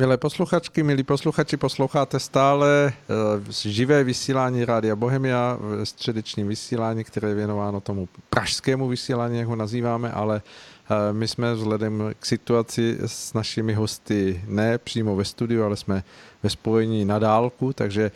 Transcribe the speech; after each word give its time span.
Milé 0.00 0.16
posluchačky, 0.16 0.82
milí 0.82 1.02
posluchači, 1.02 1.56
posloucháte 1.56 2.20
stále 2.20 2.92
uh, 3.38 3.44
živé 3.50 4.04
vysílání 4.04 4.64
Rádia 4.64 4.96
Bohemia 4.96 5.58
v 5.60 5.84
středečním 5.84 6.48
vysílání, 6.48 7.04
které 7.04 7.28
je 7.28 7.34
věnováno 7.34 7.80
tomu 7.80 8.08
pražskému 8.30 8.88
vysílání, 8.88 9.38
jak 9.38 9.48
ho 9.48 9.56
nazýváme, 9.56 10.12
ale 10.12 10.42
uh, 10.90 10.96
my 11.16 11.28
jsme 11.28 11.54
vzhledem 11.54 12.14
k 12.20 12.26
situaci 12.26 12.98
s 13.06 13.34
našimi 13.34 13.74
hosty 13.74 14.44
ne 14.46 14.78
přímo 14.78 15.16
ve 15.16 15.24
studiu, 15.24 15.64
ale 15.64 15.76
jsme 15.76 16.04
ve 16.42 16.50
spojení 16.50 17.04
na 17.04 17.18
dálku, 17.18 17.72
takže 17.72 18.10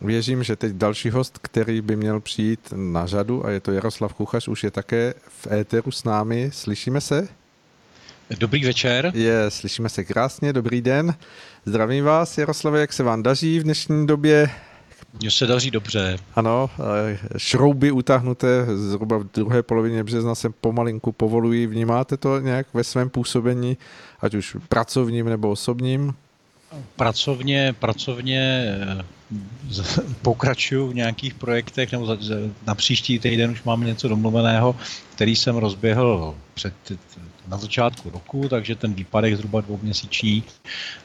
věřím, 0.00 0.42
že 0.42 0.56
teď 0.56 0.72
další 0.72 1.10
host, 1.10 1.38
který 1.42 1.80
by 1.80 1.96
měl 1.96 2.20
přijít 2.20 2.72
na 2.76 3.06
řadu, 3.06 3.46
a 3.46 3.50
je 3.50 3.60
to 3.60 3.72
Jaroslav 3.72 4.14
Kuchař, 4.14 4.48
už 4.48 4.64
je 4.64 4.70
také 4.70 5.14
v 5.28 5.46
éteru 5.52 5.90
s 5.90 6.04
námi. 6.04 6.50
Slyšíme 6.52 7.00
se? 7.00 7.41
Dobrý 8.30 8.64
večer. 8.64 9.12
Je, 9.14 9.50
slyšíme 9.50 9.88
se 9.88 10.04
krásně, 10.04 10.52
dobrý 10.52 10.82
den. 10.82 11.14
Zdravím 11.64 12.04
vás, 12.04 12.38
Jaroslave, 12.38 12.80
jak 12.80 12.92
se 12.92 13.02
vám 13.02 13.22
daří 13.22 13.58
v 13.58 13.62
dnešní 13.62 14.06
době? 14.06 14.50
Mně 15.20 15.30
se 15.30 15.46
daří 15.46 15.70
dobře. 15.70 16.18
Ano, 16.34 16.70
šrouby 17.36 17.90
utáhnuté 17.90 18.66
zhruba 18.74 19.18
v 19.18 19.26
druhé 19.34 19.62
polovině 19.62 20.04
března 20.04 20.34
se 20.34 20.50
pomalinku 20.50 21.12
povolují. 21.12 21.66
Vnímáte 21.66 22.16
to 22.16 22.40
nějak 22.40 22.66
ve 22.74 22.84
svém 22.84 23.10
působení, 23.10 23.76
ať 24.20 24.34
už 24.34 24.56
pracovním 24.68 25.26
nebo 25.28 25.50
osobním? 25.50 26.14
Pracovně, 26.96 27.74
pracovně 27.78 28.64
eh, 29.00 29.04
pokračuju 30.22 30.88
v 30.88 30.94
nějakých 30.94 31.34
projektech, 31.34 31.92
nebo 31.92 32.18
na 32.66 32.74
příští 32.74 33.18
týden 33.18 33.50
už 33.50 33.62
mám 33.62 33.84
něco 33.84 34.08
domluveného, 34.08 34.76
který 35.14 35.36
jsem 35.36 35.56
rozběhl 35.56 36.34
před 36.54 36.74
na 37.52 37.58
začátku 37.58 38.10
roku, 38.10 38.48
takže 38.48 38.74
ten 38.74 38.94
výpadek 38.94 39.36
zhruba 39.36 39.60
dvouměsíční, 39.60 40.44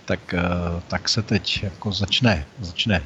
tak, 0.06 0.34
eh, 0.34 0.42
tak 0.88 1.10
se 1.10 1.22
teď 1.22 1.64
jako 1.64 1.92
začne, 1.92 2.46
začne 2.60 3.04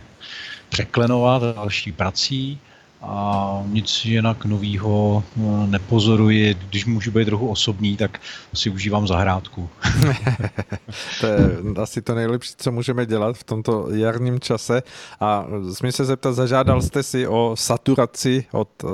překlenovat 0.70 1.44
další 1.56 1.92
prací 1.92 2.60
a 3.02 3.64
nic 3.66 4.06
jinak 4.06 4.46
novýho 4.46 5.24
eh, 5.24 5.42
nepozoruji. 5.68 6.54
Když 6.54 6.86
můžu 6.86 7.12
být 7.12 7.26
trochu 7.26 7.48
osobní, 7.48 7.98
tak 7.98 8.22
si 8.54 8.70
užívám 8.70 9.08
zahrádku. 9.08 9.70
to 11.22 11.28
je 11.28 11.42
asi 11.82 12.02
to 12.02 12.16
nejlepší, 12.16 12.52
co 12.58 12.72
můžeme 12.72 13.06
dělat 13.06 13.38
v 13.38 13.44
tomto 13.44 13.90
jarním 13.90 14.40
čase. 14.40 14.84
A 15.20 15.46
smím 15.74 15.92
se 15.92 16.06
zeptat, 16.06 16.34
zažádal 16.34 16.82
jste 16.82 17.04
si 17.04 17.28
o 17.28 17.56
saturaci 17.58 18.46
od 18.52 18.70
eh, 18.84 18.88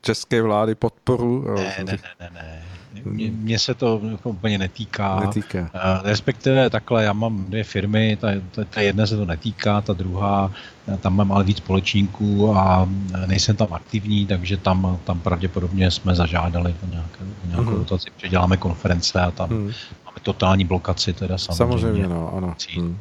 české 0.00 0.42
vlády 0.42 0.74
podporu? 0.74 1.54
Ne, 1.54 1.74
ne, 1.78 1.84
ne, 1.84 1.98
ne. 2.20 2.30
ne. 2.34 2.79
Mně 3.04 3.58
se 3.58 3.74
to 3.74 4.00
úplně 4.24 4.58
netýká. 4.58 5.20
netýká. 5.20 5.70
Respektive 6.04 6.70
takhle, 6.70 7.04
já 7.04 7.12
mám 7.12 7.44
dvě 7.44 7.64
firmy, 7.64 8.18
ta, 8.20 8.28
ta, 8.50 8.64
ta 8.64 8.80
jedna 8.80 9.06
se 9.06 9.16
to 9.16 9.24
netýká, 9.24 9.80
ta 9.80 9.92
druhá, 9.92 10.52
tam 11.00 11.16
mám 11.16 11.32
ale 11.32 11.44
víc 11.44 11.56
společníků 11.56 12.56
a 12.56 12.88
nejsem 13.26 13.56
tam 13.56 13.68
aktivní, 13.72 14.26
takže 14.26 14.56
tam, 14.56 14.98
tam 15.04 15.20
pravděpodobně 15.20 15.90
jsme 15.90 16.14
zažádali 16.14 16.74
o 16.82 16.90
nějakou, 16.90 17.24
nějakou 17.44 17.70
mm-hmm. 17.70 17.78
dotaci, 17.78 18.10
protože 18.16 18.28
děláme 18.28 18.56
konference 18.56 19.20
a 19.20 19.30
tam 19.30 19.50
mm. 19.50 19.64
máme 20.04 20.18
totální 20.22 20.64
blokaci 20.64 21.12
teda 21.12 21.38
samozřejmě. 21.38 21.56
Samozřejmě, 21.56 22.08
no, 22.08 22.34
ano. 22.36 22.54
Mm. 22.78 22.98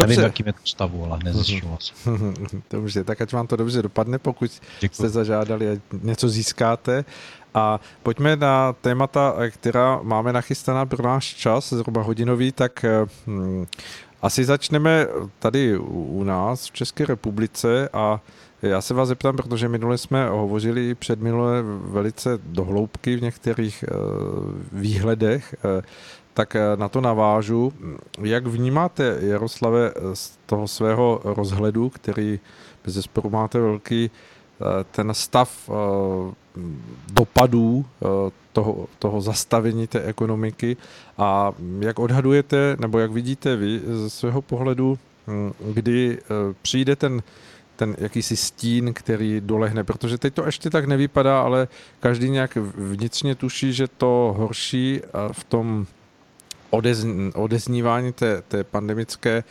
Dobře. 0.00 0.16
Nevím, 0.16 0.24
jakým 0.24 0.46
je 0.46 0.52
to 0.52 0.58
stavu, 0.64 1.04
ale 1.04 1.18
nezjišťoval 1.24 1.78
jsem. 1.80 2.34
Dobře, 2.70 3.04
tak 3.04 3.20
ať 3.20 3.32
vám 3.32 3.46
to 3.46 3.56
dobře 3.56 3.82
dopadne, 3.82 4.18
pokud 4.18 4.50
Děkuji. 4.80 4.94
jste 4.94 5.08
zažádali 5.08 5.70
a 5.70 5.80
něco 6.02 6.28
získáte. 6.28 7.04
A 7.54 7.80
pojďme 8.02 8.36
na 8.36 8.72
témata, 8.72 9.34
která 9.50 10.00
máme 10.02 10.32
nachystaná 10.32 10.86
pro 10.86 11.02
náš 11.02 11.34
čas, 11.34 11.72
zhruba 11.72 12.02
hodinový, 12.02 12.52
tak 12.52 12.84
hm, 13.26 13.66
asi 14.22 14.44
začneme 14.44 15.06
tady 15.38 15.78
u 15.78 16.24
nás 16.24 16.66
v 16.66 16.72
České 16.72 17.06
republice 17.06 17.88
a 17.92 18.20
já 18.62 18.80
se 18.80 18.94
vás 18.94 19.08
zeptám, 19.08 19.36
protože 19.36 19.68
minule 19.68 19.98
jsme 19.98 20.28
hovořili 20.28 20.94
před 20.94 21.20
minule 21.20 21.62
velice 21.84 22.38
dohloubky 22.44 23.16
v 23.16 23.22
některých 23.22 23.84
uh, 23.90 23.98
výhledech, 24.72 25.54
uh, 25.64 25.82
tak 26.34 26.56
na 26.76 26.88
to 26.88 27.00
navážu. 27.00 27.72
Jak 28.22 28.46
vnímáte, 28.46 29.18
Jaroslave, 29.20 29.92
z 30.14 30.38
toho 30.46 30.68
svého 30.68 31.20
rozhledu, 31.24 31.90
který 31.90 32.40
bez 32.84 32.94
zesporu 32.94 33.30
máte 33.30 33.60
velký, 33.60 34.10
ten 34.90 35.14
stav 35.14 35.70
dopadů 37.12 37.84
eh, 37.84 38.06
toho, 38.52 38.86
toho 38.98 39.20
zastavení 39.20 39.86
té 39.86 40.02
ekonomiky. 40.02 40.76
A 41.18 41.52
jak 41.80 41.98
odhadujete, 41.98 42.76
nebo 42.80 42.98
jak 42.98 43.10
vidíte 43.10 43.56
vy 43.56 43.80
ze 43.84 44.10
svého 44.10 44.42
pohledu, 44.42 44.98
hm, 45.26 45.52
kdy 45.74 46.18
eh, 46.18 46.54
přijde 46.62 46.96
ten, 46.96 47.22
ten 47.76 47.96
jakýsi 47.98 48.36
stín, 48.36 48.94
který 48.94 49.40
dolehne, 49.40 49.84
protože 49.84 50.18
teď 50.18 50.34
to 50.34 50.46
ještě 50.46 50.70
tak 50.70 50.84
nevypadá, 50.84 51.42
ale 51.42 51.68
každý 52.00 52.30
nějak 52.30 52.56
vnitřně 52.74 53.34
tuší, 53.34 53.72
že 53.72 53.88
to 53.88 54.34
horší 54.38 55.00
v 55.32 55.44
tom 55.44 55.86
odez, 56.70 57.06
odeznívání 57.34 58.12
té, 58.12 58.42
té 58.48 58.64
pandemické 58.64 59.44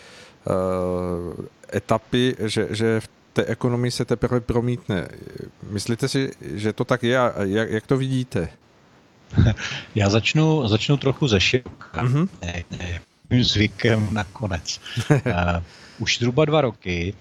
etapy, 1.73 2.35
že, 2.39 2.67
že 2.69 2.99
v 2.99 3.07
té 3.39 3.51
ekonomii 3.51 3.91
se 3.91 4.05
teprve 4.05 4.39
promítne. 4.39 5.07
Myslíte 5.69 6.07
si, 6.07 6.31
že 6.41 6.73
to 6.73 6.85
tak 6.85 7.03
je 7.03 7.19
a 7.19 7.43
jak, 7.43 7.71
jak 7.71 7.87
to 7.87 7.97
vidíte? 7.97 8.49
Já 9.95 10.09
začnu, 10.09 10.67
začnu 10.67 10.97
trochu 10.97 11.27
ze 11.27 11.39
široka. 11.39 12.03
Mm-hmm. 12.03 12.29
Ne, 12.41 12.63
ne, 12.71 13.01
zvykem 13.43 14.07
nakonec. 14.11 14.81
uh, 15.09 15.19
už 15.99 16.17
zhruba 16.19 16.45
dva 16.45 16.61
roky 16.61 17.13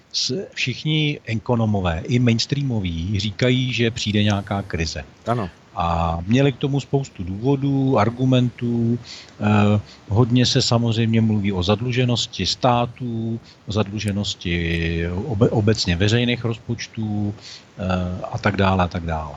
všichni 0.53 1.19
ekonomové, 1.25 2.03
i 2.07 2.19
mainstreamoví, 2.19 3.19
říkají, 3.19 3.73
že 3.73 3.91
přijde 3.91 4.23
nějaká 4.23 4.61
krize. 4.61 5.03
Ano. 5.27 5.49
A 5.79 6.19
měli 6.27 6.51
k 6.51 6.57
tomu 6.57 6.79
spoustu 6.79 7.23
důvodů, 7.23 7.99
argumentů. 7.99 8.99
Eh, 9.39 9.79
hodně 10.09 10.45
se 10.45 10.61
samozřejmě 10.61 11.21
mluví 11.21 11.51
o 11.51 11.63
zadluženosti 11.63 12.45
států, 12.45 13.39
o 13.67 13.71
zadluženosti 13.71 15.07
obe, 15.07 15.49
obecně 15.49 15.95
veřejných 15.95 16.45
rozpočtů 16.45 17.33
eh, 17.33 17.83
a 18.31 18.37
tak 18.37 18.57
dále 18.57 18.83
a 18.83 18.87
tak 18.87 19.05
dále. 19.05 19.35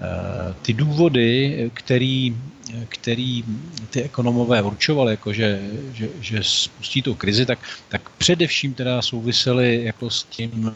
Eh, 0.00 0.54
ty 0.62 0.72
důvody, 0.72 1.70
který, 1.74 2.36
který 2.88 3.44
ty 3.90 4.02
ekonomové 4.02 4.62
určovali, 4.62 5.10
jako 5.12 5.32
že, 5.32 5.60
že, 5.92 6.08
že 6.20 6.38
spustí 6.42 7.02
tu 7.02 7.14
krizi, 7.14 7.46
tak, 7.46 7.58
tak 7.88 8.10
především 8.18 8.74
teda 8.74 9.02
souvisely 9.02 9.84
jako 9.84 10.10
s 10.10 10.24
tím 10.24 10.72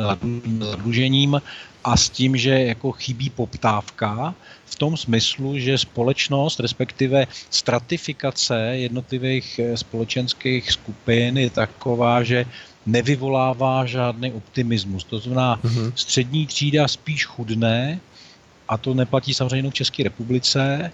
zadlužením 0.60 1.40
a 1.84 1.96
s 1.96 2.08
tím, 2.08 2.36
že 2.36 2.50
jako 2.50 2.92
chybí 2.92 3.30
poptávka 3.30 4.34
v 4.66 4.74
tom 4.74 4.96
smyslu, 4.96 5.58
že 5.58 5.78
společnost, 5.78 6.60
respektive 6.60 7.26
stratifikace 7.50 8.56
jednotlivých 8.58 9.58
eh, 9.58 9.76
společenských 9.76 10.70
skupin 10.70 11.38
je 11.38 11.50
taková, 11.50 12.22
že 12.22 12.46
nevyvolává 12.86 13.86
žádný 13.86 14.32
optimismus. 14.32 15.04
To 15.04 15.18
znamená, 15.18 15.60
mm-hmm. 15.62 15.92
střední 15.94 16.46
třída 16.46 16.88
spíš 16.88 17.26
chudné, 17.26 18.00
a 18.68 18.78
to 18.78 18.94
neplatí 18.94 19.34
samozřejmě 19.34 19.70
v 19.70 19.74
České 19.74 20.02
republice, 20.02 20.92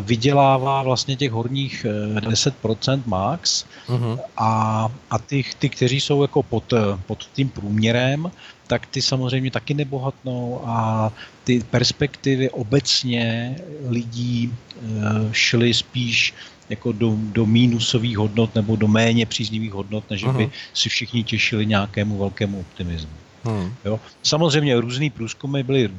vydělává 0.00 0.82
vlastně 0.82 1.16
těch 1.16 1.32
horních 1.32 1.86
10% 2.20 2.98
eh, 2.98 3.02
max 3.06 3.64
uh-huh. 3.88 4.18
a, 4.36 4.88
a 5.10 5.18
ty, 5.18 5.44
ty, 5.58 5.68
kteří 5.68 6.00
jsou 6.00 6.22
jako 6.22 6.42
pod, 6.42 6.72
pod 7.06 7.28
tím 7.32 7.48
průměrem, 7.48 8.30
tak 8.66 8.86
ty 8.86 9.02
samozřejmě 9.02 9.50
taky 9.50 9.74
nebohatnou 9.74 10.60
a 10.64 11.12
ty 11.44 11.60
perspektivy 11.70 12.50
obecně 12.50 13.56
lidí 13.88 14.48
eh, 14.48 14.88
šly 15.32 15.74
spíš 15.74 16.34
jako 16.68 16.92
do, 16.92 17.16
do 17.16 17.46
mínusových 17.46 18.18
hodnot 18.18 18.54
nebo 18.54 18.76
do 18.76 18.88
méně 18.88 19.26
příznivých 19.26 19.72
hodnot, 19.72 20.10
než 20.10 20.24
by 20.24 20.50
si 20.74 20.88
všichni 20.88 21.24
těšili 21.24 21.66
nějakému 21.66 22.18
velkému 22.18 22.60
optimismu. 22.60 23.12
Hmm. 23.44 23.74
Jo. 23.84 24.00
Samozřejmě 24.22 24.80
různý 24.80 25.10
průzkumy 25.10 25.62
byly, 25.62 25.90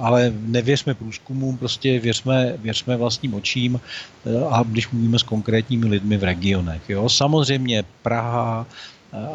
ale 0.00 0.32
nevěřme 0.40 0.94
průzkumům, 0.94 1.58
prostě 1.58 1.98
věřme, 1.98 2.54
věřme 2.58 2.96
vlastním 2.96 3.34
očím 3.34 3.80
eh, 4.26 4.44
a 4.50 4.62
když 4.62 4.90
mluvíme 4.90 5.18
s 5.18 5.22
konkrétními 5.22 5.86
lidmi 5.86 6.16
v 6.16 6.24
regionech. 6.24 6.82
Jo. 6.88 7.08
Samozřejmě 7.08 7.84
Praha, 8.02 8.66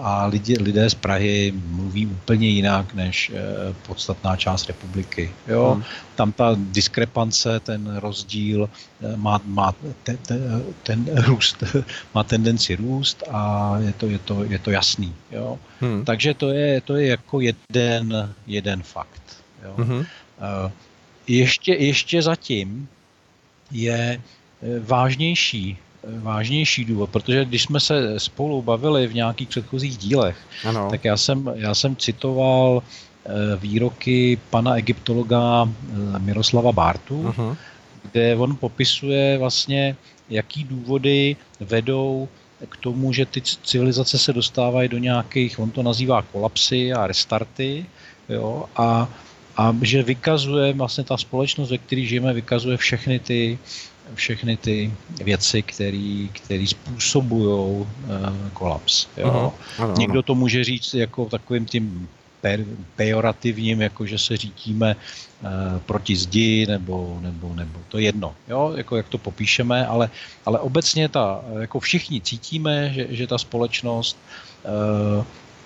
a 0.02 0.26
lidi, 0.26 0.58
lidé 0.58 0.90
z 0.90 0.94
Prahy 0.96 1.54
mluví 1.56 2.06
úplně 2.06 2.48
jinak 2.48 2.94
než 2.94 3.32
eh, 3.34 3.74
podstatná 3.88 4.36
část 4.36 4.68
republiky. 4.68 5.32
Jo? 5.48 5.72
Hmm. 5.74 5.84
Tam 6.16 6.32
ta 6.32 6.56
diskrepance, 6.58 7.60
ten 7.60 7.96
rozdíl 7.96 8.70
eh, 9.02 9.18
má, 9.18 9.42
má 9.46 9.74
ten, 10.04 10.18
ten, 10.18 10.64
ten 10.84 11.06
růst, 11.16 11.64
má 12.16 12.24
tendenci 12.24 12.76
růst 12.76 13.24
a 13.32 13.74
je 13.80 13.94
to, 13.94 14.08
je 14.08 14.20
to, 14.20 14.44
je 14.44 14.60
to 14.60 14.72
jasný. 14.72 15.16
Jo? 15.32 15.60
Hmm. 15.82 16.06
Takže 16.06 16.34
to 16.34 16.50
je, 16.50 16.82
to 16.82 16.96
je 16.96 17.08
jako 17.08 17.42
jeden, 17.42 18.34
jeden 18.48 18.84
fakt. 18.84 19.44
Jo? 19.64 19.74
Hmm. 19.78 20.06
Ještě, 21.28 21.74
ještě 21.74 22.22
zatím 22.22 22.88
je 23.72 24.22
vážnější 24.80 25.78
vážnější 26.04 26.86
důvod, 26.86 27.10
protože 27.10 27.46
když 27.46 27.64
jsme 27.64 27.80
se 27.80 28.20
spolu 28.20 28.62
bavili 28.62 29.08
v 29.08 29.14
nějakých 29.14 29.48
předchozích 29.48 29.98
dílech, 29.98 30.38
ano. 30.66 30.88
tak 30.90 31.06
já 31.06 31.18
jsem, 31.18 31.52
já 31.56 31.76
jsem 31.76 31.96
citoval 31.96 32.84
eh, 32.84 33.30
výroky 33.56 34.40
pana 34.50 34.76
egyptologa 34.76 35.68
eh, 35.68 36.20
Miroslava 36.20 36.72
Bartu, 36.72 37.24
uh-huh. 37.24 37.58
kde 38.12 38.36
on 38.36 38.56
popisuje 38.56 39.38
vlastně, 39.38 39.96
jaký 40.30 40.64
důvody 40.64 41.36
vedou 41.60 42.28
k 42.70 42.78
tomu, 42.78 43.14
že 43.14 43.26
ty 43.26 43.42
civilizace 43.42 44.18
se 44.20 44.34
dostávají 44.34 44.90
do 44.90 44.98
nějakých, 44.98 45.60
on 45.60 45.72
to 45.72 45.84
nazývá 45.84 46.22
kolapsy 46.22 46.94
a 46.94 47.08
restarty, 47.08 47.86
jo, 48.30 48.66
a, 48.76 49.08
a 49.58 49.76
že 49.82 50.04
vykazuje 50.04 50.74
vlastně 50.74 51.04
ta 51.04 51.18
společnost, 51.18 51.72
ve 51.72 51.78
které 51.78 52.02
žijeme, 52.02 52.34
vykazuje 52.34 52.78
všechny 52.78 53.20
ty 53.20 53.60
všechny 54.16 54.58
ty 54.58 54.94
věci, 55.24 55.62
které 56.34 56.66
způsobují 56.68 57.48
uh, 57.48 57.86
kolaps. 58.54 59.08
Jo? 59.18 59.28
Uh-huh. 59.28 59.84
Ano, 59.84 59.94
Někdo 59.98 60.22
to 60.22 60.36
může 60.36 60.64
říct 60.64 60.94
jako 60.94 61.26
takovým 61.26 61.66
tím 61.66 62.10
pejorativním, 62.96 63.82
jako 63.82 64.06
že 64.06 64.18
se 64.18 64.38
řítíme 64.38 64.96
uh, 64.96 65.50
proti 65.86 66.16
zdi, 66.16 66.66
nebo, 66.70 67.20
nebo, 67.22 67.54
nebo 67.56 67.80
to 67.88 68.00
jedno, 68.00 68.36
jo? 68.48 68.74
Jako 68.76 68.98
jak 68.98 69.08
to 69.10 69.18
popíšeme, 69.18 69.88
ale, 69.88 70.10
ale 70.46 70.60
obecně 70.60 71.10
ta, 71.10 71.42
jako 71.60 71.80
všichni 71.80 72.22
cítíme, 72.22 72.94
že, 72.94 73.08
že 73.10 73.28
ta 73.28 73.38
společnost 73.38 74.18
uh, 75.18 75.24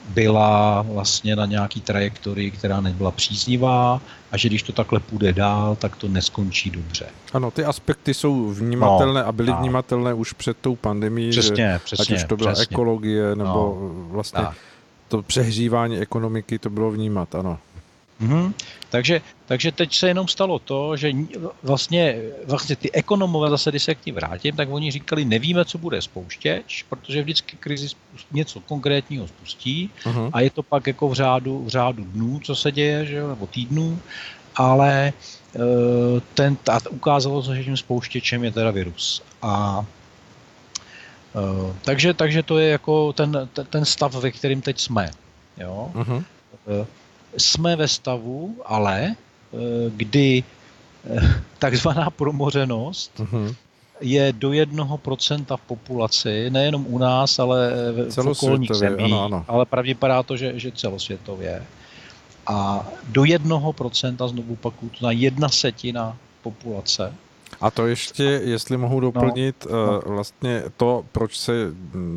byla 0.09 0.81
vlastně 0.81 1.35
na 1.35 1.45
nějaký 1.45 1.81
trajektorii, 1.81 2.51
která 2.51 2.81
nebyla 2.81 3.11
příznivá 3.11 4.01
a 4.31 4.37
že 4.37 4.49
když 4.49 4.63
to 4.63 4.71
takhle 4.71 4.99
půjde 4.99 5.33
dál, 5.33 5.75
tak 5.75 5.95
to 5.95 6.07
neskončí 6.07 6.69
dobře. 6.69 7.05
Ano, 7.33 7.51
ty 7.51 7.65
aspekty 7.65 8.13
jsou 8.13 8.49
vnímatelné 8.49 9.21
no, 9.21 9.27
a 9.27 9.31
byly 9.31 9.51
a... 9.51 9.55
vnímatelné 9.55 10.13
už 10.13 10.33
před 10.33 10.57
tou 10.61 10.75
pandemí. 10.75 11.29
Přesně, 11.29 11.79
přesně. 11.83 12.15
Ať 12.15 12.21
už 12.21 12.27
to 12.27 12.37
byla 12.37 12.51
přesně. 12.51 12.73
ekologie 12.73 13.35
nebo 13.35 13.53
no, 13.53 13.77
vlastně 14.09 14.41
tak. 14.41 14.57
to 15.07 15.21
přehřívání 15.21 15.97
ekonomiky, 15.97 16.59
to 16.59 16.69
bylo 16.69 16.91
vnímat, 16.91 17.35
ano. 17.35 17.59
Mm-hmm. 18.21 18.53
Takže, 18.89 19.21
takže 19.45 19.71
teď 19.71 19.95
se 19.95 20.07
jenom 20.07 20.27
stalo 20.27 20.59
to, 20.59 20.97
že 20.97 21.11
vlastně, 21.63 22.21
vlastně 22.45 22.75
ty 22.75 22.91
ekonomové, 22.91 23.49
zase 23.49 23.69
když 23.69 23.83
se 23.83 23.95
k 23.95 24.05
ní 24.05 24.11
vrátím, 24.11 24.55
tak 24.55 24.69
oni 24.71 24.91
říkali, 24.91 25.25
nevíme, 25.25 25.65
co 25.65 25.77
bude 25.77 26.01
spouštěč, 26.01 26.85
protože 26.89 27.21
vždycky 27.21 27.57
krizi 27.57 27.87
něco 28.31 28.59
konkrétního 28.59 29.27
spustí 29.27 29.89
uh-huh. 30.03 30.29
a 30.33 30.41
je 30.41 30.49
to 30.49 30.63
pak 30.63 30.87
jako 30.87 31.09
v 31.09 31.13
řádu, 31.13 31.63
v 31.65 31.67
řádu 31.67 32.03
dnů, 32.03 32.39
co 32.43 32.55
se 32.55 32.71
děje, 32.71 33.05
že 33.05 33.15
jo, 33.15 33.29
nebo 33.29 33.47
týdnů, 33.47 33.99
ale 34.55 35.07
e, 35.07 35.13
ten, 36.33 36.57
a 36.71 36.77
ukázalo 36.89 37.43
se, 37.43 37.55
že 37.55 37.63
tím 37.63 37.77
spouštěčem 37.77 38.43
je 38.43 38.51
teda 38.51 38.71
virus. 38.71 39.23
A 39.41 39.85
e, 41.35 41.73
takže, 41.81 42.13
takže 42.13 42.43
to 42.43 42.57
je 42.57 42.69
jako 42.69 43.13
ten, 43.13 43.49
ten 43.69 43.85
stav, 43.85 44.15
ve 44.15 44.31
kterým 44.31 44.61
teď 44.61 44.79
jsme. 44.79 45.11
Jo? 45.57 45.91
Uh-huh. 45.93 46.23
Jsme 47.37 47.75
ve 47.75 47.87
stavu, 47.87 48.55
ale 48.65 49.15
eh, 49.15 49.57
kdy 49.95 50.43
eh, 50.43 51.41
takzvaná 51.59 52.09
promořenost 52.09 53.11
uh-huh. 53.17 53.55
je 54.01 54.33
do 54.33 54.53
jednoho 54.53 54.97
procenta 54.97 55.57
v 55.57 55.61
populaci, 55.61 56.49
nejenom 56.49 56.85
u 56.89 56.97
nás, 56.97 57.39
ale 57.39 57.71
v 58.09 58.27
okolních 58.27 58.73
zemích, 58.73 59.13
ano, 59.13 59.23
ano. 59.23 59.45
ale 59.47 59.65
pravděpodobně 59.65 60.23
to, 60.23 60.37
že, 60.37 60.59
že 60.59 60.71
celosvětově. 60.71 61.65
A 62.47 62.87
do 63.09 63.23
jednoho 63.23 63.73
procenta, 63.73 64.27
znovu 64.27 64.55
to 64.55 64.73
na 65.01 65.11
jedna 65.11 65.49
setina 65.49 66.17
populace 66.41 67.13
a 67.61 67.71
to 67.71 67.87
ještě, 67.87 68.23
jestli 68.23 68.77
mohu 68.77 68.99
doplnit, 68.99 69.67
no, 69.71 69.91
no. 69.91 70.01
vlastně 70.05 70.63
to, 70.77 71.05
proč 71.11 71.37
se 71.37 71.53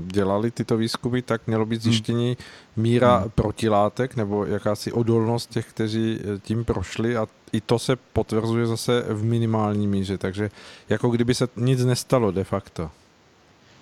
dělali 0.07 0.51
tyto 0.51 0.77
výzkumy, 0.77 1.23
tak 1.23 1.47
mělo 1.47 1.67
být 1.67 1.83
hmm. 1.83 1.93
zjištění 1.93 2.37
míra 2.77 3.17
hmm. 3.17 3.31
protilátek 3.35 4.17
nebo 4.17 4.45
jakási 4.45 4.93
odolnost 4.93 5.51
těch, 5.51 5.67
kteří 5.67 6.19
eh, 6.21 6.39
tím 6.39 6.65
prošli 6.65 7.17
a 7.17 7.27
i 7.53 7.61
to 7.61 7.79
se 7.79 7.97
potvrzuje 7.97 8.67
zase 8.67 9.05
v 9.09 9.25
minimální 9.25 9.87
míře, 9.87 10.19
takže 10.19 10.51
jako 10.89 11.09
kdyby 11.09 11.35
se 11.35 11.49
nic 11.57 11.85
nestalo 11.85 12.31
de 12.31 12.45
facto. 12.45 12.91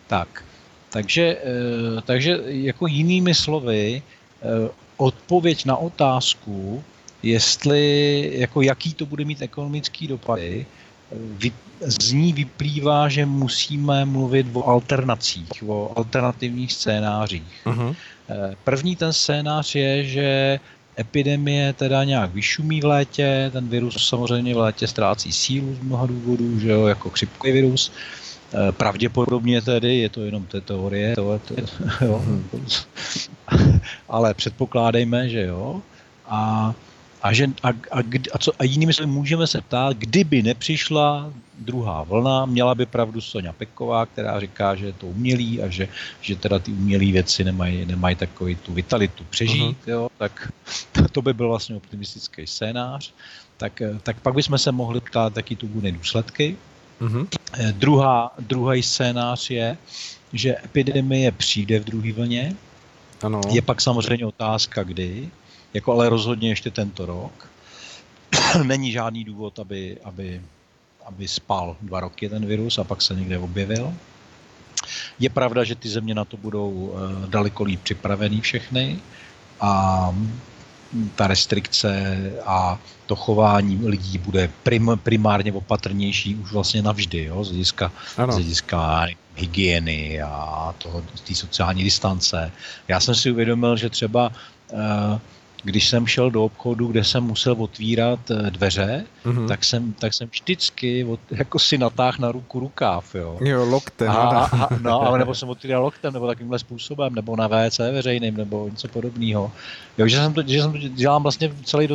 Tak, 0.06 0.44
takže, 0.90 1.38
eh, 1.44 2.02
takže 2.04 2.38
jako 2.44 2.86
jinými 2.86 3.34
slovy, 3.34 4.02
odpověď 4.96 5.64
na 5.64 5.76
otázku, 5.76 6.84
jestli, 7.22 8.30
jako 8.34 8.62
jaký 8.62 8.94
to 8.94 9.06
bude 9.06 9.24
mít 9.24 9.42
ekonomický 9.42 10.08
dopady, 10.08 10.66
z 11.80 12.12
ní 12.12 12.32
vyplývá, 12.32 13.08
že 13.08 13.26
musíme 13.26 14.04
mluvit 14.04 14.46
o 14.52 14.68
alternacích, 14.68 15.48
o 15.66 15.92
alternativních 15.96 16.72
scénářích. 16.72 17.66
Uh-huh. 17.66 17.96
První 18.64 18.96
ten 18.96 19.12
scénář 19.12 19.74
je, 19.74 20.04
že 20.04 20.60
epidemie 20.98 21.72
teda 21.72 22.04
nějak 22.04 22.34
vyšumí 22.34 22.80
v 22.80 22.84
létě, 22.84 23.50
ten 23.52 23.68
virus 23.68 24.08
samozřejmě 24.08 24.54
v 24.54 24.58
létě 24.58 24.86
ztrácí 24.86 25.32
sílu 25.32 25.74
z 25.74 25.78
mnoha 25.78 26.06
důvodů, 26.06 26.58
že 26.60 26.70
jo, 26.70 26.86
jako 26.86 27.10
chřipkový 27.10 27.52
virus. 27.52 27.92
Eh, 28.54 28.72
pravděpodobně 28.72 29.62
tedy, 29.62 29.98
je 29.98 30.08
to 30.08 30.20
jenom 30.20 30.46
té 30.46 30.60
teorie, 30.60 31.14
to, 31.14 31.38
to, 31.38 31.54
jo, 32.04 32.24
ale 34.08 34.34
předpokládejme, 34.34 35.28
že 35.28 35.42
jo. 35.42 35.82
A 36.26 36.74
a, 37.24 37.32
že, 37.32 37.48
a, 37.62 37.68
a, 37.68 38.00
a, 38.32 38.38
co, 38.38 38.52
a 38.58 38.64
jinými 38.64 38.92
slovy 38.92 39.10
můžeme 39.10 39.46
se 39.46 39.60
ptát, 39.60 39.96
kdyby 39.96 40.42
nepřišla 40.42 41.32
druhá 41.58 42.02
vlna, 42.02 42.46
měla 42.46 42.74
by 42.74 42.86
pravdu 42.86 43.20
Sonja 43.20 43.52
Peková, 43.52 44.06
která 44.06 44.40
říká, 44.40 44.74
že 44.74 44.86
je 44.86 44.92
to 44.92 45.06
umělý 45.06 45.62
a 45.62 45.68
že, 45.68 45.88
že 46.20 46.36
teda 46.36 46.58
ty 46.58 46.72
umělé 46.72 47.04
věci 47.04 47.44
nemají, 47.44 47.86
nemají 47.86 48.16
takový 48.16 48.54
tu 48.54 48.74
vitalitu 48.74 49.24
přežít, 49.30 49.78
uh-huh. 49.86 49.90
jo, 49.90 50.08
tak 50.18 50.52
to 51.12 51.22
by 51.22 51.32
byl 51.32 51.48
vlastně 51.48 51.76
optimistický 51.76 52.46
scénář. 52.46 53.12
Tak, 53.56 53.82
tak 54.02 54.20
pak 54.20 54.34
bychom 54.34 54.58
se 54.58 54.72
mohli 54.72 55.00
ptát, 55.00 55.36
jaký 55.36 55.56
tu 55.56 55.66
bude 55.66 55.92
důsledky. 55.92 56.56
Uh-huh. 57.00 57.26
Druhá, 57.72 58.32
druhý 58.38 58.82
scénář 58.82 59.50
je, 59.50 59.76
že 60.32 60.56
epidemie 60.64 61.32
přijde 61.32 61.80
v 61.80 61.84
druhé 61.84 62.12
vlně. 62.12 62.56
Ano. 63.22 63.40
Je 63.48 63.62
pak 63.62 63.80
samozřejmě 63.80 64.26
otázka, 64.26 64.82
kdy 64.82 65.30
jako 65.74 65.92
ale 65.92 66.08
rozhodně 66.08 66.48
ještě 66.48 66.70
tento 66.70 67.06
rok. 67.06 67.48
Není 68.62 68.92
žádný 68.92 69.24
důvod, 69.24 69.58
aby, 69.58 69.98
aby, 70.04 70.40
aby 71.06 71.28
spal 71.28 71.76
dva 71.82 72.00
roky 72.00 72.28
ten 72.28 72.46
virus 72.46 72.78
a 72.78 72.84
pak 72.84 73.02
se 73.02 73.14
někde 73.14 73.38
objevil. 73.38 73.94
Je 75.18 75.30
pravda, 75.30 75.64
že 75.64 75.74
ty 75.74 75.88
země 75.88 76.14
na 76.14 76.24
to 76.24 76.36
budou 76.36 76.70
uh, 76.70 77.28
daleko 77.28 77.64
líp 77.64 77.80
připravený 77.82 78.40
všechny 78.40 78.98
a 79.60 80.14
ta 81.14 81.26
restrikce 81.26 82.16
a 82.46 82.78
to 83.06 83.16
chování 83.16 83.86
lidí 83.86 84.18
bude 84.18 84.50
prim, 84.62 84.90
primárně 85.02 85.52
opatrnější 85.52 86.34
už 86.34 86.52
vlastně 86.52 86.82
navždy, 86.82 87.24
jo, 87.24 87.44
z 87.44 87.48
hlediska, 87.48 87.92
z 88.30 88.34
hlediska 88.34 89.06
hygieny 89.34 90.22
a 90.22 90.74
toho, 90.78 91.02
té 91.26 91.34
sociální 91.34 91.84
distance. 91.84 92.52
Já 92.88 93.00
jsem 93.00 93.14
si 93.14 93.30
uvědomil, 93.30 93.76
že 93.76 93.90
třeba 93.90 94.32
uh, 94.72 95.18
když 95.64 95.88
jsem 95.88 96.06
šel 96.06 96.30
do 96.30 96.44
obchodu, 96.44 96.86
kde 96.86 97.04
jsem 97.04 97.24
musel 97.24 97.56
otvírat 97.58 98.30
eh, 98.30 98.50
dveře, 98.50 99.04
mm-hmm. 99.24 99.48
tak, 99.48 99.64
jsem, 99.64 99.92
tak 99.92 100.14
jsem 100.14 100.28
vždycky 100.28 101.04
od, 101.04 101.20
jako 101.30 101.58
si 101.58 101.78
natáhl 101.78 102.16
na 102.20 102.32
ruku 102.32 102.60
rukáv, 102.60 103.14
jo. 103.14 103.38
Jo, 103.40 103.64
loktem. 103.64 104.10
A, 104.10 104.44
a, 104.44 104.68
no, 104.80 105.16
nebo 105.18 105.34
jsem 105.34 105.48
otvíral 105.48 105.82
loktem, 105.82 106.12
nebo 106.12 106.26
takovýmhle 106.26 106.58
způsobem, 106.58 107.14
nebo 107.14 107.36
na 107.36 107.48
WC 107.48 107.78
veřejným, 107.78 108.36
nebo 108.36 108.68
něco 108.68 108.88
podobného. 108.88 109.52
Jo, 109.98 110.08
že 110.08 110.16
jsem 110.16 110.34
to, 110.34 110.42
že 110.46 110.62
jsem 110.62 110.72
to 110.72 110.78
dělám 110.78 111.22
vlastně 111.22 111.52
celý 111.64 111.88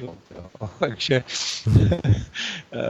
dost 0.00 0.26
Jo. 0.36 0.68
Takže 0.78 1.24
eh, 2.72 2.80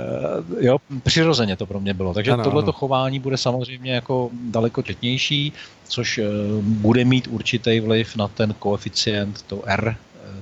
jo, 0.60 0.78
přirozeně 1.02 1.56
to 1.56 1.66
pro 1.66 1.80
mě 1.80 1.94
bylo. 1.94 2.14
Takže 2.14 2.32
tohleto 2.44 2.72
chování 2.72 3.18
bude 3.18 3.36
samozřejmě 3.36 3.92
jako 3.92 4.30
daleko 4.32 4.82
četnější, 4.82 5.52
což 5.88 6.18
eh, 6.18 6.24
bude 6.62 7.04
mít 7.04 7.26
určitý 7.26 7.80
vliv 7.80 8.16
na 8.16 8.28
ten 8.28 8.54
koeficient, 8.58 9.42
to 9.42 9.62
R, 9.66 9.96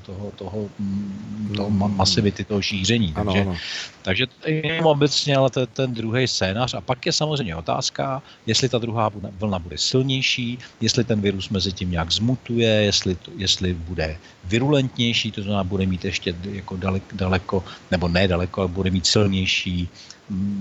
toho, 0.06 0.32
toho, 0.36 0.58
mm, 0.78 1.52
toho 1.56 1.70
masivity, 1.70 2.44
toho 2.44 2.62
šíření. 2.62 3.12
Ano, 3.16 3.32
takže, 3.32 3.40
ano. 3.40 3.56
takže 4.02 4.24
jenom 4.44 4.86
obecně, 4.86 5.36
ale 5.36 5.50
ten, 5.50 5.66
ten 5.72 5.94
druhý 5.94 6.28
scénář. 6.28 6.74
A 6.74 6.80
pak 6.80 7.06
je 7.06 7.12
samozřejmě 7.12 7.56
otázka, 7.56 8.22
jestli 8.46 8.68
ta 8.68 8.78
druhá 8.78 9.10
vlna 9.38 9.58
bude 9.58 9.78
silnější, 9.78 10.58
jestli 10.80 11.04
ten 11.04 11.20
virus 11.20 11.48
mezi 11.48 11.72
tím 11.72 11.90
nějak 11.90 12.12
zmutuje, 12.12 12.68
jestli, 12.68 13.14
to, 13.14 13.30
jestli 13.36 13.74
bude 13.74 14.16
virulentnější, 14.44 15.32
to 15.32 15.42
znamená, 15.42 15.64
bude 15.64 15.86
mít 15.86 16.04
ještě 16.04 16.34
jako 16.52 16.76
daleko, 16.76 17.16
daleko 17.16 17.64
nebo 17.90 18.08
ne 18.08 18.28
daleko, 18.28 18.60
ale 18.60 18.68
bude 18.68 18.90
mít 18.90 19.06
silnější 19.06 19.88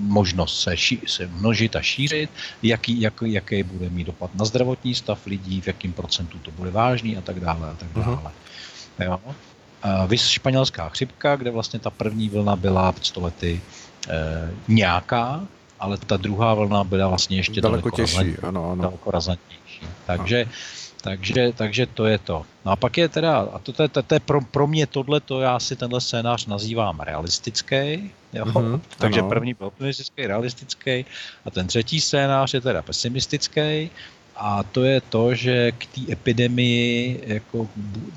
možnost 0.08 0.62
se, 0.62 0.78
ší, 0.78 1.00
se 1.08 1.28
množit 1.28 1.76
a 1.76 1.82
šířit, 1.82 2.30
jaký, 2.64 3.02
jak, 3.02 3.14
jaký 3.26 3.64
bude 3.64 3.90
mít 3.90 4.08
dopad 4.08 4.36
na 4.36 4.46
zdravotní 4.46 4.96
stav 4.96 5.26
lidí, 5.26 5.62
v 5.62 5.68
jakém 5.68 5.94
procentu 5.94 6.40
to 6.40 6.52
bude 6.52 6.72
vážný 6.72 7.18
a 7.18 7.22
tak 7.22 7.40
dále 7.40 7.70
a 7.70 7.74
tak 7.74 7.96
mhm. 7.96 8.06
dále. 8.06 8.18
Uh-huh. 8.18 8.32
Jo. 9.00 9.20
Vys 10.08 10.28
španělská 10.28 10.90
chřipka, 10.90 11.36
kde 11.36 11.52
vlastně 11.52 11.80
ta 11.80 11.90
první 11.90 12.30
vlna 12.30 12.56
byla 12.56 12.92
před 12.92 13.06
stolety 13.06 13.62
e, 14.10 14.52
nějaká, 14.68 15.42
ale 15.80 15.98
ta 15.98 16.18
druhá 16.18 16.54
vlna 16.54 16.84
byla 16.84 17.08
vlastně 17.08 17.38
ještě 17.38 17.62
daleko, 17.62 17.90
daleko 17.90 17.96
těžší, 17.96 18.38
ano, 18.44 18.72
ano. 18.72 18.82
daleko 18.82 19.12
razantnější. 19.12 19.88
Takže, 20.06 20.46
takže, 21.02 21.54
takže 21.56 21.86
to 21.86 22.06
je 22.06 22.18
to. 22.18 22.46
No 22.66 22.72
a 22.72 22.76
pak 22.76 22.98
je 22.98 23.10
teda, 23.10 23.40
a 23.40 23.60
to, 23.60 23.74
to, 23.74 23.88
to, 23.88 24.04
to 24.04 24.16
je 24.16 24.20
pro, 24.20 24.42
pro 24.42 24.68
mě 24.68 24.88
tohle, 24.88 25.20
to 25.20 25.42
já 25.42 25.60
si 25.60 25.76
tenhle 25.76 26.02
scénář 26.02 26.46
nazývám 26.46 27.00
realistický, 27.00 28.12
jo? 28.34 28.46
Mm-hmm, 28.46 28.80
takže 28.98 29.20
ano. 29.20 29.30
první 29.30 29.54
byl 29.54 29.68
optimistický, 29.68 30.28
realistický 30.28 31.06
a 31.46 31.52
ten 31.52 31.68
třetí 31.68 32.02
scénář 32.02 32.54
je 32.54 32.62
teda 32.62 32.82
pesimistický 32.82 33.92
a 34.36 34.64
to 34.64 34.84
je 34.84 35.02
to, 35.02 35.36
že 35.36 35.72
k 35.72 35.86
té 35.86 36.02
epidemii, 36.12 37.24
jako, 37.26 37.68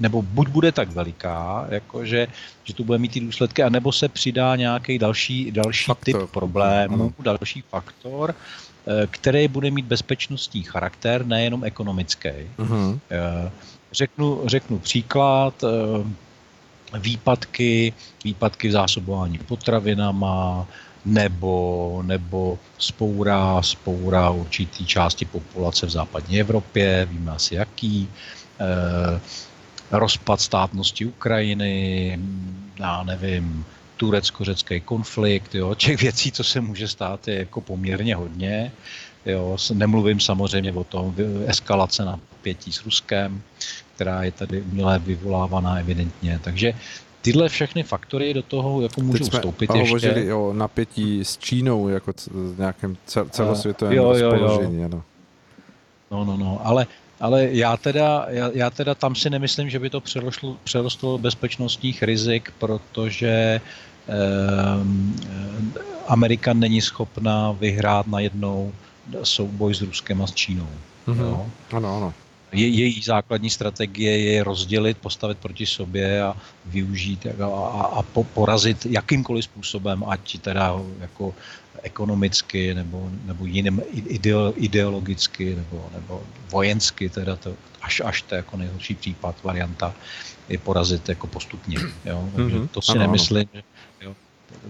nebo 0.01 0.23
buď 0.23 0.49
bude 0.49 0.73
tak 0.73 0.89
veliká, 0.91 1.67
jako 1.69 2.05
že, 2.05 2.29
že 2.65 2.75
tu 2.75 2.85
bude 2.85 2.99
mít 2.99 3.13
ty 3.13 3.21
důsledky, 3.21 3.63
anebo 3.63 3.93
se 3.93 4.09
přidá 4.09 4.57
nějaký 4.57 4.99
další, 4.99 5.51
další 5.51 5.93
typ 6.05 6.17
problémů, 6.31 6.95
ano. 6.95 7.13
další 7.19 7.63
faktor, 7.71 8.35
eh, 8.35 9.07
který 9.11 9.49
bude 9.49 9.71
mít 9.71 9.87
bezpečnostní 9.87 10.63
charakter, 10.63 11.27
nejenom 11.27 11.65
ekonomický. 11.65 12.31
Uh-huh. 12.59 13.01
Řeknu, 13.93 14.43
řeknu 14.47 14.79
příklad, 14.79 15.65
eh, 15.65 16.05
výpadky, 16.99 17.93
výpadky 18.25 18.69
v 18.69 18.73
zásobování 18.73 19.39
potravinama, 19.39 20.67
nebo, 21.07 22.03
nebo 22.07 22.59
spoura, 22.79 23.63
spoura 23.63 24.31
určitý 24.31 24.87
části 24.87 25.25
populace 25.25 25.87
v 25.87 25.91
západní 25.91 26.41
Evropě, 26.41 27.07
víme 27.11 27.33
asi 27.33 27.55
jaký, 27.55 28.09
eh, 28.61 29.21
rozpad 29.91 30.41
státnosti 30.41 31.07
Ukrajiny, 31.07 32.19
já 32.79 33.03
nevím, 33.03 33.65
turecko-řecký 33.97 34.81
konflikt, 34.81 35.55
jo, 35.55 35.75
těch 35.75 36.01
věcí, 36.03 36.33
co 36.33 36.45
se 36.45 36.61
může 36.61 36.89
stát, 36.89 37.29
je 37.29 37.39
jako 37.39 37.61
poměrně 37.61 38.15
hodně. 38.15 38.73
Jo, 39.27 39.57
nemluvím 39.75 40.21
samozřejmě 40.21 40.73
o 40.73 40.85
tom 40.85 41.15
eskalace 41.47 42.05
na 42.05 42.21
pětí 42.43 42.73
s 42.73 42.85
Ruskem, 42.85 43.43
která 43.95 44.23
je 44.23 44.33
tady 44.33 44.63
uměle 44.63 44.99
vyvolávaná 44.99 45.79
evidentně. 45.79 46.41
Takže 46.45 46.75
tyhle 47.27 47.49
všechny 47.49 47.83
faktory 47.83 48.35
do 48.35 48.43
toho 48.43 48.81
jako 48.81 49.01
můžou 49.01 49.19
Teď 49.19 49.27
jsme 49.27 49.39
vstoupit 49.39 49.71
ještě. 49.71 49.87
hovořili 49.87 50.33
o 50.33 50.53
napětí 50.53 51.25
s 51.25 51.39
Čínou 51.39 51.89
jako 51.89 52.13
nějakém 52.59 52.97
celosvětovém 53.31 53.95
jo, 53.95 54.15
jo, 54.15 54.31
rozpoložení. 54.31 54.81
Jo. 54.81 54.85
Ano. 54.85 55.03
No, 56.11 56.25
no, 56.25 56.37
no, 56.37 56.61
ale, 56.65 56.87
ale 57.21 57.49
já, 57.51 57.77
teda, 57.77 58.27
já, 58.29 58.51
já 58.55 58.71
teda 58.71 58.95
tam 58.95 59.15
si 59.15 59.31
nemyslím, 59.31 59.71
že 59.71 59.79
by 59.79 59.91
to 59.91 60.01
přerostlo, 60.01 60.57
přerostlo 60.65 61.19
bezpečnostních 61.19 62.03
rizik, 62.03 62.53
protože 62.59 63.61
eh, 64.09 64.13
Amerika 66.09 66.53
není 66.53 66.81
schopna 66.81 67.53
vyhrát 67.53 68.07
najednou 68.07 68.73
souboj 69.23 69.75
s 69.75 69.83
Ruskem 69.83 70.23
a 70.23 70.27
s 70.27 70.35
Čínou. 70.35 70.69
Mm-hmm. 71.07 71.21
Jo? 71.21 71.47
Ano, 71.73 71.97
ano 71.97 72.15
je, 72.53 72.69
její 72.69 73.03
základní 73.03 73.51
strategie 73.51 74.19
je 74.19 74.45
rozdělit, 74.45 74.99
postavit 74.99 75.39
proti 75.39 75.67
sobě 75.67 76.23
a 76.23 76.37
využít 76.65 77.27
a, 77.27 77.47
a, 77.47 77.83
a 77.99 78.03
po, 78.03 78.25
porazit 78.25 78.87
jakýmkoliv 78.87 79.45
způsobem, 79.45 80.05
ať 80.09 80.39
teda 80.39 80.81
jako 81.01 81.35
ekonomicky 81.83 82.75
nebo, 82.75 83.11
nebo 83.25 83.47
jiným 83.47 83.83
ideologicky 84.57 85.55
nebo, 85.55 85.91
nebo 85.95 86.23
vojensky, 86.51 87.09
teda 87.09 87.37
to, 87.37 87.55
až, 87.83 88.03
až 88.05 88.23
to 88.23 88.35
jako 88.35 88.57
nejhorší 88.57 88.95
případ, 88.95 89.37
varianta 89.43 89.95
je 90.49 90.59
porazit 90.59 91.09
jako 91.09 91.27
postupně. 91.27 91.79
Jo? 92.05 92.29
Takže 92.37 92.57
mm-hmm. 92.57 92.69
to 92.69 92.83
si 92.83 92.93
ano, 92.93 93.01
nemyslím, 93.01 93.49
ano. 93.55 93.63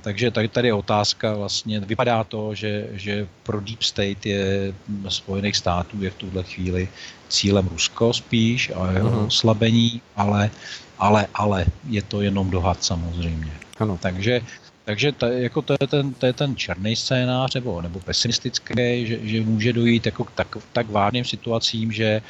Takže 0.01 0.31
tady, 0.31 0.49
tady 0.49 0.69
je 0.69 0.75
otázka 0.75 1.35
vlastně, 1.35 1.81
vypadá 1.81 2.25
to, 2.25 2.55
že, 2.55 2.89
že 2.93 3.29
pro 3.43 3.61
Deep 3.61 3.83
State 3.83 4.27
je 4.27 4.75
Spojených 5.09 5.57
států 5.57 6.03
je 6.03 6.11
v 6.11 6.15
tuhle 6.15 6.43
chvíli 6.43 6.89
cílem 7.29 7.69
Rusko 7.69 8.13
spíš 8.13 8.71
a 8.75 8.93
jeho 8.93 9.11
uh-huh. 9.11 9.27
oslabení, 9.27 10.01
ale, 10.17 10.51
ale, 10.99 11.27
ale 11.35 11.67
je 11.89 12.03
to 12.03 12.23
jenom 12.23 12.51
dohad 12.51 12.85
samozřejmě. 12.85 13.53
Ano. 13.79 13.99
Takže 14.03 14.41
takže 14.87 15.13
to, 15.13 15.27
jako 15.27 15.63
to, 15.63 15.73
je 15.81 15.87
ten, 15.87 16.15
to 16.15 16.27
je 16.27 16.33
ten 16.33 16.57
černý 16.57 16.97
scénář 16.97 17.55
nebo, 17.55 17.83
nebo 17.83 18.01
pesimistický, 18.01 19.07
že, 19.07 19.19
že 19.23 19.43
může 19.43 19.73
dojít 19.73 20.07
jako 20.07 20.25
k 20.25 20.31
tak, 20.31 20.57
tak 20.73 20.91
vážným 20.91 21.25
situacím, 21.25 21.93
že 21.93 22.23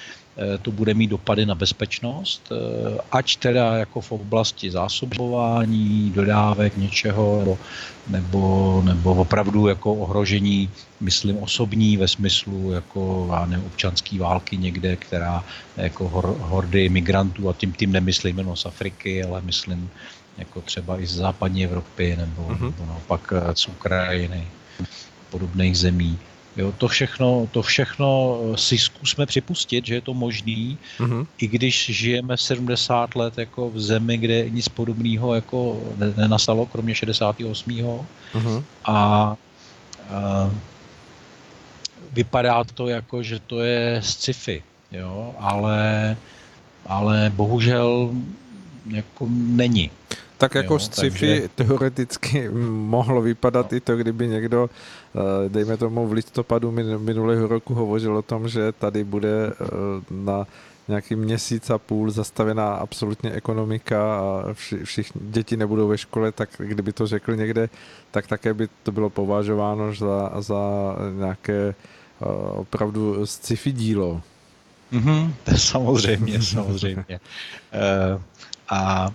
to 0.62 0.70
bude 0.72 0.94
mít 0.94 1.06
dopady 1.06 1.46
na 1.46 1.54
bezpečnost, 1.54 2.52
eh, 2.52 2.98
ať 3.12 3.36
teda 3.36 3.76
jako 3.76 4.00
v 4.00 4.12
oblasti 4.12 4.70
zásobování, 4.70 6.12
dodávek 6.14 6.76
něčeho, 6.76 7.38
nebo, 7.38 7.58
nebo, 8.08 8.82
nebo 8.84 9.14
opravdu 9.14 9.68
jako 9.68 9.94
ohrožení, 9.94 10.70
myslím 11.00 11.38
osobní 11.38 11.96
ve 11.96 12.08
smyslu 12.08 12.72
jako 12.72 13.30
ne, 13.46 13.58
občanské 13.58 14.18
války 14.18 14.56
někde, 14.56 14.96
která 14.96 15.44
jako 15.76 16.08
hor, 16.08 16.36
hordy 16.40 16.88
migrantů, 16.88 17.48
a 17.48 17.52
tím 17.52 17.72
tím 17.72 17.92
nemyslím 17.92 18.38
jenom 18.38 18.56
z 18.56 18.66
Afriky, 18.66 19.24
ale 19.24 19.40
myslím 19.40 19.90
jako 20.38 20.60
třeba 20.60 21.00
i 21.00 21.06
z 21.06 21.14
západní 21.14 21.64
Evropy, 21.64 22.16
nebo, 22.16 22.42
uh-huh. 22.42 22.62
nebo 22.62 22.86
naopak 22.86 23.32
eh, 23.32 23.54
z 23.54 23.68
Ukrajiny, 23.68 24.46
podobných 25.30 25.78
zemí 25.78 26.18
Jo, 26.56 26.72
to 26.72 26.88
všechno, 26.88 27.48
to 27.50 27.62
všechno 27.62 28.38
si 28.56 28.78
zkusme 28.78 29.26
připustit, 29.26 29.86
že 29.86 29.94
je 29.94 30.00
to 30.00 30.14
možný, 30.14 30.78
mm-hmm. 30.98 31.26
i 31.38 31.46
když 31.46 31.86
žijeme 31.86 32.36
70 32.36 33.14
let 33.14 33.38
jako 33.38 33.70
v 33.70 33.80
zemi, 33.80 34.18
kde 34.18 34.50
nic 34.50 34.68
podobného 34.68 35.34
jako 35.34 35.80
nenastalo, 36.16 36.66
kromě 36.66 36.94
68. 36.94 37.70
Mm-hmm. 37.70 38.62
A, 38.84 38.92
a 38.94 39.36
vypadá 42.12 42.64
to 42.64 42.88
jako, 42.88 43.22
že 43.22 43.38
to 43.38 43.60
je 43.60 44.00
sci-fi, 44.02 44.62
jo, 44.92 45.34
ale, 45.38 46.16
ale 46.86 47.32
bohužel 47.36 48.10
jako 48.90 49.26
není. 49.30 49.90
Tak 50.38 50.54
jako 50.54 50.74
jo, 50.74 50.78
sci-fi 50.78 51.40
takže... 51.40 51.48
teoreticky 51.54 52.48
mohlo 52.68 53.22
vypadat 53.22 53.72
i 53.72 53.80
to, 53.80 53.96
kdyby 53.96 54.28
někdo, 54.28 54.70
eh, 55.14 55.48
dejme 55.48 55.76
tomu 55.76 56.06
v 56.06 56.12
listopadu 56.12 56.70
minulého 56.98 57.46
roku 57.46 57.74
hovořil 57.74 58.16
o 58.16 58.22
tom, 58.22 58.48
že 58.48 58.72
tady 58.72 59.04
bude 59.04 59.46
eh, 59.46 59.64
na 60.10 60.46
nějaký 60.88 61.16
měsíc 61.16 61.70
a 61.70 61.78
půl 61.78 62.10
zastavená 62.10 62.74
absolutně 62.74 63.30
ekonomika 63.30 64.18
a 64.18 64.52
vši, 64.52 64.84
všichni 64.84 65.20
děti 65.24 65.56
nebudou 65.56 65.88
ve 65.88 65.98
škole, 65.98 66.32
tak 66.32 66.48
kdyby 66.58 66.92
to 66.92 67.06
řekl 67.06 67.36
někde, 67.36 67.68
tak 68.10 68.26
také 68.26 68.54
by 68.54 68.68
to 68.82 68.92
bylo 68.92 69.10
považováno 69.10 69.94
za, 69.94 70.32
za 70.38 70.60
nějaké 71.18 71.74
uh, 72.20 72.60
opravdu 72.60 73.26
sci-fi 73.26 73.72
dílo. 73.72 74.22
Mm-hmm, 74.92 75.32
samozřejmě, 75.56 76.42
samozřejmě. 76.42 77.04
Uh, 77.10 78.20
a 78.68 79.10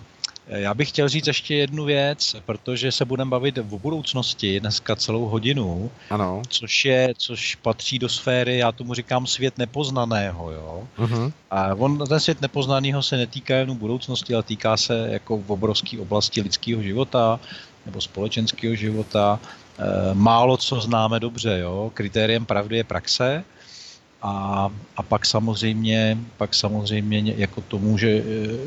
já 0.46 0.74
bych 0.74 0.88
chtěl 0.88 1.08
říct 1.08 1.26
ještě 1.26 1.54
jednu 1.54 1.84
věc, 1.84 2.36
protože 2.46 2.92
se 2.92 3.04
budeme 3.04 3.30
bavit 3.30 3.58
o 3.58 3.62
budoucnosti 3.62 4.60
dneska 4.60 4.96
celou 4.96 5.24
hodinu, 5.24 5.90
ano. 6.10 6.42
což 6.48 6.84
je, 6.84 7.14
což 7.16 7.54
patří 7.54 7.98
do 7.98 8.08
sféry, 8.08 8.58
já 8.58 8.72
tomu 8.72 8.94
říkám 8.94 9.26
svět 9.26 9.58
nepoznaného, 9.58 10.50
jo. 10.50 10.88
Uh-huh. 10.98 11.32
A 11.50 11.74
on, 11.74 11.98
ten 11.98 12.20
svět 12.20 12.40
nepoznaného 12.40 13.02
se 13.02 13.16
netýká 13.16 13.54
jen 13.56 13.76
budoucnosti, 13.76 14.34
ale 14.34 14.42
týká 14.42 14.76
se 14.76 15.08
jako 15.10 15.38
v 15.38 15.52
obrovské 15.52 16.00
oblasti 16.00 16.40
lidského 16.40 16.82
života 16.82 17.40
nebo 17.86 18.00
společenského 18.00 18.74
života. 18.74 19.40
E, 19.78 20.14
málo 20.14 20.56
co 20.56 20.80
známe 20.80 21.20
dobře, 21.20 21.58
jo. 21.58 21.90
Kritériem 21.94 22.46
pravdy 22.46 22.76
je 22.76 22.84
praxe, 22.84 23.44
a, 24.22 24.70
a 24.96 25.02
pak 25.02 25.26
samozřejmě, 25.26 26.18
pak 26.36 26.54
samozřejmě 26.54 27.34
jako 27.36 27.60
tomu, 27.60 27.98
že, 27.98 28.22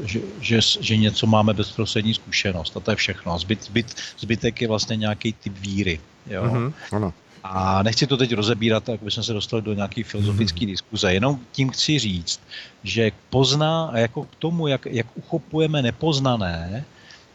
že, 0.06 0.20
že, 0.40 0.60
že 0.80 0.98
něco 0.98 1.28
máme 1.28 1.54
bezprostřední 1.54 2.14
zkušenost 2.14 2.78
a 2.78 2.80
to 2.80 2.92
je 2.92 2.96
všechno. 2.96 3.34
A 3.34 3.38
zbyt, 3.38 3.64
zbyt, 3.64 3.96
zbytek 4.20 4.62
je 4.62 4.68
vlastně 4.68 4.96
nějaký 4.96 5.34
typ 5.34 5.58
víry. 5.58 6.00
Jo? 6.28 6.44
Mm-hmm, 6.44 6.74
ano. 6.92 7.14
A 7.44 7.84
nechci 7.84 8.08
to 8.08 8.18
teď 8.18 8.34
rozebírat, 8.34 8.84
tak 8.84 9.04
bychom 9.04 9.24
se 9.24 9.34
dostali 9.34 9.62
do 9.62 9.74
nějaké 9.74 10.04
filozofické 10.04 10.60
mm-hmm. 10.60 10.68
diskuze. 10.68 11.14
Jenom 11.14 11.40
tím 11.52 11.70
chci 11.70 12.00
říct, 12.00 12.40
že 12.84 13.12
pozná, 13.30 13.92
jako 13.96 14.24
k 14.24 14.36
tomu, 14.36 14.68
jak, 14.68 14.86
jak 14.86 15.08
uchopujeme 15.16 15.82
nepoznané, 15.82 16.86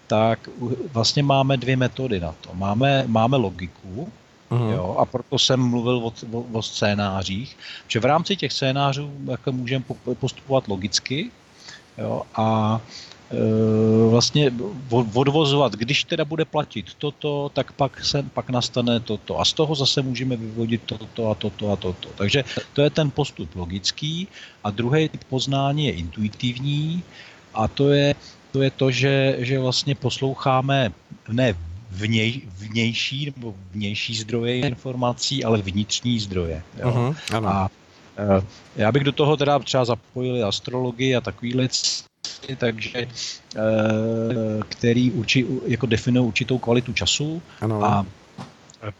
tak 0.07 0.49
vlastně 0.93 1.23
máme 1.23 1.57
dvě 1.57 1.77
metody 1.77 2.21
na 2.21 2.35
to. 2.41 2.50
Máme, 2.55 3.05
máme 3.07 3.37
logiku, 3.37 4.12
Uh-huh. 4.50 4.73
Jo, 4.73 4.97
a 4.99 5.04
proto 5.07 5.38
jsem 5.38 5.61
mluvil 5.61 5.97
o, 5.97 6.12
o, 6.33 6.40
o 6.52 6.62
scénářích, 6.62 7.57
že 7.88 8.00
v 8.00 8.04
rámci 8.04 8.37
těch 8.37 8.52
scénářů 8.52 9.11
jako 9.30 9.52
můžeme 9.52 9.85
postupovat 10.21 10.69
logicky 10.69 11.30
jo, 11.99 12.23
a 12.35 12.80
e, 13.30 14.11
vlastně 14.11 14.50
odvozovat, 14.90 15.73
když 15.73 16.04
teda 16.04 16.25
bude 16.25 16.45
platit 16.45 16.95
toto, 16.99 17.50
tak 17.54 17.73
pak, 17.73 18.04
se, 18.04 18.23
pak 18.23 18.50
nastane 18.50 19.00
toto. 19.00 19.40
A 19.40 19.45
z 19.45 19.52
toho 19.52 19.75
zase 19.75 20.02
můžeme 20.02 20.37
vyvodit 20.37 20.83
toto 20.83 21.30
a 21.30 21.35
toto 21.35 21.73
a 21.73 21.76
toto. 21.76 22.09
Takže 22.19 22.45
to 22.73 22.83
je 22.83 22.90
ten 22.90 23.11
postup 23.11 23.54
logický. 23.54 24.28
A 24.64 24.71
druhý 24.71 25.09
typ 25.09 25.25
poznání 25.25 25.87
je 25.87 25.92
intuitivní 25.92 27.02
a 27.54 27.69
to 27.69 27.90
je 27.90 28.14
to, 28.52 28.62
je 28.62 28.71
to 28.71 28.90
že, 28.90 29.37
že 29.38 29.59
vlastně 29.59 29.95
posloucháme 29.95 30.92
ne 31.30 31.70
vněj, 31.91 32.41
vnější 32.59 33.27
nebo 33.27 33.55
vnější 33.71 34.15
zdroje 34.15 34.59
informací, 34.59 35.45
ale 35.45 35.63
vnitřní 35.63 36.21
zdroje. 36.21 36.63
Jo? 36.79 36.89
Uh-huh, 36.91 37.17
ano. 37.33 37.49
A 37.49 37.71
uh, 38.37 38.45
já 38.77 38.93
bych 38.93 39.05
do 39.05 39.13
toho 39.13 39.37
teda 39.37 39.59
třeba 39.59 39.85
zapojil 39.85 40.49
astrologii 40.49 41.17
a 41.17 41.21
takovýhle 41.21 41.69
takže 42.57 43.07
který 44.69 45.11
urči, 45.11 45.47
jako 45.67 45.87
definují 45.87 46.27
určitou 46.27 46.59
kvalitu 46.59 46.93
času 46.93 47.43
ano. 47.61 47.85
a 47.85 48.07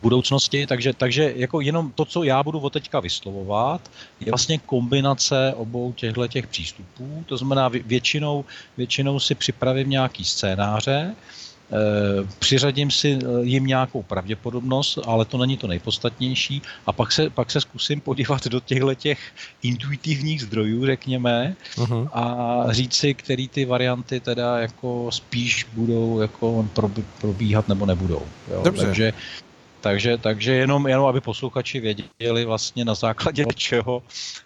budoucnosti, 0.03 0.67
takže, 0.67 0.93
takže 0.93 1.33
jako 1.37 1.61
jenom 1.61 1.93
to, 1.93 2.05
co 2.05 2.23
já 2.23 2.43
budu 2.43 2.59
od 2.59 2.73
teďka 2.73 3.01
vyslovovat, 3.01 3.91
je 4.21 4.33
vlastně 4.33 4.59
kombinace 4.59 5.55
obou 5.57 5.93
těchto 5.93 6.29
těch 6.29 6.47
přístupů, 6.47 7.25
to 7.27 7.37
znamená 7.37 7.69
většinou, 7.69 8.45
většinou 8.77 9.21
si 9.21 9.35
připravím 9.35 9.91
nějaký 9.91 10.25
scénáře, 10.25 11.15
Eh, 11.15 11.50
přiřadím 12.39 12.91
si 12.91 13.19
eh, 13.23 13.27
jim 13.43 13.67
nějakou 13.67 14.03
pravděpodobnost, 14.03 14.99
ale 15.07 15.25
to 15.25 15.39
není 15.39 15.57
to 15.57 15.67
nejpodstatnější 15.67 16.63
a 16.87 16.93
pak 16.93 17.13
se, 17.13 17.31
pak 17.31 17.51
se 17.51 17.61
zkusím 17.61 18.01
podívat 18.01 18.47
do 18.47 18.61
těchto 18.61 18.95
těch 18.95 19.19
intuitivních 19.63 20.43
zdrojů, 20.43 20.87
řekněme, 20.87 21.57
uh-huh. 21.77 22.09
a 22.13 22.65
říct 22.71 22.95
si, 22.95 23.15
který 23.15 23.49
ty 23.49 23.65
varianty 23.65 24.21
teda 24.21 24.59
jako 24.59 25.11
spíš 25.11 25.67
budou 25.73 26.21
jako 26.21 26.69
probíhat 27.21 27.69
nebo 27.69 27.87
nebudou. 27.87 28.23
Jo? 28.51 28.63
Dobře. 28.65 28.87
Takže 28.87 29.13
takže, 29.81 30.19
takže 30.19 30.53
jenom, 30.53 30.87
jenom, 30.87 31.07
aby 31.07 31.21
posluchači 31.21 31.81
věděli 31.81 32.45
vlastně 32.45 32.85
na 32.85 32.95
základě 32.95 33.45
čeho 33.55 34.03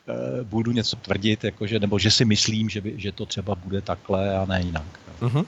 e, 0.08 0.44
budu 0.44 0.72
něco 0.72 0.96
tvrdit, 0.96 1.44
jakože, 1.44 1.78
nebo 1.78 1.98
že 1.98 2.10
si 2.10 2.24
myslím, 2.24 2.68
že, 2.68 2.80
by, 2.80 2.94
že 2.96 3.12
to 3.12 3.26
třeba 3.26 3.54
bude 3.54 3.80
takhle 3.80 4.36
a 4.36 4.44
ne 4.44 4.60
jinak. 4.60 5.00
Uh-huh. 5.20 5.46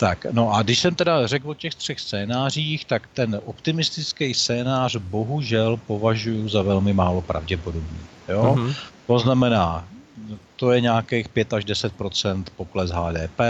Tak, 0.00 0.26
no 0.32 0.52
a 0.52 0.62
když 0.62 0.78
jsem 0.78 0.94
teda 0.94 1.26
řekl 1.26 1.50
o 1.50 1.54
těch 1.54 1.74
třech 1.74 2.00
scénářích, 2.00 2.84
tak 2.84 3.08
ten 3.14 3.40
optimistický 3.44 4.34
scénář 4.34 4.96
bohužel 4.96 5.76
považuji 5.76 6.48
za 6.48 6.62
velmi 6.62 6.92
málo 6.92 7.20
pravděpodobný. 7.20 7.98
Jo? 8.28 8.54
Mm-hmm. 8.56 8.74
To 9.06 9.18
znamená, 9.18 9.88
to 10.56 10.72
je 10.72 10.80
nějakých 10.80 11.28
5 11.28 11.52
až 11.52 11.64
10% 11.64 12.44
pokles 12.56 12.90
HDP, 12.90 13.40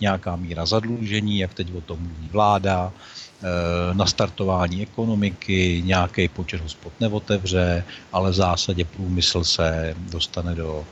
nějaká 0.00 0.36
míra 0.36 0.66
zadlužení, 0.66 1.38
jak 1.38 1.54
teď 1.54 1.74
o 1.74 1.80
tom 1.80 1.98
mluví 1.98 2.28
vláda, 2.32 2.92
e, 2.92 3.94
nastartování 3.94 4.82
ekonomiky, 4.82 5.82
nějaký 5.84 6.28
počet 6.28 6.60
hospod 6.60 6.92
neotevře, 7.00 7.84
ale 8.12 8.30
v 8.30 8.34
zásadě 8.34 8.84
průmysl 8.84 9.44
se 9.44 9.94
dostane 10.10 10.54
do 10.54 10.84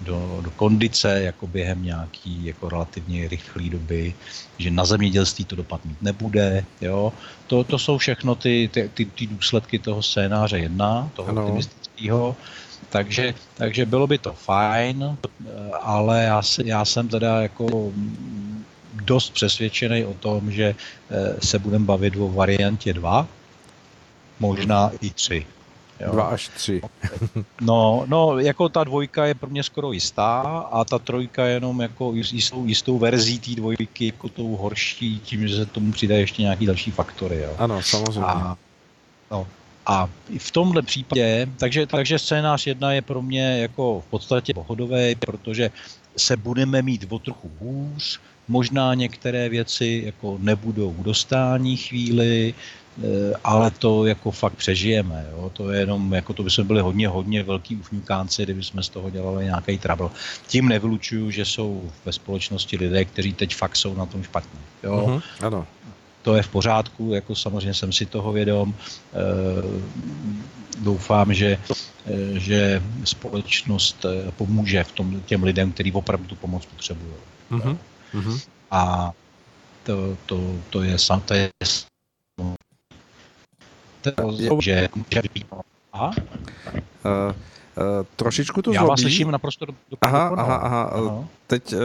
do, 0.00 0.40
do 0.44 0.50
kondice 0.50 1.22
jako 1.22 1.46
během 1.46 1.84
nějaký 1.84 2.44
jako 2.46 2.68
relativně 2.68 3.28
rychlé 3.28 3.62
doby, 3.70 4.14
že 4.58 4.70
na 4.70 4.84
zemědělství 4.84 5.44
to 5.44 5.56
dopad 5.56 5.84
mít 5.84 6.02
nebude. 6.02 6.64
Jo? 6.80 7.12
To, 7.46 7.64
to 7.64 7.78
jsou 7.78 7.98
všechno 7.98 8.34
ty, 8.34 8.70
ty, 8.72 8.90
ty, 8.94 9.04
ty 9.04 9.26
důsledky 9.26 9.78
toho 9.78 10.02
scénáře 10.02 10.58
jedna, 10.58 11.10
toho 11.14 11.28
ano. 11.28 11.42
optimistického. 11.42 12.36
Takže, 12.88 13.34
takže 13.54 13.86
bylo 13.86 14.06
by 14.06 14.18
to 14.18 14.32
fajn, 14.32 15.16
ale 15.80 16.24
já, 16.24 16.42
já 16.64 16.84
jsem 16.84 17.08
teda 17.08 17.42
jako 17.42 17.92
dost 18.92 19.30
přesvědčený 19.30 20.04
o 20.04 20.14
tom, 20.14 20.52
že 20.52 20.74
eh, 21.10 21.46
se 21.46 21.58
budeme 21.58 21.84
bavit 21.84 22.16
o 22.16 22.28
variantě 22.28 22.92
2, 22.92 23.28
možná 24.40 24.90
i 25.00 25.10
3. 25.10 25.46
Jo. 26.00 26.12
Dva 26.12 26.24
až 26.24 26.48
tři. 26.48 26.80
no, 27.60 28.04
no, 28.06 28.38
jako 28.38 28.68
ta 28.68 28.84
dvojka 28.84 29.26
je 29.26 29.34
pro 29.34 29.50
mě 29.50 29.62
skoro 29.62 29.92
jistá 29.92 30.40
a 30.72 30.84
ta 30.84 30.98
trojka 30.98 31.46
je 31.46 31.54
jenom 31.54 31.80
jako 31.80 32.12
jistou, 32.14 32.66
jistou 32.66 32.98
verzí 32.98 33.38
té 33.38 33.50
dvojky, 33.50 34.06
jako 34.06 34.28
tou 34.28 34.56
horší, 34.56 35.20
tím, 35.20 35.48
že 35.48 35.56
se 35.56 35.66
tomu 35.66 35.92
přidají 35.92 36.20
ještě 36.20 36.42
nějaký 36.42 36.66
další 36.66 36.90
faktory. 36.90 37.38
Jo. 37.38 37.54
Ano, 37.58 37.82
samozřejmě. 37.82 38.26
A, 38.26 38.56
no, 39.30 39.46
a 39.86 40.08
v 40.38 40.50
tomhle 40.50 40.82
případě, 40.82 41.48
takže, 41.56 41.86
takže 41.86 42.18
scénář 42.18 42.66
jedna 42.66 42.92
je 42.92 43.02
pro 43.02 43.22
mě 43.22 43.58
jako 43.58 44.00
v 44.00 44.10
podstatě 44.10 44.54
pohodový, 44.54 45.14
protože 45.14 45.70
se 46.16 46.36
budeme 46.36 46.82
mít 46.82 47.06
o 47.08 47.18
trochu 47.18 47.50
hůř, 47.60 48.20
možná 48.48 48.94
některé 48.94 49.48
věci 49.48 50.02
jako 50.06 50.38
nebudou 50.40 50.94
dostání 50.98 51.76
chvíli, 51.76 52.54
ale 53.44 53.70
to 53.70 54.06
jako 54.06 54.30
fakt 54.30 54.54
přežijeme. 54.54 55.26
Jo? 55.32 55.50
To 55.52 55.70
je 55.70 55.80
jenom, 55.80 56.12
jako 56.12 56.32
to 56.32 56.42
by 56.42 56.50
jsme 56.50 56.64
byli 56.64 56.80
hodně, 56.80 57.08
hodně 57.08 57.42
velký 57.42 57.76
ufňukánci, 57.76 58.42
kdyby 58.42 58.62
jsme 58.62 58.82
z 58.82 58.88
toho 58.88 59.10
dělali 59.10 59.44
nějaký 59.44 59.78
trouble. 59.78 60.08
Tím 60.46 60.68
nevylučuju, 60.68 61.30
že 61.30 61.44
jsou 61.44 61.90
ve 62.04 62.12
společnosti 62.12 62.76
lidé, 62.76 63.04
kteří 63.04 63.32
teď 63.32 63.54
fakt 63.54 63.76
jsou 63.76 63.94
na 63.94 64.06
tom 64.06 64.22
špatně. 64.22 64.60
Jo? 64.82 65.06
Uh-huh, 65.06 65.22
ano. 65.40 65.66
To 66.22 66.34
je 66.34 66.42
v 66.42 66.48
pořádku, 66.48 67.14
jako 67.14 67.34
samozřejmě 67.34 67.74
jsem 67.74 67.92
si 67.92 68.06
toho 68.06 68.32
vědom. 68.32 68.74
E, 68.74 69.22
doufám, 70.78 71.34
že, 71.34 71.58
e, 72.06 72.40
že 72.40 72.82
společnost 73.04 74.06
pomůže 74.36 74.84
v 74.84 74.92
tom 74.92 75.20
těm 75.20 75.42
lidem, 75.42 75.72
kteří 75.72 75.92
opravdu 75.92 76.26
tu 76.26 76.34
pomoc 76.34 76.66
potřebují. 76.66 77.14
Uh-huh. 77.50 77.78
A 78.70 79.12
to, 79.82 80.16
to, 80.26 80.56
to, 80.70 80.82
je, 80.82 80.96
to 81.24 81.34
je 81.34 81.48
že 84.60 84.88
může 84.96 85.28
být. 85.34 85.46
Aha. 85.92 86.14
Uh, 87.04 87.32
Uh, 87.78 88.06
trošičku 88.16 88.62
to 88.62 88.72
Já 88.72 88.84
vás 88.84 89.00
slyším 89.00 89.30
naprosto 89.30 89.66
do, 89.66 89.72
do 89.90 89.96
aha, 90.00 90.28
aha, 90.36 90.56
aha, 90.56 90.82
aha. 90.82 91.24
Teď 91.46 91.72
uh, 91.72 91.78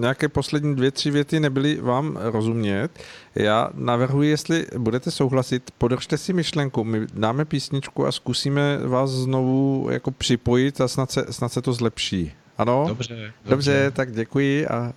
nějaké 0.00 0.28
poslední 0.28 0.76
dvě, 0.76 0.90
tři 0.90 1.10
věty 1.10 1.40
nebyly 1.40 1.80
vám 1.80 2.18
rozumět. 2.20 2.88
Já 3.34 3.70
navrhuji, 3.74 4.30
jestli 4.30 4.66
budete 4.78 5.10
souhlasit, 5.10 5.70
podržte 5.78 6.18
si 6.18 6.32
myšlenku, 6.32 6.84
my 6.84 7.06
dáme 7.14 7.44
písničku 7.44 8.06
a 8.06 8.12
zkusíme 8.12 8.78
vás 8.78 9.10
znovu 9.10 9.88
jako 9.90 10.10
připojit 10.10 10.80
a 10.80 10.88
snad 10.88 11.10
se, 11.10 11.26
snad 11.30 11.52
se 11.52 11.62
to 11.62 11.72
zlepší. 11.72 12.32
Ano? 12.58 12.84
Dobře, 12.88 13.14
dobře. 13.14 13.32
Dobře, 13.50 13.90
tak 13.90 14.12
děkuji 14.12 14.66
a 14.66 14.92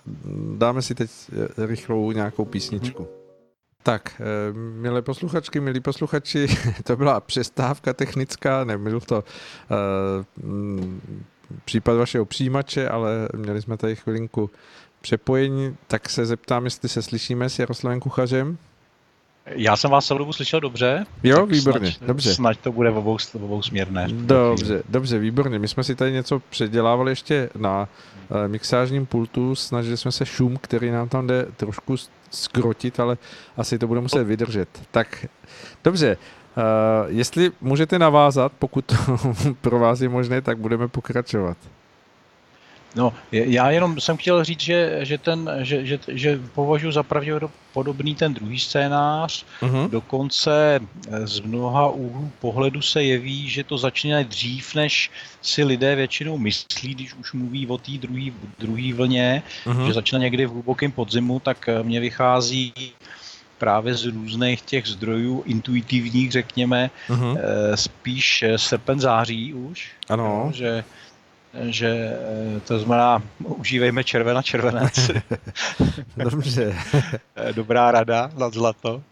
dáme 0.58 0.82
si 0.82 0.94
teď 0.94 1.10
rychlou 1.66 2.12
nějakou 2.12 2.44
písničku. 2.44 3.02
Hmm. 3.02 3.21
Tak, 3.82 4.20
eh, 4.20 4.52
milé 4.52 5.02
posluchačky, 5.02 5.60
milí 5.60 5.80
posluchači, 5.80 6.46
to 6.84 6.96
byla 6.96 7.20
přestávka 7.20 7.92
technická, 7.92 8.64
nebyl 8.64 9.00
to 9.00 9.24
uh, 9.24 10.84
případ 11.64 11.94
vašeho 11.94 12.24
přijímače, 12.24 12.88
ale 12.88 13.28
měli 13.36 13.62
jsme 13.62 13.76
tady 13.76 13.96
chvilinku 13.96 14.50
přepojení, 15.00 15.76
tak 15.86 16.08
se 16.08 16.26
zeptám, 16.26 16.64
jestli 16.64 16.88
se 16.88 17.02
slyšíme 17.02 17.48
s 17.48 17.58
Jaroslavem 17.58 18.00
Kuchařem. 18.00 18.58
Já 19.46 19.76
jsem 19.76 19.90
vás 19.90 20.06
celou 20.06 20.18
dobu 20.18 20.32
slyšel 20.32 20.60
dobře. 20.60 21.06
Jo, 21.22 21.46
výborně, 21.46 21.92
snad, 21.92 22.06
dobře. 22.06 22.34
Snad 22.34 22.56
to 22.56 22.72
bude 22.72 22.90
obou, 22.90 23.16
obou 23.34 23.62
směrné. 23.62 24.08
Dobře, 24.10 24.82
dobře, 24.88 25.18
výborně. 25.18 25.58
My 25.58 25.68
jsme 25.68 25.84
si 25.84 25.94
tady 25.94 26.12
něco 26.12 26.40
předělávali 26.50 27.12
ještě 27.12 27.50
na 27.58 27.88
uh, 28.28 28.36
mixážním 28.46 29.06
pultu, 29.06 29.54
snažili 29.54 29.96
jsme 29.96 30.12
se 30.12 30.26
šum, 30.26 30.56
který 30.56 30.90
nám 30.90 31.08
tam 31.08 31.26
jde 31.26 31.46
trošku 31.56 31.96
skrotit, 32.30 33.00
ale 33.00 33.16
asi 33.56 33.78
to 33.78 33.86
bude 33.86 34.00
muset 34.00 34.24
vydržet. 34.24 34.68
Tak 34.90 35.26
dobře, 35.84 36.16
uh, 36.56 36.62
jestli 37.06 37.52
můžete 37.60 37.98
navázat, 37.98 38.52
pokud 38.58 38.84
to 38.84 38.94
pro 39.60 39.78
vás 39.78 40.00
je 40.00 40.08
možné, 40.08 40.40
tak 40.40 40.58
budeme 40.58 40.88
pokračovat. 40.88 41.56
No, 42.96 43.12
já 43.32 43.70
jenom 43.70 44.00
jsem 44.00 44.16
chtěl 44.16 44.44
říct, 44.44 44.60
že, 44.60 44.98
že, 45.02 45.18
ten, 45.18 45.50
že, 45.60 45.86
že, 45.86 45.98
že 46.08 46.40
považuji 46.54 46.92
za 46.92 47.02
pravděpodobný 47.02 48.14
ten 48.14 48.34
druhý 48.34 48.58
scénář. 48.58 49.44
Uh-huh. 49.62 49.90
Dokonce 49.90 50.80
eh, 50.80 51.26
z 51.26 51.40
mnoha 51.40 51.88
úhlů 51.90 52.32
pohledu 52.40 52.82
se 52.82 53.02
jeví, 53.02 53.48
že 53.48 53.64
to 53.64 53.78
začne 53.78 54.24
dřív, 54.24 54.74
než 54.74 55.10
si 55.42 55.64
lidé 55.64 55.94
většinou 55.94 56.38
myslí, 56.38 56.94
když 56.94 57.14
už 57.14 57.32
mluví 57.32 57.66
o 57.66 57.78
té 57.78 57.92
druhé 58.58 58.94
vlně, 58.94 59.42
uh-huh. 59.64 59.86
že 59.86 59.92
začne 59.92 60.18
někdy 60.18 60.46
v 60.46 60.50
hlubokém 60.50 60.92
podzimu, 60.92 61.40
tak 61.40 61.68
eh, 61.68 61.82
mě 61.82 62.00
vychází 62.00 62.72
právě 63.58 63.94
z 63.94 64.04
různých 64.04 64.62
těch 64.62 64.86
zdrojů 64.86 65.42
intuitivních, 65.46 66.32
řekněme, 66.32 66.90
uh-huh. 67.08 67.38
spíš 67.74 68.44
srpen 68.56 69.00
září 69.00 69.54
už. 69.54 69.90
Ano. 70.08 70.50
Že 70.54 70.84
že 71.60 71.88
eh, 71.88 72.60
to 72.60 72.78
znamená, 72.78 73.22
užívejme 73.44 74.04
červená 74.04 74.42
červenec. 74.42 75.10
Dobře. 76.16 76.76
Dobrá 77.52 77.90
rada 77.90 78.30
na 78.38 78.50
zlato. 78.50 79.02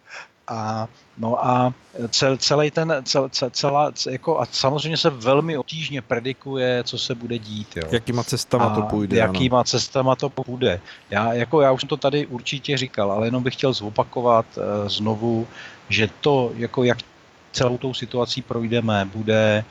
A, 0.49 0.89
no 1.19 1.47
a 1.47 1.75
cel, 2.09 2.37
celý 2.37 2.71
ten, 2.71 2.95
cel, 3.05 3.29
celá, 3.51 3.93
jako, 4.11 4.41
a 4.41 4.47
samozřejmě 4.47 4.97
se 4.97 5.11
velmi 5.11 5.59
obtížně 5.59 6.03
predikuje, 6.03 6.85
co 6.85 6.99
se 6.99 7.15
bude 7.15 7.39
dít. 7.39 7.77
Jo. 7.77 7.89
Jakýma 7.91 8.25
cestama 8.25 8.65
a 8.65 8.75
to 8.75 8.83
půjde. 8.83 9.17
Jakýma 9.17 9.59
ano. 9.59 9.65
cestama 9.65 10.17
to 10.17 10.29
půjde. 10.29 10.81
Já, 11.11 11.33
jako, 11.33 11.61
já 11.61 11.73
už 11.73 11.81
jsem 11.81 11.89
to 11.89 11.97
tady 11.97 12.27
určitě 12.27 12.77
říkal, 12.77 13.13
ale 13.13 13.27
jenom 13.27 13.43
bych 13.43 13.55
chtěl 13.55 13.73
zopakovat 13.73 14.47
uh, 14.57 14.89
znovu, 14.89 15.47
že 15.89 16.09
to, 16.21 16.53
jako 16.55 16.85
jak 16.85 16.99
celou 17.53 17.79
tou 17.79 17.95
situací 17.95 18.43
projdeme, 18.43 19.09
bude 19.15 19.65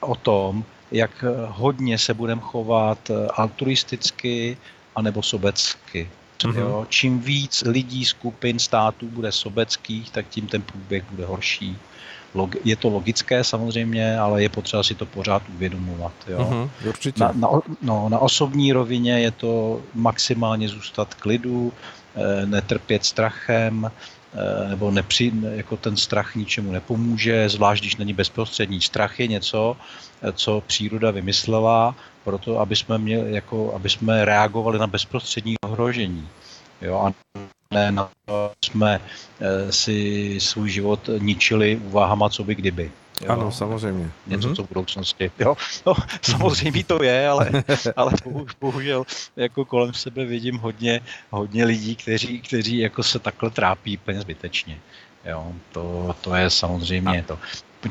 o 0.00 0.14
tom, 0.14 0.64
jak 0.92 1.24
hodně 1.48 1.98
se 1.98 2.14
budeme 2.14 2.40
chovat 2.40 3.10
altruisticky 3.34 4.56
anebo 4.96 5.22
sobecky. 5.22 6.08
Mm-hmm. 6.38 6.58
Jo? 6.58 6.86
Čím 6.88 7.20
víc 7.20 7.62
lidí, 7.66 8.04
skupin, 8.04 8.58
států 8.58 9.06
bude 9.06 9.32
sobeckých, 9.32 10.10
tak 10.10 10.28
tím 10.28 10.46
ten 10.46 10.62
průběh 10.62 11.04
bude 11.10 11.26
horší. 11.26 11.76
Je 12.64 12.76
to 12.76 12.88
logické 12.88 13.44
samozřejmě, 13.44 14.18
ale 14.18 14.42
je 14.42 14.48
potřeba 14.48 14.82
si 14.82 14.94
to 14.94 15.06
pořád 15.06 15.42
uvědomovat. 15.54 16.12
Jo? 16.28 16.38
Mm-hmm, 16.38 16.88
určitě. 16.88 17.20
Na, 17.20 17.32
na, 17.34 17.48
no, 17.82 18.08
na 18.08 18.18
osobní 18.18 18.72
rovině 18.72 19.20
je 19.20 19.30
to 19.30 19.80
maximálně 19.94 20.68
zůstat 20.68 21.14
klidu, 21.14 21.72
eh, 22.16 22.46
netrpět 22.46 23.04
strachem, 23.04 23.84
eh, 23.86 24.21
nebo 24.68 24.90
nepři, 24.90 25.32
jako 25.50 25.76
ten 25.76 25.96
strach 25.96 26.34
ničemu 26.34 26.72
nepomůže, 26.72 27.48
zvlášť 27.48 27.82
když 27.82 27.96
není 27.96 28.12
bezprostřední. 28.12 28.80
Strach 28.80 29.20
je 29.20 29.26
něco, 29.26 29.76
eh, 30.22 30.32
co 30.32 30.62
příroda 30.66 31.10
vymyslela 31.10 31.94
proto, 32.24 32.58
aby 32.60 32.76
jsme, 32.76 32.98
měli, 32.98 33.34
jako, 33.34 33.72
aby 33.74 33.90
jsme 33.90 34.24
reagovali 34.24 34.78
na 34.78 34.86
bezprostřední 34.86 35.54
ohrožení. 35.64 36.28
Jo, 36.82 36.96
a 36.98 37.12
ne 37.72 37.92
na 37.92 38.10
to, 38.24 38.52
jsme 38.64 39.00
e, 39.40 39.72
si 39.72 40.38
svůj 40.40 40.70
život 40.70 41.10
ničili 41.18 41.76
úvahama, 41.76 42.28
co 42.28 42.44
by 42.44 42.54
kdyby. 42.54 42.90
Jo? 43.20 43.32
Ano, 43.32 43.52
samozřejmě. 43.52 44.10
Něco, 44.26 44.48
mm-hmm. 44.48 44.56
co 44.56 44.62
v 44.64 44.68
budoucnosti. 44.68 45.30
Jo? 45.38 45.56
No, 45.86 45.94
samozřejmě 46.22 46.84
to 46.84 47.02
je, 47.02 47.28
ale, 47.28 47.50
ale 47.96 48.12
bohužel 48.60 49.04
jako 49.36 49.64
kolem 49.64 49.94
sebe 49.94 50.24
vidím 50.24 50.58
hodně, 50.58 51.00
hodně 51.30 51.64
lidí, 51.64 51.96
kteří, 51.96 52.40
kteří 52.40 52.78
jako 52.78 53.02
se 53.02 53.18
takhle 53.18 53.50
trápí 53.50 53.98
úplně 53.98 54.20
zbytečně. 54.20 54.78
Jo? 55.24 55.52
To, 55.72 56.14
to 56.20 56.34
je 56.34 56.50
samozřejmě 56.50 57.24
to. 57.26 57.38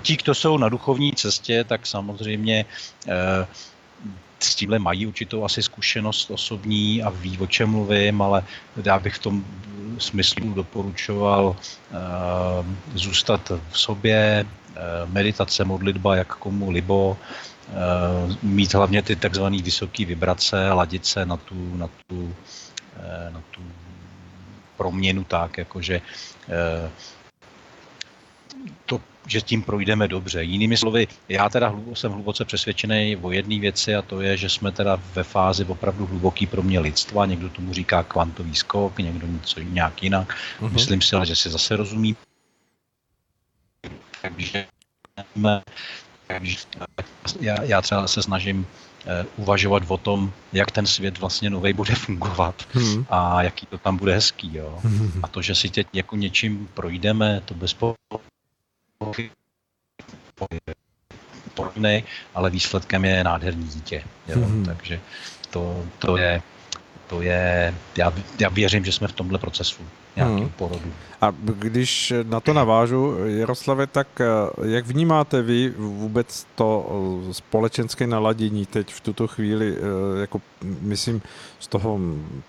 Ti, 0.01 0.17
kdo 0.17 0.35
jsou 0.35 0.57
na 0.57 0.69
duchovní 0.69 1.13
cestě, 1.13 1.63
tak 1.63 1.87
samozřejmě 1.87 2.65
e, 3.07 3.47
s 4.43 4.56
tímhle 4.56 4.80
mají 4.80 5.08
určitou 5.08 5.43
asi 5.43 5.63
zkušenost 5.63 6.32
osobní 6.32 7.04
a 7.04 7.10
ví, 7.10 7.38
o 7.38 7.47
čem 7.47 7.69
mluvím, 7.69 8.21
ale 8.21 8.43
já 8.86 8.99
bych 8.99 9.15
v 9.15 9.19
tom 9.19 9.45
smyslu 9.97 10.54
doporučoval 10.54 11.45
uh, 11.45 12.65
zůstat 12.93 13.51
v 13.69 13.80
sobě, 13.80 14.45
uh, 14.45 15.12
meditace, 15.13 15.65
modlitba, 15.65 16.15
jak 16.15 16.36
komu 16.36 16.71
libo, 16.71 17.17
uh, 17.17 18.36
mít 18.43 18.73
hlavně 18.73 19.01
ty 19.01 19.15
takzvané 19.15 19.62
vysoké 19.62 20.06
vibrace, 20.06 20.71
ladit 20.71 21.06
se 21.06 21.25
na 21.25 21.38
tu, 21.38 21.75
na 21.75 21.89
tu, 22.08 22.36
na 23.30 23.41
tu 23.51 23.62
proměnu 24.77 25.23
tak, 25.23 25.58
jakože 25.58 26.01
to 28.86 28.99
že 29.27 29.41
tím 29.41 29.63
projdeme 29.63 30.07
dobře. 30.07 30.43
Jinými 30.43 30.77
slovy, 30.77 31.07
já 31.29 31.49
teda 31.49 31.67
hlubo, 31.67 31.95
jsem 31.95 32.12
hluboce 32.12 32.45
přesvědčený 32.45 33.17
o 33.21 33.31
jedné 33.31 33.60
věci 33.60 33.95
a 33.95 34.01
to 34.01 34.21
je, 34.21 34.38
že 34.38 34.49
jsme 34.49 34.71
teda 34.71 34.99
ve 35.13 35.23
fázi 35.23 35.65
opravdu 35.65 36.05
hluboký 36.05 36.47
pro 36.47 36.62
mě 36.62 36.79
lidstva. 36.79 37.25
Někdo 37.25 37.49
tomu 37.49 37.73
říká 37.73 38.03
kvantový 38.03 38.55
skok, 38.55 38.97
někdo 38.99 39.27
něco 39.27 39.60
nějak 39.60 40.03
jinak. 40.03 40.36
Uh-huh. 40.62 40.71
Myslím 40.71 41.01
si, 41.01 41.15
že 41.23 41.36
si 41.36 41.49
zase 41.49 41.75
rozumí. 41.75 42.15
Takže, 44.21 44.65
takže 46.27 46.57
já, 47.39 47.63
já 47.63 47.81
třeba 47.81 48.07
se 48.07 48.23
snažím 48.23 48.60
uh, 48.60 48.65
uvažovat 49.36 49.84
o 49.88 49.97
tom, 49.97 50.34
jak 50.53 50.71
ten 50.71 50.86
svět 50.86 51.17
vlastně 51.17 51.49
nový 51.49 51.73
bude 51.73 51.95
fungovat 51.95 52.67
hmm. 52.71 53.05
a 53.10 53.43
jaký 53.43 53.65
to 53.65 53.77
tam 53.77 53.97
bude 53.97 54.13
hezký. 54.13 54.55
Jo. 54.55 54.79
Hmm. 54.84 55.19
A 55.23 55.27
to, 55.27 55.41
že 55.41 55.55
si 55.55 55.69
teď 55.69 55.88
jako 55.93 56.15
něčím 56.15 56.69
projdeme, 56.73 57.41
to 57.45 57.53
bez 57.53 57.73
podobný, 61.53 62.03
ale 62.35 62.49
výsledkem 62.49 63.05
je 63.05 63.23
nádherný 63.23 63.67
dítě. 63.67 64.03
Jo? 64.27 64.35
Mm-hmm. 64.35 64.65
Takže 64.65 64.99
to, 65.49 65.85
to 65.99 66.17
je, 66.17 66.41
to 67.12 67.21
je 67.21 67.74
já, 67.97 68.13
já 68.39 68.50
věřím, 68.50 68.86
že 68.86 68.91
jsme 68.91 69.08
v 69.08 69.12
tomhle 69.12 69.39
procesu 69.39 69.84
nějakým 70.15 70.38
hmm. 70.38 70.50
porodu. 70.50 70.93
A 71.21 71.34
když 71.41 72.13
na 72.24 72.39
to 72.39 72.54
navážu, 72.54 73.17
Jaroslave, 73.26 73.88
tak 73.88 74.08
eh, 74.21 74.26
jak 74.67 74.88
vnímáte 74.88 75.41
vy 75.41 75.69
vůbec 75.78 76.47
to 76.56 76.69
eh, 77.30 77.34
společenské 77.34 78.08
naladění 78.08 78.65
teď 78.65 78.93
v 78.93 79.02
tuto 79.02 79.28
chvíli, 79.28 79.76
eh, 79.78 80.21
jako 80.21 80.41
myslím 80.82 81.21
z 81.60 81.67
toho 81.67 82.00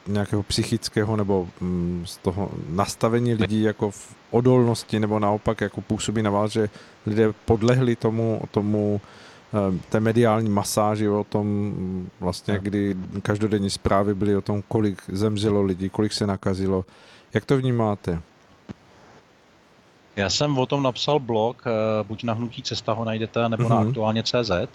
nějakého 0.07 0.43
psychického 0.43 1.17
nebo 1.17 1.49
mm, 1.61 2.03
z 2.07 2.17
toho 2.17 2.51
nastavení 2.69 3.35
lidí 3.35 3.63
jako 3.63 3.91
v 3.91 4.15
odolnosti 4.31 5.01
nebo 5.01 5.19
naopak 5.19 5.61
jako 5.61 5.81
působí 5.81 6.23
na 6.23 6.31
vás, 6.31 6.53
že 6.53 6.69
lidé 7.07 7.33
podlehli 7.45 7.97
tomu, 7.97 8.41
tomu 8.51 9.01
té 9.89 10.01
mediální 10.01 10.49
masáži 10.49 11.09
o 11.09 11.25
tom 11.25 11.47
mm, 11.47 12.09
vlastně, 12.21 12.59
kdy 12.63 12.97
každodenní 13.23 13.71
zprávy 13.71 14.15
byly 14.15 14.37
o 14.37 14.41
tom, 14.41 14.63
kolik 14.69 15.03
zemřelo 15.09 15.63
lidí, 15.63 15.89
kolik 15.89 16.13
se 16.13 16.27
nakazilo, 16.27 16.85
jak 17.35 17.45
to 17.45 17.57
vnímáte? 17.57 18.21
Já 20.17 20.31
jsem 20.31 20.59
o 20.59 20.67
tom 20.67 20.83
napsal 20.83 21.19
blog, 21.19 21.63
eh, 21.67 21.71
buď 22.05 22.25
na 22.25 22.33
Hnutí 22.33 22.63
cesta 22.63 22.93
ho 22.93 23.05
najdete, 23.05 23.49
nebo 23.49 23.65
mm-hmm. 23.65 23.69
na 23.69 23.81
mhm. 23.81 23.89
aktuálně 23.89 24.23
CZ. 24.23 24.51
Eh, 24.51 24.69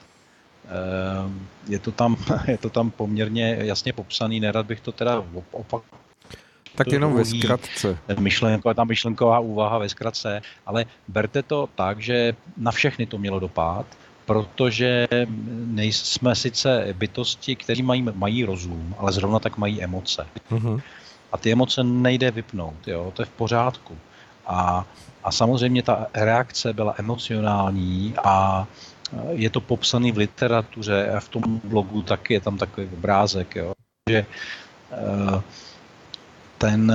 je 1.68 1.80
to, 1.80 1.92
tam, 1.92 2.18
je 2.48 2.58
to 2.58 2.70
tam 2.70 2.92
poměrně 2.92 3.58
jasně 3.62 3.94
popsaný, 3.94 4.40
nerad 4.40 4.66
bych 4.66 4.82
to 4.82 4.92
teda 4.92 5.24
opak. 5.52 5.84
Tak 6.76 6.92
jenom 6.92 7.16
ve 7.16 7.26
zkratce. 7.26 7.98
Myšlenko, 8.20 8.74
ta 8.74 8.84
myšlenková 8.84 9.40
úvaha 9.40 9.78
ve 9.78 9.90
zkratce, 9.90 10.42
ale 10.66 10.86
berte 11.08 11.44
to 11.44 11.70
tak, 11.76 12.00
že 12.00 12.36
na 12.58 12.72
všechny 12.72 13.06
to 13.06 13.18
mělo 13.18 13.40
dopad, 13.40 13.86
protože 14.28 15.08
nejsme 15.66 16.36
sice 16.36 16.94
bytosti, 16.98 17.56
kteří 17.56 17.84
mají, 17.84 18.02
mají 18.14 18.44
rozum, 18.44 18.96
ale 19.00 19.12
zrovna 19.12 19.40
tak 19.40 19.58
mají 19.58 19.84
emoce. 19.84 20.28
Mm-hmm. 20.52 20.82
A 21.32 21.38
ty 21.38 21.52
emoce 21.52 21.84
nejde 21.84 22.32
vypnout, 22.32 22.88
jo? 22.88 23.12
to 23.16 23.22
je 23.22 23.26
v 23.26 23.30
pořádku. 23.40 23.98
A, 24.46 24.86
a 25.24 25.32
samozřejmě 25.32 25.84
ta 25.84 26.08
reakce 26.14 26.74
byla 26.74 26.96
emocionální 26.98 28.14
a 28.24 28.68
je 29.30 29.50
to 29.50 29.62
popsaný 29.62 30.12
v 30.12 30.18
literatuře 30.18 31.12
a 31.12 31.20
v 31.20 31.30
tom 31.30 31.44
blogu 31.64 32.02
taky 32.02 32.34
je 32.34 32.42
tam 32.42 32.58
takový 32.58 32.88
obrázek, 32.94 33.56
jo? 33.56 33.74
že 34.10 34.26
eh, 34.92 35.42
ten, 36.58 36.92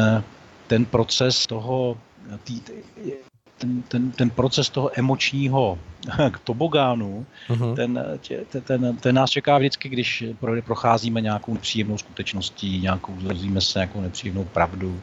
ten 0.66 0.84
proces 0.84 1.46
toho, 1.46 1.96
tý, 2.44 2.60
ten, 3.62 3.82
ten, 3.82 4.10
ten 4.10 4.30
proces 4.30 4.70
toho 4.70 4.90
emočního 4.98 5.78
tobogánu, 6.44 7.26
uh-huh. 7.48 7.74
ten, 7.74 8.04
ten, 8.50 8.62
ten, 8.62 8.96
ten 8.96 9.14
nás 9.14 9.30
čeká 9.30 9.58
vždycky, 9.58 9.88
když 9.88 10.24
procházíme 10.64 11.20
nějakou 11.20 11.54
nepříjemnou 11.54 11.98
skutečností, 11.98 12.80
nějakou, 12.80 13.20
zrozíme 13.20 13.60
se 13.60 13.78
nějakou 13.78 14.00
nepříjemnou 14.00 14.44
pravdu, 14.44 15.00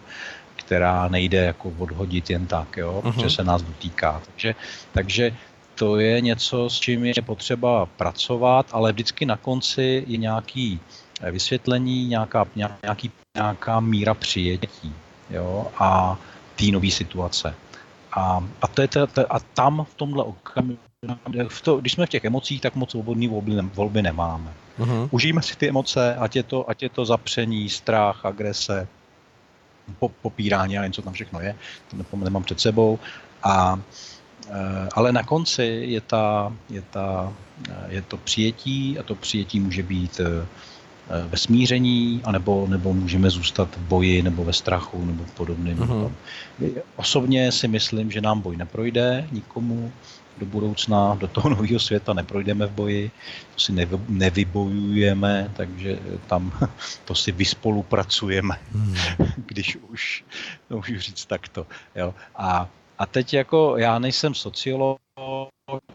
která 0.55 1.07
nejde 1.07 1.37
jako 1.37 1.73
odhodit 1.77 2.29
jen 2.29 2.45
tak, 2.47 2.77
jo, 2.77 3.01
uh-huh. 3.03 3.13
protože 3.13 3.29
se 3.29 3.43
nás 3.43 3.61
dotýká. 3.61 4.21
Takže, 4.25 4.55
takže 4.91 5.35
to 5.75 5.99
je 5.99 6.21
něco, 6.21 6.69
s 6.69 6.79
čím 6.79 7.05
je 7.05 7.21
potřeba 7.25 7.85
pracovat, 7.85 8.65
ale 8.71 8.91
vždycky 8.91 9.25
na 9.25 9.37
konci 9.37 10.03
je 10.07 10.17
nějaký 10.17 10.79
vysvětlení, 11.31 12.07
nějaká, 12.07 12.47
nějaký, 12.83 13.11
nějaká 13.35 13.79
míra 13.79 14.13
přijetí 14.13 14.93
jo, 15.29 15.67
a 15.77 16.17
té 16.55 16.65
nové 16.65 16.91
situace. 16.91 17.55
A, 18.11 18.43
a, 18.61 18.67
to 18.67 18.81
je 18.81 18.87
to, 18.87 19.07
to, 19.07 19.33
a 19.33 19.39
tam 19.39 19.85
v 19.91 19.93
tomhle 19.93 20.23
okamžiku, 20.23 20.83
v 21.47 21.61
to, 21.61 21.77
když 21.77 21.93
jsme 21.93 22.05
v 22.05 22.09
těch 22.09 22.25
emocích, 22.25 22.61
tak 22.61 22.75
moc 22.75 22.91
svobodný 22.91 23.27
volby, 23.27 23.55
volby 23.73 24.01
nemáme. 24.01 24.53
Uh-huh. 24.79 25.07
Užijeme 25.11 25.41
si 25.41 25.55
ty 25.55 25.69
emoce, 25.69 26.15
ať 26.15 26.35
je 26.35 26.43
to, 26.43 26.69
ať 26.69 26.83
je 26.83 26.89
to 26.89 27.05
zapření, 27.05 27.69
strach, 27.69 28.25
agrese, 28.25 28.87
po, 29.99 30.09
popírání, 30.09 30.77
a 30.77 30.87
něco 30.87 31.01
tam 31.01 31.13
všechno 31.13 31.39
je, 31.39 31.55
to 32.11 32.17
nemám 32.17 32.43
před 32.43 32.59
sebou. 32.59 32.99
A, 33.43 33.79
e, 34.49 34.89
ale 34.93 35.11
na 35.11 35.23
konci 35.23 35.63
je, 35.63 36.01
ta, 36.01 36.53
je, 36.69 36.81
ta, 36.81 37.33
je 37.87 38.01
to 38.01 38.17
přijetí 38.17 38.99
a 38.99 39.03
to 39.03 39.15
přijetí 39.15 39.59
může 39.59 39.83
být 39.83 40.19
Eh, 40.19 40.45
ve 41.29 41.37
smíření, 41.37 42.21
anebo, 42.23 42.67
nebo 42.69 42.93
můžeme 42.93 43.29
zůstat 43.29 43.75
v 43.75 43.79
boji 43.79 44.21
nebo 44.21 44.43
ve 44.43 44.53
strachu 44.53 45.05
nebo 45.05 45.23
podobným. 45.33 45.77
Uh-huh. 45.77 46.11
Osobně 46.95 47.51
si 47.51 47.67
myslím, 47.67 48.11
že 48.11 48.21
nám 48.21 48.41
boj 48.41 48.57
neprojde 48.57 49.27
nikomu 49.31 49.91
do 50.37 50.45
budoucna, 50.45 51.15
do 51.15 51.27
toho 51.27 51.49
nového 51.55 51.79
světa 51.79 52.13
neprojdeme 52.13 52.65
v 52.65 52.71
boji, 52.71 53.11
to 53.55 53.59
si 53.59 53.71
nevy, 53.71 53.99
nevybojujeme, 54.07 55.51
takže 55.55 55.99
tam 56.27 56.51
to 57.05 57.15
si 57.15 57.31
vyspolupracujeme, 57.31 58.59
hmm. 58.71 58.95
když 59.45 59.75
už, 59.75 60.23
to 60.67 60.75
můžu 60.75 60.99
říct 60.99 61.25
takto. 61.25 61.67
Jo. 61.95 62.13
A, 62.35 62.69
a 62.99 63.05
teď 63.05 63.33
jako 63.33 63.77
já 63.77 63.99
nejsem 63.99 64.33
sociolog, 64.35 64.97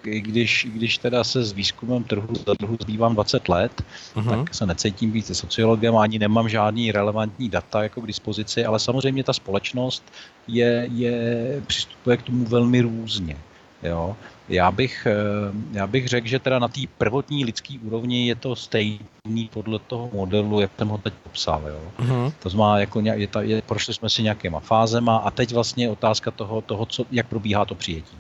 i 0.04 0.20
když, 0.20 0.66
když 0.74 0.98
teda 0.98 1.24
se 1.24 1.44
s 1.44 1.52
výzkumem 1.52 2.04
trhu 2.04 2.34
za 2.46 2.54
trhu 2.54 2.76
zbývám 2.80 3.14
20 3.14 3.48
let, 3.48 3.84
uh-huh. 4.14 4.30
tak 4.30 4.54
se 4.54 4.66
necítím 4.66 5.10
být 5.10 5.36
sociologem, 5.36 5.96
ani 5.96 6.18
nemám 6.18 6.48
žádný 6.48 6.92
relevantní 6.92 7.48
data 7.48 7.82
jako 7.82 8.00
k 8.00 8.06
dispozici, 8.06 8.64
ale 8.64 8.78
samozřejmě 8.78 9.24
ta 9.24 9.32
společnost 9.32 10.02
je, 10.48 10.88
je 10.92 11.62
přistupuje 11.66 12.16
k 12.16 12.22
tomu 12.22 12.44
velmi 12.44 12.80
různě. 12.80 13.36
Jo. 13.82 14.16
Já 14.48 14.70
bych, 14.70 15.06
eh, 15.06 15.52
já 15.72 15.86
bych 15.86 16.08
řekl, 16.08 16.26
že 16.28 16.38
teda 16.38 16.58
na 16.58 16.68
té 16.68 16.80
prvotní 16.98 17.44
lidské 17.44 17.74
úrovni 17.82 18.28
je 18.28 18.34
to 18.34 18.56
stejný 18.56 19.48
podle 19.50 19.78
toho 19.78 20.10
modelu, 20.12 20.60
jak 20.60 20.70
jsem 20.78 20.88
ho 20.88 20.98
teď 20.98 21.14
popsal. 21.22 21.62
Jo. 21.68 21.80
Uh-huh. 21.98 22.32
To 22.42 22.48
znamená, 22.48 22.78
jako 22.78 23.00
je, 23.00 23.26
ta, 23.26 23.42
je, 23.42 23.62
prošli 23.62 23.94
jsme 23.94 24.10
si 24.10 24.22
nějakýma 24.22 24.60
fázema 24.60 25.16
a 25.16 25.30
teď 25.30 25.54
vlastně 25.54 25.84
je 25.84 25.90
otázka 25.90 26.30
toho, 26.30 26.60
toho 26.60 26.86
co, 26.86 27.04
jak 27.10 27.28
probíhá 27.28 27.64
to 27.64 27.74
přijetí. 27.74 28.16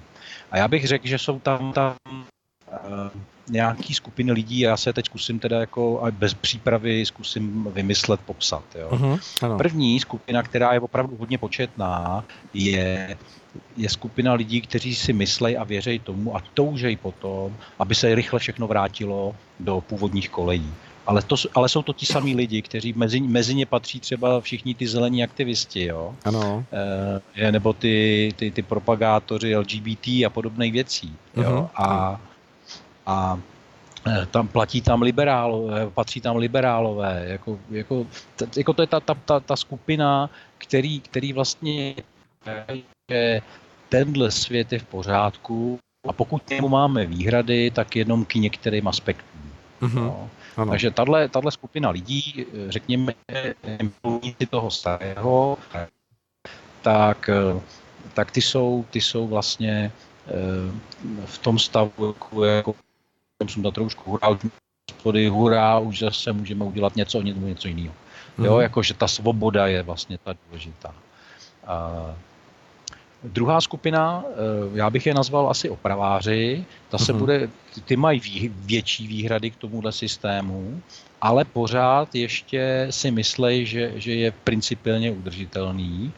A 0.50 0.58
já 0.58 0.68
bych 0.68 0.86
řekl, 0.86 1.06
že 1.06 1.18
jsou 1.18 1.38
tam, 1.38 1.72
tam 1.72 1.96
uh, 2.08 3.20
nějaký 3.50 3.94
skupiny 3.94 4.32
lidí, 4.32 4.60
já 4.60 4.76
se 4.76 4.92
teď 4.92 5.06
zkusím 5.06 5.38
teda 5.38 5.60
jako 5.60 6.06
bez 6.10 6.34
přípravy 6.34 7.06
zkusím 7.06 7.68
vymyslet, 7.72 8.20
popsat. 8.20 8.64
Jo. 8.74 8.88
Uh-huh, 8.90 9.56
První 9.56 10.00
skupina, 10.00 10.42
která 10.42 10.72
je 10.72 10.80
opravdu 10.80 11.16
hodně 11.16 11.38
početná, 11.38 12.24
je, 12.54 13.16
je 13.76 13.88
skupina 13.88 14.32
lidí, 14.32 14.60
kteří 14.60 14.94
si 14.94 15.12
myslejí 15.12 15.56
a 15.56 15.64
věří 15.64 15.98
tomu 15.98 16.36
a 16.36 16.42
toužejí 16.54 16.96
potom, 16.96 17.56
aby 17.78 17.94
se 17.94 18.14
rychle 18.14 18.38
všechno 18.38 18.66
vrátilo 18.66 19.36
do 19.60 19.80
původních 19.80 20.30
kolejí. 20.30 20.72
Ale, 21.06 21.22
to, 21.22 21.36
ale 21.54 21.68
jsou 21.68 21.82
to 21.82 21.92
ti 21.92 22.06
samí 22.06 22.34
lidi, 22.34 22.62
kteří 22.62 22.92
mezi, 22.92 23.20
mezi 23.20 23.54
ně 23.54 23.66
patří 23.66 24.00
třeba 24.00 24.40
všichni 24.40 24.74
ty 24.74 24.86
zelení 24.86 25.24
aktivisti, 25.24 25.84
jo? 25.84 26.14
Ano. 26.24 26.64
E, 27.36 27.52
nebo 27.52 27.72
ty, 27.72 28.28
ty, 28.36 28.50
ty 28.50 28.62
propagátoři 28.62 29.56
LGBT 29.56 30.06
a 30.06 30.30
podobných 30.30 30.72
věcí. 30.72 31.16
Jo? 31.36 31.42
Uh-huh. 31.42 31.68
A 31.74 32.20
a 33.06 33.38
e, 34.06 34.26
tam 34.26 34.48
platí 34.48 34.80
tam 34.80 35.02
liberálové, 35.02 35.90
patří 35.90 36.20
tam 36.20 36.36
liberálové, 36.36 37.24
jako, 37.26 37.58
jako, 37.70 38.06
jako 38.56 38.72
to 38.72 38.82
je 38.82 38.86
ta, 38.86 39.00
ta, 39.00 39.14
ta, 39.14 39.40
ta 39.40 39.56
skupina, 39.56 40.30
který, 40.58 41.00
který 41.00 41.32
vlastně 41.32 41.94
že 43.10 43.40
tenhle 43.88 44.30
svět 44.30 44.72
je 44.72 44.78
v 44.78 44.84
pořádku 44.84 45.78
a 46.08 46.12
pokud 46.12 46.42
k 46.42 46.50
němu 46.50 46.68
máme 46.68 47.06
výhrady, 47.06 47.70
tak 47.70 47.96
jenom 47.96 48.24
k 48.24 48.34
některým 48.34 48.88
aspektům. 48.88 49.52
Mm-hmm. 49.82 49.94
No. 49.94 50.30
Ano. 50.56 50.70
Takže 50.70 50.90
tahle, 50.90 51.28
skupina 51.50 51.90
lidí, 51.90 52.46
řekněme, 52.68 53.14
milovníci 53.82 54.46
toho 54.46 54.70
starého, 54.70 55.58
tak, 56.82 57.30
tak 58.14 58.30
ty, 58.30 58.42
jsou, 58.42 58.84
ty 58.90 59.00
jsou 59.00 59.26
vlastně 59.26 59.72
e, 59.72 59.92
v 61.26 61.38
tom 61.38 61.58
stavu 61.58 62.06
jako, 62.06 62.44
jako 62.44 62.74
jsem 63.42 63.48
sundat 63.48 63.76
roušku, 63.76 64.10
hurá, 64.10 64.38
hospody, 64.90 65.28
hurá, 65.28 65.78
už 65.78 65.98
zase 65.98 66.32
můžeme 66.32 66.64
udělat 66.64 66.96
něco, 66.96 67.22
něco, 67.22 67.40
něco 67.40 67.68
jiného. 67.68 67.94
Jo, 68.38 68.52
mhm. 68.52 68.62
jakože 68.62 68.94
ta 68.94 69.08
svoboda 69.08 69.66
je 69.66 69.82
vlastně 69.82 70.18
ta 70.18 70.34
důležitá. 70.46 70.94
A 71.66 71.90
druhá 73.24 73.60
skupina, 73.60 74.24
eh, 74.26 74.34
já 74.74 74.90
bych 74.90 75.06
je 75.06 75.14
nazval 75.14 75.50
asi 75.50 75.70
opraváři, 75.70 76.64
ta 76.88 76.98
se 76.98 77.12
mm. 77.12 77.18
bude, 77.18 77.48
ty 77.84 77.96
mají 77.96 78.20
vý, 78.20 78.52
větší 78.54 79.06
výhrady 79.06 79.50
k 79.50 79.56
tomuhle 79.56 79.92
systému, 79.92 80.82
ale 81.20 81.44
pořád 81.44 82.14
ještě 82.14 82.86
si 82.90 83.10
myslej, 83.10 83.66
že, 83.66 83.92
že 83.96 84.14
je 84.14 84.30
principiálně 84.30 85.10
udržitelný, 85.10 86.12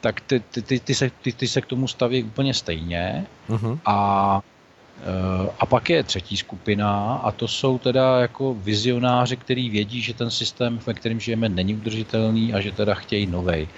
tak 0.00 0.20
ty, 0.20 0.40
ty, 0.40 0.62
ty, 0.62 0.80
ty, 0.80 0.94
se, 0.94 1.10
ty, 1.22 1.32
ty 1.32 1.48
se 1.48 1.60
k 1.60 1.66
tomu 1.66 1.88
staví 1.88 2.24
úplně 2.24 2.54
stejně 2.54 3.26
mm. 3.48 3.78
a 3.84 4.40
Eh, 5.00 5.50
a 5.58 5.66
pak 5.66 5.90
je 5.90 6.02
třetí 6.02 6.36
skupina 6.36 7.14
a 7.14 7.32
to 7.32 7.48
jsou 7.48 7.78
teda 7.78 8.20
jako 8.20 8.54
vizionáři, 8.54 9.36
kteří 9.36 9.70
vědí, 9.70 10.02
že 10.02 10.14
ten 10.14 10.30
systém, 10.30 10.80
ve 10.86 10.94
kterém 10.94 11.20
žijeme, 11.20 11.48
není 11.48 11.74
udržitelný 11.74 12.54
a 12.54 12.60
že 12.60 12.72
teda 12.72 12.94
chtějí 12.94 13.26
novej. 13.26 13.68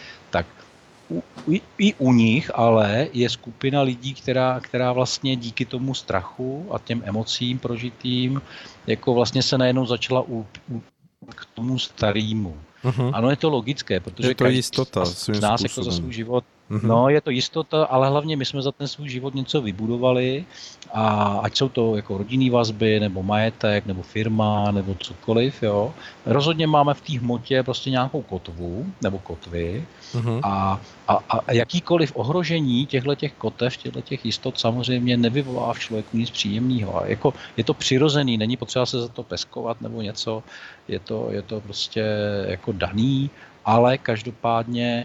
U, 1.13 1.23
i, 1.53 1.61
i 1.79 1.95
u 1.95 2.13
nich 2.13 2.51
ale 2.55 3.09
je 3.13 3.29
skupina 3.29 3.83
lidí, 3.83 4.15
která, 4.15 4.61
která 4.61 4.93
vlastně 4.93 5.37
díky 5.37 5.65
tomu 5.65 5.95
strachu 5.95 6.67
a 6.73 6.79
těm 6.79 7.03
emocím 7.05 7.59
prožitým, 7.59 8.43
jako 8.87 9.15
vlastně 9.15 9.43
se 9.43 9.59
najednou 9.59 9.87
začala 9.87 10.25
u, 10.29 10.47
u, 10.73 10.83
k 11.29 11.45
tomu 11.55 11.79
starému. 11.79 12.57
Uh-huh. 12.85 13.11
Ano, 13.15 13.31
je 13.31 13.37
to 13.37 13.51
logické, 13.51 14.01
protože 14.01 14.29
je 14.29 14.35
to 14.35 14.47
jistota, 14.47 15.05
z 15.05 15.41
nás 15.41 15.63
jako 15.63 15.83
za 15.83 15.93
svůj 15.93 16.13
život 16.13 16.45
Mm-hmm. 16.73 16.89
No, 16.89 17.09
je 17.09 17.21
to 17.21 17.31
jistota, 17.31 17.85
ale 17.85 18.09
hlavně 18.09 18.37
my 18.37 18.45
jsme 18.45 18.63
za 18.63 18.73
ten 18.73 18.89
svůj 18.89 19.09
život 19.09 19.35
něco 19.35 19.61
vybudovali 19.61 20.45
a 20.93 21.05
ať 21.43 21.57
jsou 21.57 21.69
to 21.69 21.97
jako 21.97 22.19
rodinný 22.19 22.51
vazby, 22.51 23.01
nebo 23.01 23.23
majetek, 23.23 23.87
nebo 23.87 24.03
firma, 24.03 24.71
nebo 24.71 24.95
cokoliv, 24.95 25.63
jo. 25.63 25.95
Rozhodně 26.27 26.67
máme 26.67 26.95
v 26.95 27.01
té 27.01 27.19
hmotě 27.19 27.63
prostě 27.63 27.91
nějakou 27.91 28.23
kotvu, 28.23 28.87
nebo 29.03 29.19
kotvy 29.19 29.85
mm-hmm. 30.15 30.41
a, 30.43 30.81
a, 31.09 31.15
a 31.29 31.53
jakýkoliv 31.53 32.13
ohrožení 32.15 32.87
těchto 32.87 33.15
těch 33.15 33.33
kotev, 33.33 33.77
těchto 33.77 34.01
těch 34.01 34.25
jistot 34.25 34.59
samozřejmě 34.59 35.17
nevyvolá 35.17 35.73
v 35.73 35.79
člověku 35.79 36.17
nic 36.17 36.31
příjemného. 36.31 37.03
Jako, 37.05 37.35
je 37.57 37.65
to 37.65 37.75
přirozený, 37.75 38.39
není 38.39 38.57
potřeba 38.57 38.87
se 38.87 39.01
za 39.01 39.09
to 39.09 39.23
peskovat 39.23 39.81
nebo 39.81 40.03
něco, 40.03 40.43
je 40.89 40.99
to, 40.99 41.29
je 41.31 41.43
to 41.43 41.61
prostě 41.61 42.05
jako 42.47 42.73
daný, 42.73 43.31
ale 43.65 43.99
každopádně 43.99 45.05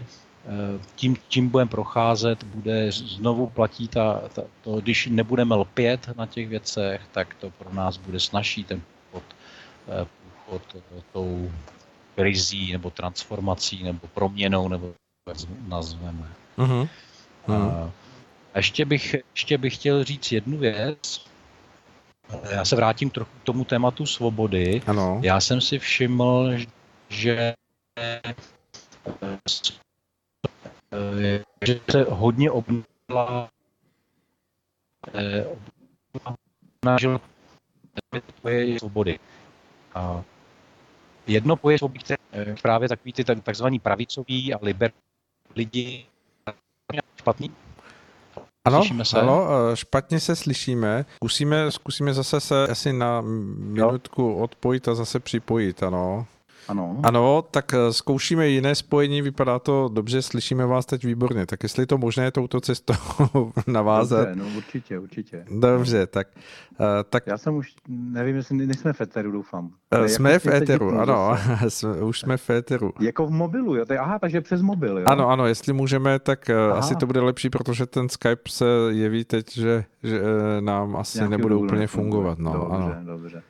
tím, 0.94 1.16
tím 1.28 1.48
budeme 1.48 1.68
procházet, 1.68 2.44
bude 2.44 2.92
znovu 2.92 3.46
platí 3.46 3.88
ta, 3.88 4.22
ta, 4.32 4.42
to, 4.60 4.80
když 4.80 5.06
nebudeme 5.06 5.54
lpět 5.54 6.08
na 6.16 6.26
těch 6.26 6.48
věcech, 6.48 7.00
tak 7.12 7.34
to 7.34 7.50
pro 7.50 7.74
nás 7.74 7.96
bude 7.96 8.20
snažší 8.20 8.64
ten 8.64 8.82
průchod, 9.10 9.36
eh, 9.88 10.06
průchod 10.22 10.62
eh, 10.74 11.02
tou 11.12 11.52
krizí 12.14 12.72
nebo 12.72 12.90
transformací 12.90 13.82
nebo 13.82 14.06
proměnou, 14.14 14.68
nebo 14.68 14.92
jak 15.28 15.36
nazveme. 15.68 16.28
Uh-huh. 16.58 16.88
Uh-huh. 17.48 17.90
A 18.54 18.58
ještě 18.58 18.84
bych, 18.84 19.16
ještě 19.34 19.58
bych 19.58 19.74
chtěl 19.74 20.04
říct 20.04 20.32
jednu 20.32 20.58
věc. 20.58 21.26
Já 22.50 22.64
se 22.64 22.76
vrátím 22.76 23.10
trochu 23.10 23.30
k 23.42 23.44
tomu 23.44 23.64
tématu 23.64 24.06
svobody. 24.06 24.82
Ano. 24.86 25.20
Já 25.22 25.40
jsem 25.40 25.60
si 25.60 25.78
všiml, 25.78 26.52
že 27.08 27.54
že 31.66 31.80
se 31.90 32.06
hodně 32.08 32.50
obnovila 32.50 33.50
obnažil 36.82 37.20
poje 38.42 38.78
svobody. 38.78 39.18
A 39.94 40.24
jedno 41.26 41.56
poje 41.56 41.78
svobody, 41.78 41.98
které 41.98 42.18
eh, 42.32 42.54
právě 42.62 42.88
takový 42.88 43.12
ty 43.12 43.24
takzvaný 43.24 43.78
pravicoví 43.78 44.54
a 44.54 44.58
liber 44.62 44.92
lidi 45.56 46.06
špatný. 47.16 47.50
Ano, 48.64 48.82
se? 49.02 49.20
ano, 49.20 49.48
eh, 49.50 49.76
špatně 49.76 50.20
se 50.20 50.36
slyšíme. 50.36 51.04
Zkusíme, 51.14 51.70
zkusíme 51.70 52.14
zase 52.14 52.40
se 52.40 52.66
asi 52.66 52.92
na 52.92 53.20
minutku 53.20 54.34
odpojit 54.34 54.88
a 54.88 54.94
zase 54.94 55.20
připojit, 55.20 55.82
ano. 55.82 56.26
Ano. 56.68 57.00
Ano, 57.02 57.44
tak 57.50 57.74
eh, 57.74 57.92
zkoušíme 57.92 58.48
jiné 58.48 58.74
spojení, 58.74 59.22
vypadá 59.22 59.58
to 59.58 59.90
dobře, 59.92 60.22
slyšíme 60.22 60.66
vás 60.66 60.86
teď 60.86 61.04
výborně. 61.04 61.46
Tak 61.46 61.62
jestli 61.62 61.82
je 61.82 61.86
to 61.86 61.98
možné 61.98 62.30
touto 62.30 62.60
cestou 62.60 62.94
navázat. 63.66 64.28
Dobře, 64.28 64.42
no 64.44 64.56
určitě, 64.56 64.98
určitě. 64.98 65.44
Dobře, 65.60 66.06
tak, 66.06 66.28
uh, 66.80 66.86
tak... 67.10 67.26
Já 67.26 67.38
jsem 67.38 67.54
už, 67.54 67.74
nevím, 67.88 68.36
jestli 68.36 68.66
nejsme 68.66 68.92
v 68.92 69.00
Eteru, 69.00 69.32
doufám. 69.32 69.70
Uh, 69.98 70.06
jsme 70.06 70.32
jako 70.32 70.48
v 70.48 70.54
Eteru, 70.54 71.00
ano, 71.00 71.36
už 72.04 72.20
jsme 72.20 72.36
v 72.36 72.50
Eteru. 72.50 72.92
Jako 73.00 73.26
v 73.26 73.30
mobilu, 73.30 73.74
jo? 73.74 73.84
Aha, 74.00 74.18
takže 74.18 74.40
přes 74.40 74.62
mobil, 74.62 74.98
jo? 74.98 75.04
Ano, 75.06 75.28
ano, 75.28 75.46
jestli 75.46 75.72
můžeme, 75.72 76.18
tak 76.18 76.50
uh, 76.70 76.78
asi 76.78 76.96
to 76.96 77.06
bude 77.06 77.20
lepší, 77.20 77.50
protože 77.50 77.86
ten 77.86 78.08
Skype 78.08 78.42
se 78.48 78.64
jeví 78.88 79.24
teď, 79.24 79.54
že, 79.54 79.84
že 80.02 80.22
nám 80.60 80.96
asi 80.96 81.18
Nějaký 81.18 81.30
nebude 81.30 81.54
úplně 81.54 81.86
fungovat. 81.86 82.38
No, 82.38 82.52
dobře, 82.52 82.74
ano. 82.74 82.94
dobře. 83.04 83.42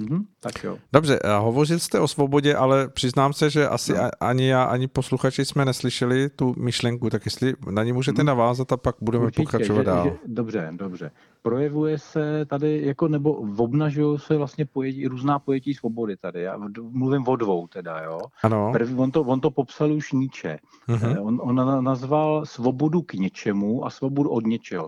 Mm-hmm, 0.00 0.24
tak 0.40 0.64
jo. 0.64 0.78
Dobře, 0.92 1.18
hovořil 1.38 1.78
jste 1.78 2.00
o 2.00 2.08
svobodě, 2.08 2.54
ale 2.54 2.88
přiznám 2.88 3.32
se, 3.32 3.50
že 3.50 3.68
asi 3.68 3.92
no. 3.92 4.10
ani 4.20 4.48
já, 4.48 4.64
ani 4.64 4.88
posluchači 4.88 5.44
jsme 5.44 5.64
neslyšeli 5.64 6.28
tu 6.28 6.54
myšlenku, 6.58 7.10
tak 7.10 7.24
jestli 7.24 7.54
na 7.70 7.84
ní 7.84 7.92
můžete 7.92 8.22
mm. 8.22 8.26
navázat 8.26 8.72
a 8.72 8.76
pak 8.76 8.96
budeme 9.00 9.24
Určitě, 9.24 9.42
pokračovat 9.42 9.80
že, 9.80 9.84
dál. 9.84 10.04
Že, 10.04 10.16
dobře, 10.26 10.72
dobře. 10.76 11.10
Projevuje 11.42 11.98
se 11.98 12.46
tady, 12.46 12.86
jako 12.86 13.08
nebo 13.08 13.32
obnažují 13.34 14.18
se 14.18 14.36
vlastně 14.36 14.66
pojetí, 14.66 15.06
různá 15.06 15.38
pojetí 15.38 15.74
svobody 15.74 16.16
tady. 16.16 16.42
Já 16.42 16.56
mluvím 16.80 17.28
o 17.28 17.36
dvou 17.36 17.66
teda, 17.66 18.00
jo. 18.00 18.20
Ano. 18.42 18.72
Prvý, 18.72 18.94
on, 18.94 19.10
to, 19.10 19.20
on 19.20 19.40
to 19.40 19.50
popsal 19.50 19.92
už 19.92 20.12
Níče. 20.12 20.58
Mm-hmm. 20.88 21.26
On, 21.26 21.40
on 21.42 21.84
nazval 21.84 22.46
svobodu 22.46 23.02
k 23.02 23.12
něčemu 23.12 23.86
a 23.86 23.90
svobodu 23.90 24.30
od 24.30 24.46
něčeho. 24.46 24.86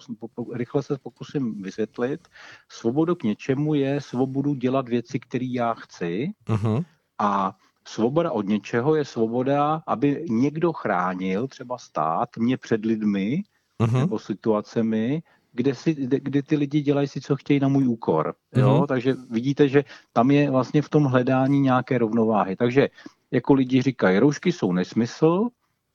Rychle 0.52 0.82
se 0.82 0.98
pokusím 1.02 1.62
vysvětlit. 1.62 2.28
Svobodu 2.68 3.14
k 3.14 3.22
něčemu 3.22 3.74
je 3.74 4.00
svobodu 4.00 4.54
dělat 4.54 4.88
věci, 4.88 5.20
které 5.20 5.46
já 5.46 5.74
chci. 5.74 6.32
Uh-huh. 6.48 6.84
A 7.18 7.56
svoboda 7.88 8.32
od 8.32 8.46
něčeho 8.46 8.94
je 8.94 9.04
svoboda, 9.04 9.82
aby 9.86 10.24
někdo 10.30 10.72
chránil, 10.72 11.48
třeba 11.48 11.78
stát, 11.78 12.36
mě 12.38 12.56
před 12.56 12.84
lidmi 12.84 13.42
uh-huh. 13.80 13.98
nebo 13.98 14.18
situacemi, 14.18 15.22
kde, 15.54 15.74
si, 15.74 15.94
kde, 15.94 16.20
kde 16.20 16.42
ty 16.42 16.56
lidi 16.56 16.80
dělají 16.80 17.08
si, 17.08 17.20
co 17.20 17.36
chtějí 17.36 17.60
na 17.60 17.68
můj 17.68 17.88
úkor. 17.88 18.34
Jo? 18.56 18.68
Uh-huh. 18.68 18.86
Takže 18.86 19.14
vidíte, 19.30 19.68
že 19.68 19.84
tam 20.12 20.30
je 20.30 20.50
vlastně 20.50 20.82
v 20.82 20.88
tom 20.88 21.04
hledání 21.04 21.60
nějaké 21.60 21.98
rovnováhy. 21.98 22.56
Takže 22.56 22.88
jako 23.30 23.54
lidi 23.54 23.82
říkají, 23.82 24.18
roušky 24.18 24.52
jsou 24.52 24.72
nesmysl, 24.72 25.48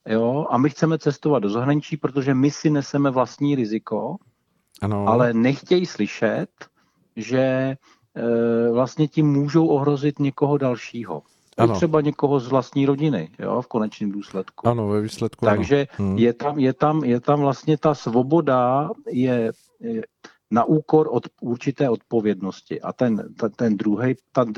jo, 0.08 0.46
a 0.50 0.58
my 0.58 0.70
chceme 0.70 0.98
cestovat 0.98 1.44
do 1.44 1.50
zahraničí, 1.50 1.98
protože 1.98 2.34
my 2.34 2.52
si 2.52 2.70
neseme 2.70 3.12
vlastní 3.12 3.56
riziko, 3.56 4.16
ano. 4.82 5.08
ale 5.08 5.34
nechtějí 5.34 5.86
slyšet, 5.86 6.50
že 7.16 7.40
e, 7.40 7.78
vlastně 8.72 9.08
tím 9.08 9.28
můžou 9.28 9.68
ohrozit 9.68 10.20
někoho 10.20 10.58
dalšího. 10.58 11.22
Ano. 11.60 11.76
třeba 11.76 12.02
někoho 12.02 12.40
z 12.40 12.48
vlastní 12.48 12.86
rodiny, 12.86 13.30
jo, 13.40 13.62
v 13.62 13.68
konečném 13.68 14.12
důsledku. 14.12 14.68
Ano, 14.68 14.88
ve 14.88 15.02
výsledku 15.02 15.46
Takže 15.46 15.88
ano. 16.00 16.10
Hmm. 16.10 16.18
je, 16.18 16.34
tam, 16.34 16.60
je, 16.60 16.74
tam, 16.74 17.04
je 17.04 17.20
tam 17.20 17.40
vlastně 17.40 17.78
ta 17.78 17.96
svoboda 17.96 18.90
je, 19.08 19.52
je 19.80 20.02
na 20.52 20.64
úkor 20.64 21.10
od 21.12 21.28
určité 21.42 21.90
odpovědnosti. 21.90 22.82
A 22.82 22.94
ten, 22.94 23.34
ten, 23.56 23.78
druhý, 23.78 24.16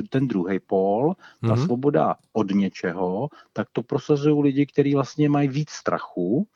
ten 0.09 0.27
druhý 0.27 0.59
pól, 0.59 1.15
ta 1.41 1.47
mm-hmm. 1.47 1.65
svoboda 1.65 2.15
od 2.33 2.51
něčeho, 2.51 3.29
tak 3.53 3.67
to 3.71 3.83
prosazují 3.83 4.43
lidi, 4.43 4.65
kteří 4.65 4.93
vlastně 4.93 5.29
mají 5.29 5.47
víc 5.47 5.69
strachu 5.69 6.47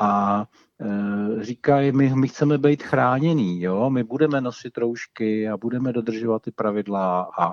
a 0.00 0.44
říkají, 1.40 1.92
my, 1.92 2.14
my 2.14 2.28
chceme 2.28 2.58
být 2.58 2.82
chráněný, 2.82 3.62
jo? 3.62 3.90
my 3.90 4.04
budeme 4.04 4.40
nosit 4.40 4.78
roušky 4.78 5.48
a 5.48 5.56
budeme 5.56 5.92
dodržovat 5.92 6.42
ty 6.42 6.50
pravidla 6.50 7.30
a, 7.38 7.46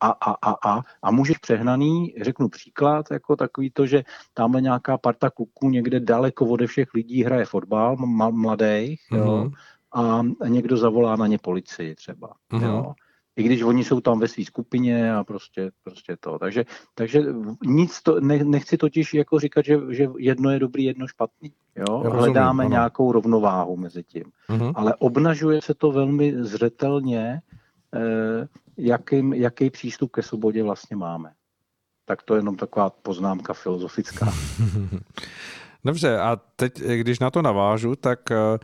a, 0.00 0.10
a, 0.10 0.36
a, 0.42 0.70
a, 0.70 0.82
a 1.02 1.10
můžeš 1.10 1.38
přehnaný, 1.38 2.14
řeknu 2.22 2.48
příklad, 2.48 3.06
jako 3.10 3.36
takový 3.36 3.70
to, 3.70 3.86
že 3.86 4.02
tamhle 4.34 4.60
nějaká 4.60 4.98
parta 4.98 5.30
kluků 5.30 5.70
někde 5.70 6.00
daleko 6.00 6.46
ode 6.46 6.66
všech 6.66 6.94
lidí 6.94 7.24
hraje 7.24 7.44
fotbal, 7.44 7.96
mladých, 8.30 9.00
mm-hmm. 9.12 9.18
jo? 9.18 9.36
Mhm 9.36 9.52
a 9.92 10.22
někdo 10.48 10.76
zavolá 10.76 11.16
na 11.16 11.26
ně 11.26 11.38
policii 11.38 11.94
třeba. 11.94 12.34
Uh-huh. 12.52 12.62
Jo. 12.62 12.92
I 13.36 13.42
když 13.42 13.62
oni 13.62 13.84
jsou 13.84 14.00
tam 14.00 14.20
ve 14.20 14.28
své 14.28 14.44
skupině 14.44 15.14
a 15.14 15.24
prostě, 15.24 15.70
prostě 15.84 16.16
to. 16.20 16.38
Takže, 16.38 16.64
takže 16.94 17.22
nic 17.66 18.02
to, 18.02 18.20
ne, 18.20 18.44
nechci 18.44 18.76
totiž 18.76 19.14
jako 19.14 19.38
říkat, 19.38 19.64
že, 19.64 19.78
že 19.90 20.08
jedno 20.18 20.50
je 20.50 20.58
dobrý, 20.58 20.84
jedno 20.84 21.06
špatný. 21.06 21.52
Jo? 21.76 21.84
Rozumím, 21.88 22.18
Hledáme 22.18 22.64
ano. 22.64 22.70
nějakou 22.70 23.12
rovnováhu 23.12 23.76
mezi 23.76 24.02
tím. 24.02 24.24
Uh-huh. 24.48 24.72
Ale 24.74 24.94
obnažuje 24.94 25.62
se 25.62 25.74
to 25.74 25.92
velmi 25.92 26.44
zřetelně, 26.44 27.40
eh, 27.94 28.48
jakým, 28.76 29.32
jaký 29.32 29.70
přístup 29.70 30.10
ke 30.10 30.22
svobodě 30.22 30.62
vlastně 30.62 30.96
máme. 30.96 31.32
Tak 32.04 32.22
to 32.22 32.34
je 32.34 32.38
jenom 32.38 32.56
taková 32.56 32.90
poznámka 32.90 33.52
filozofická. 33.52 34.32
Dobře, 35.84 36.18
a 36.18 36.36
teď, 36.56 36.80
když 36.80 37.18
na 37.18 37.30
to 37.30 37.42
navážu, 37.42 37.96
tak 37.96 38.30
eh, 38.30 38.58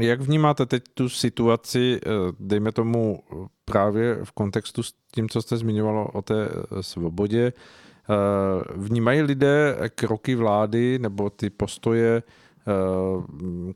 jak 0.00 0.20
vnímáte 0.20 0.66
teď 0.66 0.84
tu 0.94 1.08
situaci, 1.08 2.00
eh, 2.06 2.10
dejme 2.40 2.72
tomu 2.72 3.22
právě 3.64 4.24
v 4.24 4.32
kontextu 4.32 4.82
s 4.82 4.94
tím, 5.14 5.28
co 5.28 5.42
jste 5.42 5.56
zmiňovalo 5.56 6.08
o 6.08 6.22
té 6.22 6.48
eh, 6.48 6.82
svobodě, 6.82 7.52
vnímají 8.74 9.22
lidé 9.22 9.76
kroky 9.94 10.34
vlády 10.34 10.98
nebo 10.98 11.30
ty 11.30 11.50
postoje, 11.50 12.22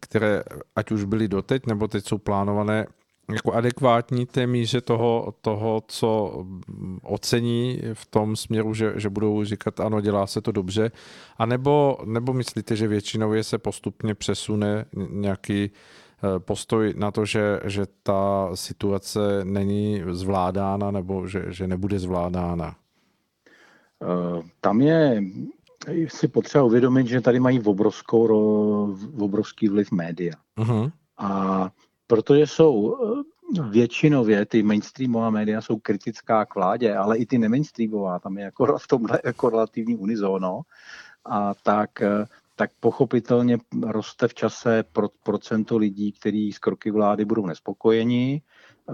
které 0.00 0.42
ať 0.76 0.90
už 0.90 1.04
byly 1.04 1.28
doteď, 1.28 1.66
nebo 1.66 1.88
teď 1.88 2.08
jsou 2.08 2.18
plánované 2.18 2.86
jako 3.32 3.52
adekvátní 3.52 4.26
té 4.26 4.46
míře 4.46 4.80
toho, 4.80 5.34
toho, 5.40 5.82
co 5.88 6.38
ocení 7.02 7.80
v 7.94 8.06
tom 8.06 8.36
směru, 8.36 8.74
že, 8.74 8.92
že 8.96 9.10
budou 9.10 9.44
říkat, 9.44 9.80
ano, 9.80 10.00
dělá 10.00 10.26
se 10.26 10.40
to 10.40 10.52
dobře, 10.52 10.90
a 11.38 11.46
nebo, 11.46 11.98
nebo 12.04 12.32
myslíte, 12.32 12.76
že 12.76 12.88
většinově 12.88 13.44
se 13.44 13.58
postupně 13.58 14.14
přesune 14.14 14.84
nějaký 15.10 15.70
eh, 15.70 16.38
postoj 16.38 16.94
na 16.96 17.10
to, 17.10 17.24
že, 17.24 17.60
že 17.64 17.86
ta 18.02 18.50
situace 18.54 19.20
není 19.44 20.02
zvládána 20.10 20.90
nebo 20.90 21.26
že, 21.28 21.44
že 21.48 21.66
nebude 21.66 21.98
zvládána? 21.98 22.76
Eh, 24.02 24.42
tam 24.60 24.80
je 24.80 25.22
si 26.08 26.28
potřeba 26.28 26.64
uvědomit, 26.64 27.06
že 27.06 27.20
tady 27.20 27.40
mají 27.40 27.60
obrovskou, 27.60 28.26
obrovský 29.18 29.68
vliv 29.68 29.92
média. 29.92 30.34
Uh-huh. 30.58 30.92
A 31.18 31.70
protože 32.06 32.46
jsou 32.46 32.96
eh, 32.96 33.62
většinově 33.70 34.46
ty 34.46 34.62
mainstreamová 34.62 35.30
média 35.30 35.60
jsou 35.60 35.78
kritická 35.78 36.44
k 36.44 36.54
vládě, 36.54 36.96
ale 36.96 37.18
i 37.18 37.26
ty 37.26 37.38
nemainstreamová, 37.38 38.18
tam 38.18 38.38
je 38.38 38.44
jako 38.44 38.78
v 38.78 38.86
tomhle 38.88 39.20
jako 39.24 39.50
relativní 39.50 39.96
unizóno, 39.96 40.60
a 41.24 41.54
tak, 41.54 42.02
eh, 42.02 42.26
tak 42.56 42.70
pochopitelně 42.80 43.58
roste 43.82 44.28
v 44.28 44.34
čase 44.34 44.84
pro, 44.92 45.08
procento 45.22 45.76
lidí, 45.76 46.12
kteří 46.12 46.52
z 46.52 46.58
kroky 46.58 46.90
vlády 46.90 47.24
budou 47.24 47.46
nespokojeni. 47.46 48.42
Eh, 48.88 48.92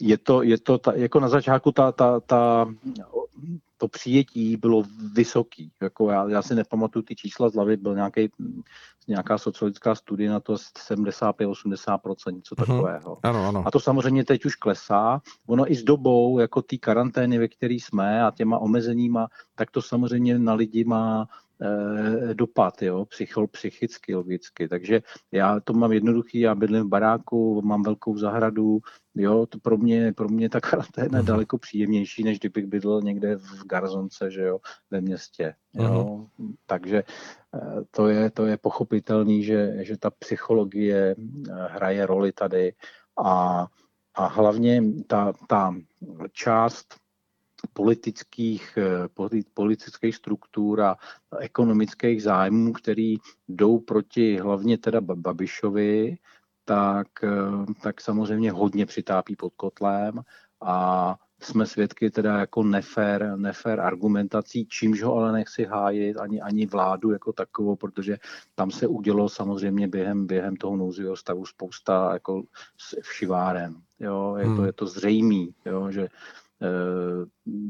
je 0.00 0.18
to, 0.18 0.42
je 0.42 0.58
to 0.58 0.78
ta, 0.78 0.92
jako 0.94 1.20
na 1.20 1.28
začátku 1.28 1.72
ta, 1.72 1.92
ta, 1.92 2.20
ta 2.20 2.66
to 3.78 3.88
přijetí 3.88 4.56
bylo 4.56 4.84
vysoký. 5.14 5.72
Jako 5.82 6.10
já, 6.10 6.28
já 6.28 6.42
si 6.42 6.54
nepamatuju 6.54 7.02
ty 7.02 7.16
čísla 7.16 7.48
z 7.48 7.54
hlavy, 7.54 7.76
byl 7.76 7.94
nějaký, 7.94 8.28
nějaká 9.08 9.38
sociologická 9.38 9.94
studie 9.94 10.30
na 10.30 10.40
to 10.40 10.54
75-80%, 10.54 12.32
něco 12.32 12.54
mhm. 12.58 12.66
takového. 12.66 13.14
Uh-huh. 13.14 13.20
Ano, 13.22 13.48
ano. 13.48 13.62
A 13.66 13.70
to 13.70 13.80
samozřejmě 13.80 14.24
teď 14.24 14.44
už 14.44 14.54
klesá. 14.54 15.20
Ono 15.46 15.72
i 15.72 15.74
s 15.74 15.82
dobou, 15.82 16.38
jako 16.38 16.62
té 16.62 16.76
karantény, 16.76 17.38
ve 17.38 17.48
které 17.48 17.74
jsme 17.74 18.22
a 18.22 18.30
těma 18.30 18.58
omezeníma, 18.58 19.28
tak 19.54 19.70
to 19.70 19.82
samozřejmě 19.82 20.38
na 20.38 20.54
lidi 20.54 20.84
má 20.84 21.28
dopad, 22.32 22.82
jo, 22.82 23.04
psycho, 23.04 23.46
psychicky, 23.46 24.14
logicky. 24.14 24.68
Takže 24.68 25.02
já 25.32 25.60
to 25.60 25.72
mám 25.72 25.92
jednoduchý, 25.92 26.40
já 26.40 26.54
bydlím 26.54 26.82
v 26.82 26.88
baráku, 26.88 27.62
mám 27.62 27.82
velkou 27.82 28.18
zahradu, 28.18 28.78
jo, 29.14 29.46
to 29.46 29.58
pro 29.58 29.76
mě, 29.76 30.12
pro 30.12 30.28
mě 30.28 30.48
ta 30.48 30.60
karanténa 30.60 31.18
je 31.18 31.22
mhm. 31.22 31.26
daleko 31.26 31.58
příjemnější, 31.58 32.24
než 32.24 32.38
kdybych 32.38 32.66
bydlel 32.66 33.02
někde 33.02 33.36
v 33.36 33.66
Garzonce, 33.66 34.30
že 34.30 34.42
jo, 34.42 34.58
ve 34.90 35.00
městě, 35.00 35.54
jo. 35.74 36.28
Uh-huh. 36.38 36.54
Takže 36.66 37.02
eh, 37.54 37.80
to 37.90 38.08
je, 38.08 38.30
to 38.30 38.46
je 38.46 38.56
pochopitelný, 38.56 39.42
že, 39.42 39.84
že 39.84 39.96
ta 39.96 40.10
psychologie 40.10 41.16
eh, 41.18 41.52
hraje 41.70 42.06
roli 42.06 42.32
tady 42.32 42.72
a, 43.24 43.66
a 44.14 44.26
hlavně 44.26 44.82
ta, 45.06 45.32
ta 45.48 45.74
část 46.32 47.05
politických, 47.72 48.78
eh, 48.78 49.08
politických 49.54 50.16
struktur 50.16 50.80
a 50.80 50.96
ekonomických 51.38 52.22
zájmů, 52.22 52.72
který 52.72 53.16
jdou 53.48 53.78
proti 53.78 54.38
hlavně 54.38 54.78
teda 54.78 55.00
Babišovi, 55.00 56.18
tak, 56.64 57.08
eh, 57.24 57.72
tak 57.82 58.00
samozřejmě 58.00 58.52
hodně 58.52 58.86
přitápí 58.86 59.36
pod 59.36 59.52
kotlem 59.56 60.20
a 60.60 61.16
jsme 61.42 61.66
svědky 61.66 62.10
teda 62.10 62.38
jako 62.38 62.62
nefér, 62.62 63.32
nefér 63.36 63.80
argumentací, 63.80 64.66
čímž 64.66 65.02
ho 65.02 65.14
ale 65.14 65.32
nechci 65.32 65.64
hájit 65.64 66.16
ani, 66.16 66.40
ani 66.40 66.66
vládu 66.66 67.10
jako 67.10 67.32
takovou, 67.32 67.76
protože 67.76 68.18
tam 68.54 68.70
se 68.70 68.86
udělo 68.86 69.28
samozřejmě 69.28 69.88
během, 69.88 70.26
během 70.26 70.56
toho 70.56 70.76
nouzového 70.76 71.16
stavu 71.16 71.46
spousta 71.46 72.10
jako 72.12 72.42
všivárem. 73.02 73.82
Jo, 74.00 74.36
je, 74.38 74.44
to, 74.44 74.50
hmm. 74.50 74.64
je 74.64 74.72
to 74.72 74.86
zřejmý, 74.86 75.54
jo, 75.64 75.90
že 75.90 76.08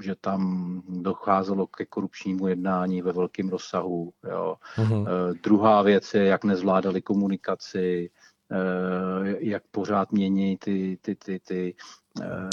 že 0.03 0.15
tam 0.21 0.83
docházelo 0.89 1.67
ke 1.67 1.87
korupčnímu 1.87 2.49
jednání 2.49 3.03
ve 3.03 3.13
velkém 3.13 3.49
rozsahu. 3.49 4.13
Jo. 4.31 4.57
Uh-huh. 4.77 5.07
Druhá 5.43 5.83
věc 5.83 6.15
je, 6.15 6.25
jak 6.25 6.45
nezvládali 6.45 7.03
komunikaci, 7.03 8.11
eh, 8.53 9.37
jak 9.39 9.63
pořád 9.71 10.13
mění 10.13 10.57
ty, 10.57 10.99
ty, 11.01 11.15
ty, 11.15 11.41
ty 11.41 11.75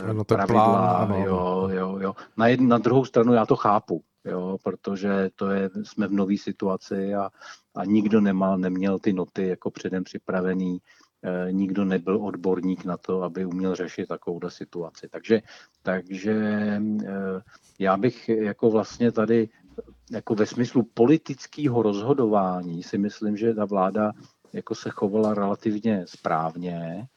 ano, 0.09 0.23
pravidla. 0.23 0.65
Plán, 0.65 1.11
ano. 1.11 1.25
Jo, 1.25 1.69
jo, 1.71 1.97
jo. 1.99 2.15
Na, 2.37 2.47
jednu, 2.47 2.67
na 2.67 2.77
druhou 2.77 3.05
stranu 3.05 3.33
já 3.33 3.45
to 3.45 3.55
chápu, 3.55 4.03
jo, 4.25 4.57
protože 4.63 5.29
to 5.35 5.49
je, 5.49 5.69
jsme 5.83 6.07
v 6.07 6.13
nové 6.13 6.37
situaci 6.37 7.15
a, 7.15 7.29
a 7.75 7.85
nikdo 7.85 8.21
nemá, 8.21 8.57
neměl 8.57 8.99
ty 8.99 9.13
noty 9.13 9.47
jako 9.47 9.71
předem 9.71 10.03
připravený 10.03 10.79
Eh, 10.79 11.02
nikdo 11.51 11.85
nebyl 11.85 12.25
odborník 12.25 12.85
na 12.85 12.97
to, 12.97 13.23
aby 13.23 13.45
uměl 13.45 13.75
řešit 13.75 14.07
takovou 14.07 14.39
situaci. 14.47 15.07
Takže, 15.09 15.41
takže 15.83 16.33
eh, 16.33 17.41
já 17.79 17.97
bych 17.97 18.29
jako 18.29 18.71
vlastně 18.71 19.11
tady 19.11 19.49
jako 20.11 20.35
ve 20.35 20.45
smyslu 20.45 20.83
politického 20.93 21.81
rozhodování 21.81 22.83
si 22.83 22.97
myslím, 22.97 23.37
že 23.37 23.53
ta 23.53 23.65
vláda 23.65 24.11
jako 24.53 24.75
se 24.75 24.89
chovala 24.89 25.33
relativně 25.33 26.05
správně. 26.07 27.07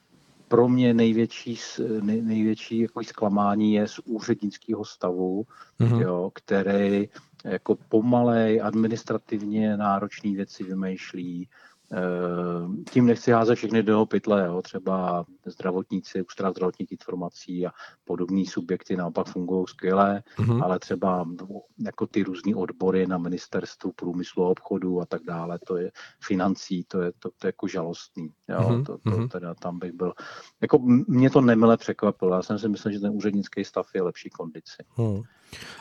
Pro 0.49 0.69
mě 0.69 0.95
největší, 0.95 1.59
nej, 2.01 2.23
největší 2.23 2.79
jako 2.79 3.05
zklamání 3.05 3.75
je 3.75 3.89
z 3.89 3.99
úřednického 4.05 4.85
stavu, 4.85 5.47
mm-hmm. 5.81 6.01
jo, 6.01 6.31
který 6.35 7.09
jako 7.45 7.77
pomalej, 7.89 8.61
administrativně 8.63 9.77
náročné 9.77 10.31
věci 10.31 10.65
vymýšlí, 10.65 11.49
Eh, 11.49 11.76
tím 12.91 13.07
nechci 13.07 13.33
házet 13.33 13.55
všechny 13.55 13.83
do 13.83 14.07
pytle, 14.07 14.47
jo. 14.47 14.63
třeba 14.63 15.27
zdravotníci, 15.47 16.23
ústav 16.23 16.51
zdravotních 16.51 16.93
informací 16.93 17.67
a 17.67 17.71
podobní 18.05 18.47
subjekty 18.47 18.97
naopak 18.97 19.27
fungují 19.27 19.67
skvěle, 19.69 20.23
mm-hmm. 20.37 20.65
ale 20.65 20.79
třeba 20.79 21.27
jako 21.85 22.07
ty 22.07 22.23
různé 22.23 22.55
odbory 22.55 23.07
na 23.07 23.19
ministerstvu 23.19 23.93
průmyslu 23.93 24.45
a 24.45 24.49
obchodu 24.49 25.01
a 25.01 25.07
tak 25.07 25.23
dále, 25.23 25.59
to 25.67 25.77
je 25.77 25.91
financí, 26.25 26.85
to 26.85 27.01
je, 27.01 27.13
to, 27.19 27.31
to 27.39 27.47
je 27.47 27.49
jako 27.49 27.69
žalostný. 27.69 28.29
Jo. 28.49 28.59
Mm-hmm. 28.59 28.85
To, 28.85 28.99
to, 28.99 29.11
mhm. 29.11 29.29
teda 29.29 29.55
tam 29.55 29.79
bych 29.79 29.93
byl. 29.93 30.13
Jako 30.63 30.79
mě 31.09 31.31
to 31.31 31.41
nemile 31.41 31.77
překvapilo, 31.77 32.35
já 32.35 32.43
jsem 32.43 32.59
si 32.59 32.69
myslel, 32.69 32.93
že 32.93 33.01
ten 33.01 33.13
úřednický 33.15 33.65
stav 33.65 33.87
je 33.95 34.03
lepší 34.03 34.31
kondici. 34.31 34.85
Mm. 34.99 35.23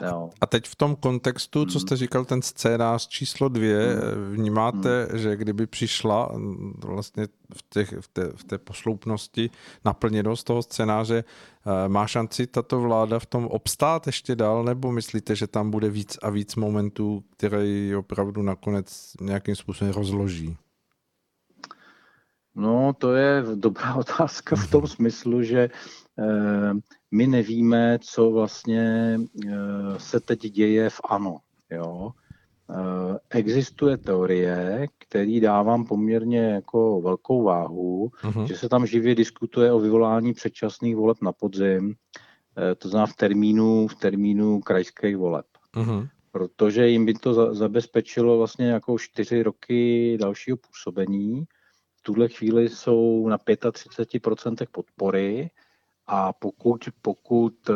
Jo. 0.02 0.30
A 0.42 0.46
teď 0.46 0.68
v 0.68 0.76
tom 0.76 0.96
kontextu, 0.96 1.66
co 1.66 1.80
jste 1.80 1.96
říkal, 1.96 2.26
ten 2.26 2.42
scénář 2.42 3.08
číslo 3.08 3.50
dvě, 3.50 3.96
vnímáte, 4.32 5.08
že 5.14 5.36
kdyby 5.36 5.68
přišla 5.68 6.32
vlastně 6.78 7.28
v, 7.56 7.66
těch, 7.70 7.94
v, 8.00 8.08
té, 8.08 8.32
v 8.36 8.44
té 8.44 8.58
posloupnosti 8.58 9.50
naplněnost 9.86 10.46
toho 10.46 10.64
scénáře, 10.64 11.24
eh, 11.24 11.90
má 11.90 12.08
šanci 12.08 12.48
tato 12.48 12.82
vláda 12.82 13.20
v 13.20 13.26
tom 13.26 13.48
obstát 13.48 14.08
ještě 14.08 14.36
dál, 14.36 14.64
nebo 14.64 14.92
myslíte, 14.92 15.36
že 15.36 15.48
tam 15.48 15.72
bude 15.72 15.90
víc 15.90 16.18
a 16.22 16.30
víc 16.30 16.56
momentů, 16.56 17.24
které 17.38 17.66
ji 17.66 17.96
opravdu 17.96 18.42
nakonec 18.42 19.14
nějakým 19.22 19.56
způsobem 19.56 19.94
rozloží? 19.94 20.58
No, 22.56 22.94
to 22.98 23.14
je 23.14 23.44
dobrá 23.56 23.96
otázka 24.04 24.56
v 24.56 24.70
tom 24.70 24.88
smyslu, 24.88 25.44
že 25.44 25.60
eh, 25.60 25.70
my 27.12 27.28
nevíme, 27.28 28.00
co 28.02 28.32
vlastně 28.32 29.18
eh, 29.48 29.50
se 29.98 30.20
teď 30.20 30.40
děje 30.40 30.90
v 30.90 31.02
ANO. 31.10 31.38
Jo? 31.72 32.12
Eh, 32.70 33.20
existuje 33.30 33.98
teorie, 33.98 34.88
který 34.98 35.40
dávám 35.40 35.86
poměrně 35.86 36.40
jako 36.40 37.02
velkou 37.02 37.44
váhu, 37.44 38.12
uh-huh. 38.24 38.46
že 38.46 38.58
se 38.58 38.70
tam 38.70 38.86
živě 38.86 39.16
diskutuje 39.16 39.72
o 39.72 39.80
vyvolání 39.80 40.34
předčasných 40.34 40.96
voleb 40.96 41.18
na 41.22 41.32
podzim, 41.32 41.96
to 42.78 42.90
znamená 42.90 43.08
v 43.08 43.16
termínu, 43.16 43.88
v 43.88 43.96
termínu 43.96 44.60
krajských 44.60 45.18
voleb. 45.18 45.46
Uh-huh. 45.76 46.10
Protože 46.32 46.88
jim 46.88 47.06
by 47.06 47.14
to 47.14 47.56
zabezpečilo 47.56 48.38
vlastně 48.38 48.68
jako 48.68 48.98
čtyři 49.00 49.44
roky 49.44 50.18
dalšího 50.20 50.58
působení 50.58 51.48
tuhle 52.06 52.30
chvíli 52.30 52.70
jsou 52.70 53.28
na 53.28 53.38
35% 53.38 54.68
podpory 54.72 55.50
a 56.08 56.34
pokud, 56.34 56.90
pokud 57.02 57.70
uh, 57.70 57.76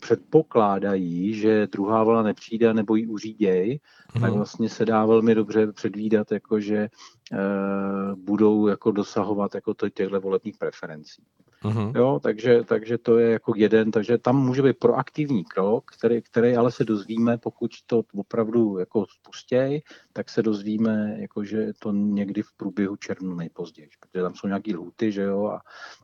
předpokládají, 0.00 1.34
že 1.34 1.66
druhá 1.66 2.04
vlna 2.04 2.22
nepřijde 2.22 2.74
nebo 2.74 2.96
ji 2.96 3.06
uříděj, 3.06 3.80
hmm. 4.12 4.22
tak 4.22 4.32
vlastně 4.32 4.68
se 4.68 4.84
dá 4.84 5.06
velmi 5.06 5.34
dobře 5.34 5.72
předvídat, 5.72 6.32
jako 6.32 6.60
že 6.60 6.88
uh, 7.32 8.18
budou 8.18 8.66
jako 8.66 8.90
dosahovat 8.90 9.54
jako 9.54 9.74
těchto 9.94 10.20
volebních 10.20 10.58
preferencí. 10.58 11.22
Uh-huh. 11.66 11.92
Jo, 11.96 12.20
takže, 12.22 12.62
takže 12.64 12.98
to 12.98 13.18
je 13.18 13.30
jako 13.30 13.52
jeden, 13.56 13.90
takže 13.90 14.18
tam 14.18 14.46
může 14.46 14.62
být 14.62 14.78
proaktivní 14.78 15.44
krok, 15.44 15.90
který, 15.98 16.22
který 16.22 16.56
ale 16.56 16.72
se 16.72 16.84
dozvíme, 16.84 17.38
pokud 17.38 17.70
to 17.86 18.02
opravdu 18.14 18.78
jako 18.78 19.06
spustěj, 19.08 19.82
tak 20.12 20.30
se 20.30 20.42
dozvíme, 20.42 21.16
jako, 21.18 21.44
že 21.44 21.72
to 21.78 21.92
někdy 21.92 22.42
v 22.42 22.52
průběhu 22.56 22.96
června 22.96 23.34
nejpozději, 23.34 23.88
protože 24.00 24.22
tam 24.22 24.34
jsou 24.34 24.46
nějaký 24.46 24.76
lhuty, 24.76 25.12
že 25.12 25.22
jo, 25.22 25.46
a 25.46 25.60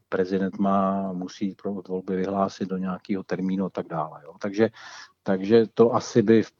prezident 0.09 0.59
má, 0.59 1.13
musí 1.13 1.55
pro 1.55 1.73
volby 1.73 2.17
vyhlásit 2.17 2.69
do 2.69 2.77
nějakého 2.77 3.23
termínu 3.23 3.65
a 3.65 3.71
tak 3.71 3.89
dále. 3.89 4.21
Jo. 4.25 4.35
Takže, 4.41 4.71
takže 5.23 5.67
to 5.75 5.95
asi 5.95 6.23
by 6.23 6.43
v, 6.43 6.53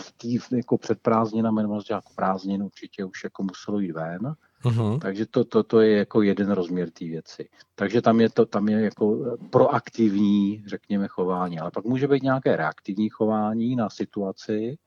v 0.00 0.12
tý, 0.16 0.38
jako 0.56 0.78
před 0.78 1.00
prázdninami, 1.00 1.62
nebo 1.62 1.80
jako 1.90 2.12
prázdnin 2.16 2.62
určitě 2.62 3.04
už 3.04 3.24
jako 3.24 3.42
muselo 3.42 3.78
jít 3.80 3.92
ven. 3.92 4.34
Uh-huh. 4.66 4.98
Takže 4.98 5.26
to, 5.26 5.44
to, 5.44 5.62
to 5.62 5.80
je 5.80 5.96
jako 5.96 6.22
jeden 6.22 6.50
rozměr 6.50 6.90
té 6.90 7.04
věci. 7.04 7.48
Takže 7.74 8.02
tam 8.02 8.20
je 8.20 8.30
to 8.30 8.46
tam 8.46 8.68
je 8.68 8.80
jako 8.80 9.36
proaktivní, 9.50 10.64
řekněme, 10.66 11.08
chování. 11.08 11.58
Ale 11.58 11.70
pak 11.70 11.84
může 11.84 12.08
být 12.08 12.22
nějaké 12.22 12.56
reaktivní 12.56 13.08
chování 13.08 13.76
na 13.76 13.90
situaci 13.90 14.78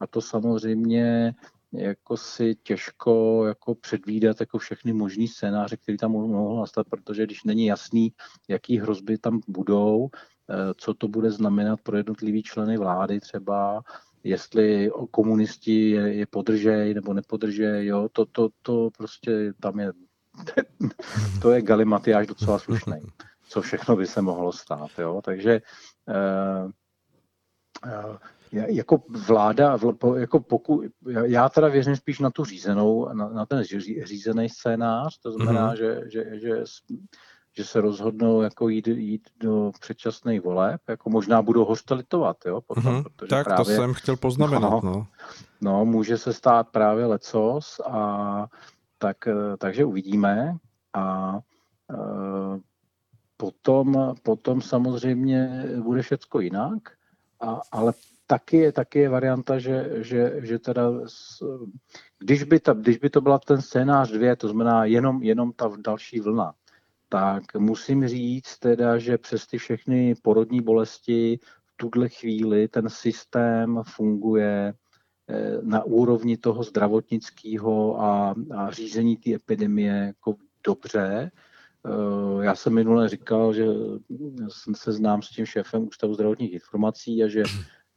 a 0.00 0.06
to 0.06 0.20
samozřejmě 0.20 1.34
jako 1.72 2.16
si 2.16 2.54
těžko 2.62 3.44
jako 3.46 3.74
předvídat 3.74 4.40
jako 4.40 4.58
všechny 4.58 4.92
možný 4.92 5.28
scénáře, 5.28 5.76
které 5.76 5.98
tam 5.98 6.12
mohou 6.12 6.60
nastat, 6.60 6.86
protože 6.90 7.24
když 7.24 7.44
není 7.44 7.66
jasný, 7.66 8.12
jaký 8.48 8.78
hrozby 8.78 9.18
tam 9.18 9.40
budou, 9.48 10.08
eh, 10.12 10.74
co 10.76 10.94
to 10.94 11.08
bude 11.08 11.30
znamenat 11.30 11.80
pro 11.80 11.96
jednotlivý 11.96 12.42
členy 12.42 12.76
vlády 12.76 13.20
třeba, 13.20 13.82
jestli 14.24 14.90
komunisti 15.10 15.90
je, 15.90 16.14
je 16.14 16.26
podržej 16.26 16.94
nebo 16.94 17.12
nepodržej, 17.12 17.86
jo, 17.86 18.08
to, 18.12 18.26
to, 18.26 18.48
to 18.62 18.90
prostě 18.96 19.52
tam 19.60 19.80
je, 19.80 19.92
to 21.42 21.50
je 21.50 21.62
galimatiáž 21.62 22.26
docela 22.26 22.58
slušný, 22.58 22.96
co 23.48 23.62
všechno 23.62 23.96
by 23.96 24.06
se 24.06 24.22
mohlo 24.22 24.52
stát, 24.52 24.90
jo, 24.98 25.20
takže 25.24 25.60
uh, 26.08 26.70
uh, 27.92 28.16
jako 28.52 29.02
vláda, 29.26 29.78
jako 30.16 30.40
pokud, 30.40 30.84
já 31.24 31.48
teda 31.48 31.68
věřím 31.68 31.96
spíš 31.96 32.18
na 32.18 32.30
tu 32.30 32.44
řízenou, 32.44 33.08
na, 33.12 33.28
na 33.28 33.46
ten 33.46 33.64
řízený 34.04 34.48
scénář, 34.48 35.18
to 35.18 35.32
znamená, 35.32 35.74
mm-hmm. 35.74 35.76
že, 35.76 36.00
že, 36.10 36.40
že 36.40 36.62
že 37.56 37.64
se 37.64 37.80
rozhodnou 37.80 38.42
jako 38.42 38.68
jít, 38.68 38.86
jít 38.86 39.28
do 39.40 39.72
předčasných 39.80 40.40
voleb, 40.40 40.80
jako 40.88 41.10
možná 41.10 41.42
budou 41.42 41.64
ho 41.64 41.74
litovat, 41.90 42.36
jo, 42.46 42.60
potom, 42.60 42.84
mm-hmm, 42.84 43.04
protože 43.16 43.28
tak 43.28 43.44
právě, 43.44 43.64
to 43.64 43.70
jsem 43.70 43.94
chtěl 43.94 44.16
poznamenat, 44.16 44.70
no, 44.70 44.80
no. 44.84 45.06
no. 45.60 45.84
může 45.84 46.18
se 46.18 46.32
stát 46.32 46.68
právě 46.68 47.06
lecos 47.06 47.80
a 47.86 48.46
tak, 48.98 49.26
eh, 49.26 49.56
takže 49.58 49.84
uvidíme 49.84 50.56
a 50.94 51.38
e, 51.90 51.96
potom, 53.36 54.14
potom 54.22 54.60
samozřejmě 54.60 55.64
bude 55.82 56.02
všecko 56.02 56.40
jinak, 56.40 56.78
a, 57.40 57.60
ale 57.72 57.92
taky 58.26 58.56
je, 58.56 58.72
taky 58.72 58.98
je 58.98 59.08
varianta, 59.08 59.58
že, 59.58 59.90
že, 60.04 60.32
že 60.42 60.58
teda 60.58 60.82
s, 61.06 61.42
když, 62.18 62.42
by 62.42 62.60
ta, 62.60 62.72
když 62.72 62.98
by 62.98 63.10
to 63.10 63.20
byla 63.20 63.38
ten 63.38 63.62
scénář 63.62 64.10
dvě, 64.10 64.36
to 64.36 64.48
znamená 64.48 64.84
jenom, 64.84 65.22
jenom 65.22 65.52
ta 65.52 65.70
další 65.84 66.20
vlna, 66.20 66.54
tak 67.12 67.42
musím 67.58 68.08
říct 68.08 68.58
teda, 68.58 68.98
že 68.98 69.18
přes 69.18 69.46
ty 69.46 69.58
všechny 69.58 70.14
porodní 70.22 70.60
bolesti 70.60 71.38
v 71.66 71.72
tuhle 71.76 72.08
chvíli 72.08 72.68
ten 72.68 72.88
systém 72.88 73.80
funguje 73.86 74.74
eh, 75.28 75.58
na 75.62 75.84
úrovni 75.84 76.36
toho 76.36 76.62
zdravotnického 76.62 78.00
a, 78.00 78.34
a 78.56 78.70
řízení 78.70 79.16
té 79.16 79.34
epidemie 79.34 79.92
jako 79.92 80.34
dobře. 80.66 81.30
Eh, 81.86 82.44
já 82.44 82.54
jsem 82.54 82.74
minule 82.74 83.08
říkal, 83.08 83.52
že 83.52 83.64
jsem 84.48 84.74
se 84.74 84.92
znám 84.92 85.22
s 85.22 85.28
tím 85.28 85.46
šéfem 85.46 85.88
Ústavu 85.88 86.14
zdravotních 86.14 86.52
informací 86.52 87.24
a 87.24 87.28
že 87.28 87.42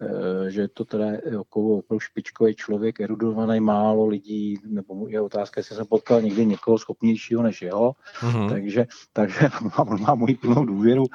Eh, 0.02 0.52
že 0.52 0.68
to 0.68 0.86
teda 0.86 1.06
jako 1.06 1.78
opravdu 1.78 2.00
špičkový 2.00 2.56
člověk, 2.56 3.00
erudovaný 3.00 3.60
málo 3.60 4.08
lidí, 4.08 4.60
nebo 4.66 5.08
je 5.08 5.22
otázka, 5.22 5.60
jestli 5.60 5.76
jsem 5.76 5.86
potkal 5.86 6.22
někdy 6.22 6.46
někoho 6.46 6.78
schopnějšího 6.78 7.44
než 7.44 7.62
jeho, 7.62 7.96
uh-huh. 8.20 8.50
takže, 8.50 8.86
takže 9.14 9.40
mám, 9.78 10.02
mám 10.02 10.20
moji 10.20 10.36
plnou 10.36 10.66
důvěru. 10.66 11.06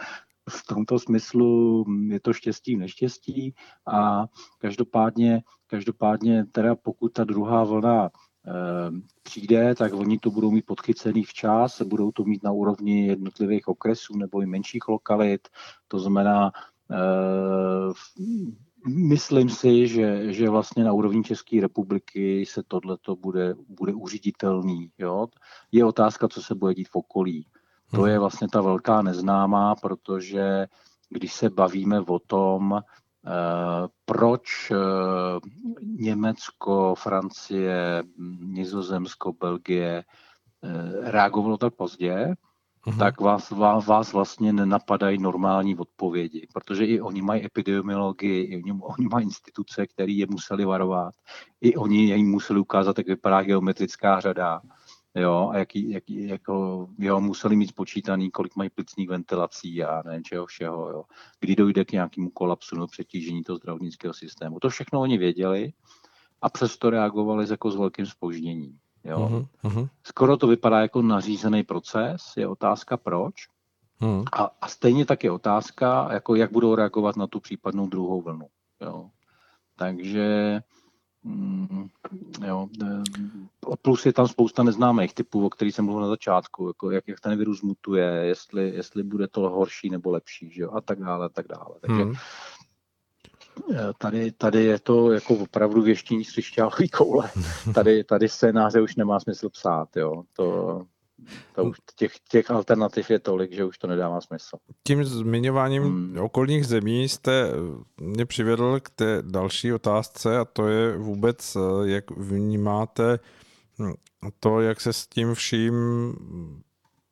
V 0.51 0.67
tomto 0.67 0.99
smyslu 0.99 1.85
je 2.09 2.21
to 2.21 2.33
štěstí 2.33 2.77
neštěstí 2.77 3.55
a 3.93 4.27
každopádně, 4.59 5.43
každopádně 5.67 6.45
teda 6.53 6.75
pokud 6.75 7.13
ta 7.13 7.25
druhá 7.25 7.65
vlna 7.65 8.05
e, 8.07 8.11
přijde, 9.23 9.75
tak 9.75 9.93
oni 9.93 10.19
to 10.19 10.31
budou 10.31 10.51
mít 10.51 10.67
podchycený 10.67 11.25
včas, 11.25 11.83
budou 11.83 12.13
to 12.13 12.25
mít 12.25 12.43
na 12.43 12.53
úrovni 12.53 13.07
jednotlivých 13.07 13.69
okresů 13.69 14.17
nebo 14.17 14.41
i 14.41 14.47
menších 14.47 14.89
lokalit, 14.89 15.49
to 15.89 15.99
znamená 15.99 16.53
e, 16.91 16.97
Myslím 18.87 19.49
si, 19.49 19.89
že, 19.89 20.33
že 20.33 20.51
vlastně 20.51 20.85
na 20.85 20.93
úrovni 20.93 21.23
České 21.23 21.61
republiky 21.61 22.47
se 22.47 22.63
tohleto 22.69 23.17
bude, 23.17 23.55
bude 23.69 23.95
uřiditelný. 23.95 24.91
Jo? 24.99 25.27
Je 25.73 25.85
otázka, 25.85 26.29
co 26.29 26.43
se 26.43 26.55
bude 26.55 26.75
dít 26.75 26.89
v 26.89 26.97
okolí. 26.97 27.47
To 27.95 28.07
je 28.07 28.13
mhm. 28.13 28.21
vlastně 28.21 28.49
ta 28.49 28.61
velká 28.61 29.03
neznámá, 29.03 29.75
protože 29.75 30.67
když 31.09 31.33
se 31.33 31.51
bavíme 31.51 32.01
o 32.01 32.19
tom, 32.19 32.81
eh, 32.81 33.89
proč 34.05 34.71
eh, 34.71 34.77
Německo, 35.83 36.95
Francie, 36.95 38.03
Nizozemsko, 38.41 39.33
Belgie 39.33 40.05
eh, 40.63 41.11
reagovalo 41.11 41.57
tak 41.57 41.75
pozdě, 41.75 42.35
uh-huh. 42.87 42.99
tak 42.99 43.21
vás, 43.21 43.51
vás, 43.51 43.87
vás 43.87 44.13
vlastně 44.13 44.53
nenapadají 44.53 45.19
normální 45.19 45.77
odpovědi, 45.77 46.47
protože 46.53 46.85
i 46.87 47.01
oni 47.01 47.23
mají 47.23 47.45
epidemiologii, 47.45 48.43
i 48.43 48.63
oni, 48.63 48.73
oni 48.83 49.09
mají 49.09 49.27
instituce, 49.27 49.87
které 49.87 50.13
je 50.13 50.27
museli 50.31 50.65
varovat, 50.65 51.15
i 51.61 51.77
oni 51.77 52.15
jim 52.15 52.31
museli 52.31 52.61
ukázat, 52.61 52.99
jak 52.99 53.07
vypadá 53.07 53.43
geometrická 53.43 54.21
řada, 54.21 54.61
jo, 55.15 55.51
a 55.53 55.59
jaký, 55.59 55.91
jaký, 55.91 56.29
jako, 56.29 56.89
jo, 56.99 57.21
museli 57.21 57.57
mít 57.57 57.69
spočítaný, 57.69 58.31
kolik 58.31 58.57
mají 58.57 58.71
plicních 58.71 59.09
ventilací 59.09 59.83
a 59.85 60.03
nevím 60.07 60.25
čeho 60.25 60.47
všeho, 60.47 60.91
jo, 60.91 61.05
kdy 61.41 61.57
dojde 61.57 61.85
k 61.85 61.93
nějakému 61.93 62.31
kolapsu 62.31 62.77
nebo 62.77 62.87
přetížení 62.87 63.43
toho 63.43 63.57
zdravotnického 63.57 64.15
systému. 64.15 64.61
To 64.61 64.69
všechno 64.69 65.01
oni 65.01 65.19
věděli 65.19 65.73
a 66.43 66.49
přesto 66.49 66.91
reagovali 66.91 67.47
jako 67.51 67.71
s 67.71 67.77
velkým 67.77 68.07
spožděním. 68.07 68.79
Jo. 69.05 69.47
Uh-huh. 69.65 69.89
Skoro 70.03 70.37
to 70.37 70.47
vypadá 70.47 70.81
jako 70.81 71.03
nařízený 71.03 71.63
proces, 71.63 72.23
je 72.37 72.47
otázka 72.47 72.97
proč. 72.97 73.35
Uh-huh. 74.01 74.25
A, 74.33 74.51
a 74.61 74.69
stejně 74.69 75.07
tak 75.07 75.25
je 75.25 75.31
otázka, 75.31 76.09
jako 76.13 76.35
jak 76.35 76.53
budou 76.53 76.75
reagovat 76.75 77.17
na 77.17 77.27
tu 77.27 77.41
případnou 77.41 77.87
druhou 77.87 78.23
vlnu. 78.23 78.47
Jo. 78.81 79.11
Takže 79.77 80.61
mm, 81.23 81.89
jo, 82.47 82.69
e, 82.83 83.03
plus 83.83 84.07
je 84.07 84.13
tam 84.13 84.29
spousta 84.29 84.63
neznámých 84.63 85.15
typů, 85.15 85.47
o 85.47 85.51
kterých 85.51 85.75
jsem 85.75 85.85
mluvil 85.85 86.03
na 86.03 86.09
začátku, 86.09 86.67
jako 86.67 86.91
jak, 86.91 87.09
jak 87.09 87.21
ten 87.21 87.39
virus 87.39 87.63
mutuje, 87.63 88.07
jestli, 88.07 88.71
jestli 88.71 89.03
bude 89.03 89.29
to 89.29 89.41
horší 89.41 89.91
nebo 89.91 90.11
lepší, 90.11 90.51
že 90.51 90.63
jo, 90.63 90.71
a 90.73 90.81
tak 90.81 90.99
dále, 91.01 91.27
a 91.27 91.29
tak 91.29 91.47
dále. 91.49 91.75
Takže, 91.81 92.03
hmm. 92.03 92.15
Tady, 93.99 94.33
tady 94.33 94.65
je 94.65 94.79
to 94.79 95.13
jako 95.13 95.35
opravdu 95.35 95.83
věštění 95.83 96.25
z 96.25 96.31
koule. 96.97 97.31
Tady, 97.75 98.05
tady 98.05 98.29
scénáře 98.29 98.81
už 98.81 98.97
nemá 98.97 99.21
smysl 99.21 99.49
psát. 99.49 99.97
Jo. 99.97 100.23
To, 100.37 100.83
to 101.55 101.65
už 101.65 101.77
těch, 101.97 102.13
těch 102.29 102.51
alternativ 102.51 103.11
je 103.11 103.19
tolik, 103.19 103.53
že 103.53 103.65
už 103.65 103.79
to 103.79 103.87
nedává 103.87 104.21
smysl. 104.21 104.57
Tím 104.87 105.05
zmiňováním 105.05 105.83
hmm. 105.83 106.19
okolních 106.19 106.67
zemí 106.67 107.09
jste 107.09 107.51
mě 108.01 108.27
přivedl 108.27 108.81
k 108.81 108.91
té 108.91 109.23
další 109.23 109.73
otázce 109.73 110.39
a 110.39 110.45
to 110.45 110.69
je 110.69 110.99
vůbec, 110.99 111.57
jak 111.85 112.11
vnímáte 112.11 113.19
to, 114.41 114.61
jak 114.61 114.81
se 114.81 114.93
s 114.93 115.07
tím 115.07 115.35
vším 115.35 115.75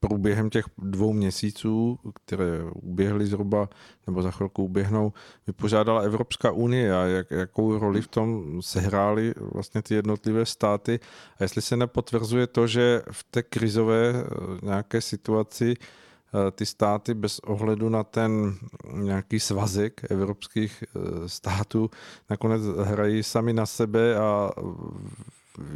průběhem 0.00 0.50
těch 0.50 0.64
dvou 0.78 1.12
měsíců, 1.12 1.98
které 2.14 2.62
uběhly 2.74 3.26
zhruba, 3.26 3.68
nebo 4.06 4.22
za 4.22 4.30
chvilku 4.30 4.64
uběhnou, 4.64 5.12
vypořádala 5.46 6.00
Evropská 6.00 6.50
unie 6.50 6.96
a 6.96 7.02
jak, 7.02 7.30
jakou 7.30 7.78
roli 7.78 8.02
v 8.02 8.08
tom 8.08 8.62
sehrály 8.62 9.34
vlastně 9.40 9.82
ty 9.82 9.94
jednotlivé 9.94 10.46
státy. 10.46 11.00
A 11.38 11.42
jestli 11.42 11.62
se 11.62 11.76
nepotvrzuje 11.76 12.46
to, 12.46 12.66
že 12.66 13.02
v 13.12 13.24
té 13.30 13.42
krizové 13.42 14.14
eh, 14.14 14.24
nějaké 14.62 15.00
situaci 15.00 15.74
eh, 15.78 16.50
ty 16.50 16.66
státy 16.66 17.14
bez 17.14 17.38
ohledu 17.38 17.88
na 17.88 18.04
ten 18.04 18.54
nějaký 18.94 19.40
svazek 19.40 20.00
evropských 20.10 20.84
eh, 20.84 21.28
států 21.28 21.90
nakonec 22.30 22.62
hrají 22.62 23.22
sami 23.22 23.52
na 23.52 23.66
sebe 23.66 24.16
a 24.16 24.50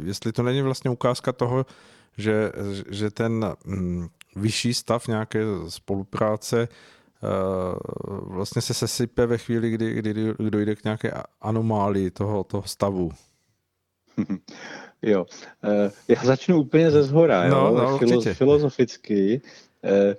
jestli 0.03 0.31
to 0.31 0.43
není 0.43 0.61
vlastně 0.61 0.91
ukázka 0.91 1.31
toho, 1.31 1.65
že, 2.17 2.51
že 2.89 3.11
ten 3.11 3.53
mm, 3.65 4.07
vyšší 4.35 4.73
stav 4.73 5.07
nějaké 5.07 5.39
spolupráce 5.67 6.67
eh, 6.67 7.27
vlastně 8.09 8.61
se 8.61 8.73
sesype 8.73 9.25
ve 9.25 9.37
chvíli, 9.37 9.69
kdy, 9.71 9.93
kdy, 9.93 10.13
kdy 10.13 10.49
dojde 10.49 10.75
k 10.75 10.83
nějaké 10.83 11.13
anomálii 11.41 12.11
toho, 12.11 12.43
toho 12.43 12.63
stavu. 12.63 13.11
Jo, 15.05 15.25
eh, 15.63 15.91
já 16.07 16.23
začnu 16.23 16.59
úplně 16.59 16.91
ze 16.91 17.03
zhora, 17.03 17.47
no, 17.47 17.57
jo? 17.57 17.77
No, 17.77 17.97
Filo, 17.97 18.21
filozoficky. 18.21 19.41
Eh, 19.83 20.15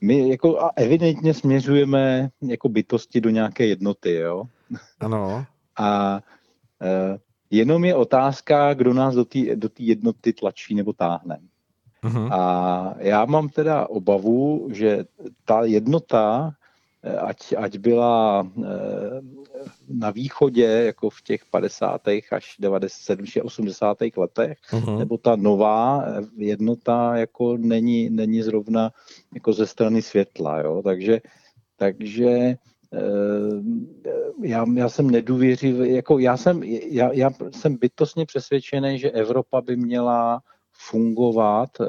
my 0.00 0.28
jako 0.28 0.60
a 0.60 0.72
evidentně 0.76 1.34
směřujeme 1.34 2.30
jako 2.42 2.68
bytosti 2.68 3.20
do 3.20 3.30
nějaké 3.30 3.66
jednoty, 3.66 4.14
jo? 4.14 4.44
Ano. 5.00 5.46
A 5.78 6.20
Jenom 7.50 7.84
je 7.84 7.94
otázka, 7.94 8.74
kdo 8.74 8.94
nás 8.94 9.14
do 9.14 9.24
té 9.24 9.56
do 9.56 9.70
jednoty 9.78 10.32
tlačí 10.32 10.74
nebo 10.74 10.92
táhne. 10.92 11.38
Uh-huh. 12.04 12.32
A 12.32 12.94
já 12.98 13.24
mám 13.24 13.48
teda 13.48 13.88
obavu, 13.88 14.68
že 14.72 15.04
ta 15.44 15.64
jednota, 15.64 16.52
ať, 17.18 17.54
ať 17.58 17.78
byla 17.78 18.46
eh, 18.58 18.70
na 19.88 20.10
východě, 20.10 20.64
jako 20.64 21.10
v 21.10 21.22
těch 21.22 21.44
50. 21.44 22.00
až 22.32 22.56
90, 22.58 23.18
80. 23.42 23.98
letech, 24.16 24.58
uh-huh. 24.70 24.98
nebo 24.98 25.18
ta 25.18 25.36
nová 25.36 26.04
jednota 26.36 27.16
jako 27.16 27.56
není, 27.56 28.10
není 28.10 28.42
zrovna 28.42 28.90
jako 29.34 29.52
ze 29.52 29.66
strany 29.66 30.02
světla. 30.02 30.60
Jo? 30.60 30.82
Takže, 30.82 31.20
takže 31.76 32.56
já, 34.42 34.64
já 34.74 34.88
jsem 34.88 35.10
nedůvěřivý, 35.10 35.94
jako 35.94 36.18
já 36.18 36.36
jsem, 36.36 36.62
já, 36.62 37.12
já 37.12 37.30
jsem 37.50 37.76
bytostně 37.76 38.26
přesvědčený, 38.26 38.98
že 38.98 39.10
Evropa 39.10 39.60
by 39.60 39.76
měla 39.76 40.40
fungovat 40.72 41.70
eh, 41.80 41.86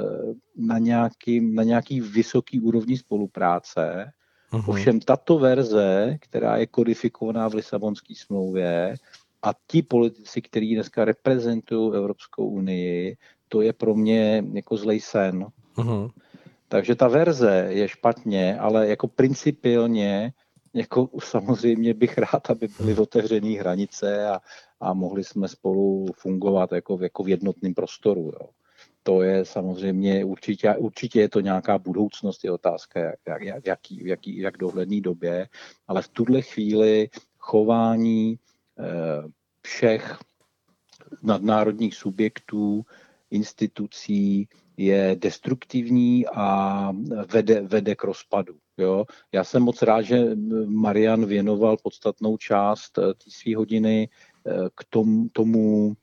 na 0.57 0.77
nějaký, 0.77 1.41
na 1.41 1.63
nějaký 1.63 2.01
vysoký 2.01 2.59
úrovni 2.59 2.97
spolupráce. 2.97 4.11
Uh-huh. 4.51 4.69
Ovšem 4.69 4.99
tato 4.99 5.39
verze, 5.39 6.17
která 6.21 6.57
je 6.57 6.67
kodifikovaná 6.67 7.47
v 7.49 7.53
Lisabonské 7.53 8.13
smlouvě 8.17 8.95
a 9.41 9.53
ti 9.67 9.81
politici, 9.81 10.41
kteří 10.41 10.75
dneska 10.75 11.05
reprezentují 11.05 11.95
Evropskou 11.95 12.49
unii, 12.49 13.17
to 13.47 13.61
je 13.61 13.73
pro 13.73 13.95
mě 13.95 14.43
jako 14.53 14.77
zlej 14.77 14.99
sen. 14.99 15.45
Uh-huh. 15.75 16.11
Takže 16.67 16.95
ta 16.95 17.07
verze 17.07 17.65
je 17.69 17.87
špatně, 17.87 18.59
ale 18.59 18.87
jako 18.87 19.07
principiálně 19.07 20.33
jako 20.73 21.09
samozřejmě 21.23 21.93
bych 21.93 22.17
rád, 22.17 22.49
aby 22.49 22.67
byly 22.77 22.95
otevřené 22.95 23.59
hranice 23.59 24.27
a, 24.27 24.39
a 24.79 24.93
mohli 24.93 25.23
jsme 25.23 25.47
spolu 25.47 26.05
fungovat 26.15 26.71
jako, 26.71 26.99
jako 27.01 27.23
v 27.23 27.29
jednotném 27.29 27.73
prostoru. 27.73 28.21
Jo. 28.21 28.49
To 29.03 29.21
je 29.21 29.45
samozřejmě 29.45 30.25
určitě, 30.25 30.75
určitě 30.75 31.19
je 31.19 31.29
to 31.29 31.39
nějaká 31.39 31.77
budoucnost, 31.77 32.43
je 32.43 32.51
otázka, 32.51 32.99
jak, 32.99 33.19
jak, 33.27 33.41
jak, 33.41 33.67
jaký, 33.67 34.07
jaký, 34.07 34.37
jak 34.37 34.57
dohledný 34.57 35.01
době, 35.01 35.47
ale 35.87 36.01
v 36.01 36.07
tuhle 36.07 36.41
chvíli 36.41 37.09
chování 37.37 38.39
eh, 38.79 38.83
všech 39.61 40.19
nadnárodních 41.23 41.95
subjektů, 41.95 42.85
institucí 43.31 44.47
je 44.77 45.15
destruktivní 45.19 46.27
a 46.27 46.91
vede, 47.33 47.61
vede 47.61 47.95
k 47.95 48.03
rozpadu. 48.03 48.57
Jo. 48.79 49.05
Já 49.31 49.43
jsem 49.43 49.63
moc 49.63 49.81
rád, 49.81 50.01
že 50.01 50.25
Marian 50.65 51.25
věnoval 51.25 51.77
podstatnou 51.83 52.37
část 52.37 52.97
eh, 52.97 53.13
té 53.13 53.31
své 53.31 53.55
hodiny 53.55 54.09
eh, 54.47 54.51
k 54.75 54.85
tom, 54.89 55.29
tomu, 55.29 55.93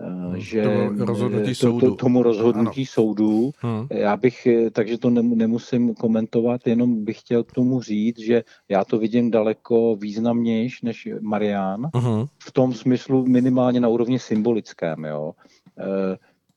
eh, 0.00 0.04
hmm, 0.06 0.40
že 0.40 0.88
rozhodnutí 0.98 1.48
to, 1.48 1.54
soudu. 1.54 1.90
To, 1.90 1.94
tomu 1.94 2.22
rozhodnutí 2.22 2.80
ano. 2.80 2.86
soudu. 2.86 3.50
Hmm. 3.58 3.86
Já 3.90 4.16
bych, 4.16 4.48
takže 4.72 4.98
to 4.98 5.10
nemusím 5.10 5.94
komentovat, 5.94 6.66
jenom 6.66 7.04
bych 7.04 7.20
chtěl 7.20 7.44
k 7.44 7.52
tomu 7.52 7.80
říct, 7.80 8.18
že 8.18 8.44
já 8.68 8.84
to 8.84 8.98
vidím 8.98 9.30
daleko 9.30 9.96
významnější 9.96 10.86
než 10.86 11.08
Marian, 11.20 11.90
hmm. 11.94 12.24
v 12.42 12.52
tom 12.52 12.74
smyslu 12.74 13.26
minimálně 13.26 13.80
na 13.80 13.88
úrovni 13.88 14.18
symbolickém. 14.18 15.04
Jo 15.04 15.32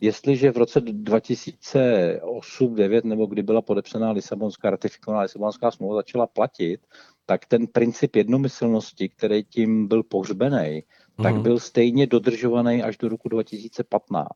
jestliže 0.02 0.52
v 0.52 0.58
roce 0.58 0.80
2008-2009 0.80 3.04
nebo 3.04 3.26
kdy 3.26 3.44
byla 3.44 3.62
podepsaná 3.62 4.12
Lisabonská, 4.12 4.70
ratifikovaná 4.70 5.22
Lisabonská 5.22 5.72
smlouva 5.72 5.96
začala 5.96 6.28
platit, 6.28 6.82
tak 7.26 7.46
ten 7.46 7.68
princip 7.68 8.16
jednomyslnosti, 8.16 9.10
který 9.10 9.44
tím 9.44 9.88
byl 9.88 10.04
pohřbený, 10.04 10.58
uh-huh. 10.58 10.84
tak 11.24 11.34
mhm. 11.34 11.44
byl 11.44 11.60
stejně 11.60 12.08
dodržovaný 12.08 12.84
až 12.84 12.98
do 12.98 13.10
roku 13.10 13.30
2015. 13.30 14.28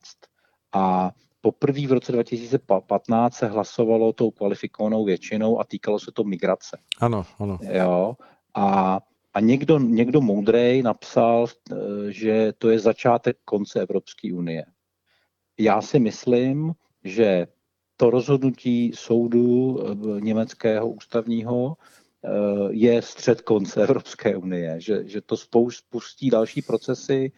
A 0.74 1.12
poprvé 1.42 1.88
v 1.88 1.92
roce 1.92 2.12
2015 2.12 3.36
se 3.36 3.48
hlasovalo 3.48 4.14
tou 4.14 4.32
kvalifikovanou 4.32 5.06
většinou 5.06 5.60
a 5.60 5.64
týkalo 5.64 6.00
se 6.00 6.12
to 6.12 6.24
migrace. 6.24 6.78
Ano, 7.00 7.26
ano. 7.40 7.60
Jo, 7.62 8.14
a 8.56 9.00
a 9.36 9.40
někdo, 9.40 9.80
někdo 9.80 10.22
moudrej 10.22 10.84
napsal, 10.84 11.48
eh, 11.48 11.76
že 12.10 12.54
to 12.58 12.70
je 12.70 12.80
začátek 12.80 13.38
konce 13.46 13.82
Evropské 13.82 14.34
unie 14.34 14.66
já 15.60 15.82
si 15.82 16.00
myslím, 16.00 16.74
že 17.04 17.48
to 17.98 18.10
rozhodnutí 18.10 18.92
soudu 18.96 19.80
eh, 19.80 20.22
německého 20.22 20.90
ústavního 20.90 21.78
eh, 22.24 22.30
je 22.70 23.02
střed 23.02 23.42
konce 23.42 23.84
Evropské 23.84 24.38
unie, 24.38 24.82
že, 24.82 25.08
že 25.08 25.22
to 25.22 25.38
spustí 25.70 26.30
další 26.30 26.62
procesy, 26.62 27.32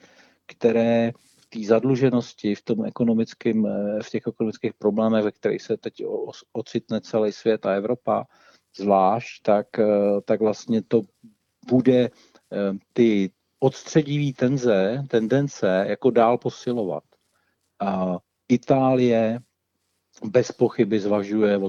které 0.45 1.11
v 1.37 1.45
té 1.45 1.67
zadluženosti, 1.67 2.55
v 2.55 2.61
tom 2.61 2.85
ekonomickém, 2.85 3.65
eh, 3.65 4.03
v 4.03 4.09
těch 4.09 4.27
ekonomických 4.27 4.73
problémech, 4.73 5.23
ve 5.23 5.31
kterých 5.31 5.61
se 5.61 5.77
teď 5.77 6.03
ocitne 6.53 7.01
celý 7.01 7.31
svět 7.31 7.65
a 7.65 7.73
Evropa 7.73 8.25
zvlášť, 8.77 9.41
tak, 9.43 9.67
tak 10.25 10.39
vlastně 10.39 10.81
to 10.81 11.01
bude 11.69 12.09
ty 12.93 13.31
odstředivý 13.59 14.33
tenze, 14.33 15.03
tendence 15.07 15.85
jako 15.87 16.09
dál 16.09 16.37
posilovat. 16.37 17.03
Itálie 18.49 19.39
bez 20.23 20.51
pochyby 20.51 20.99
zvažuje 20.99 21.59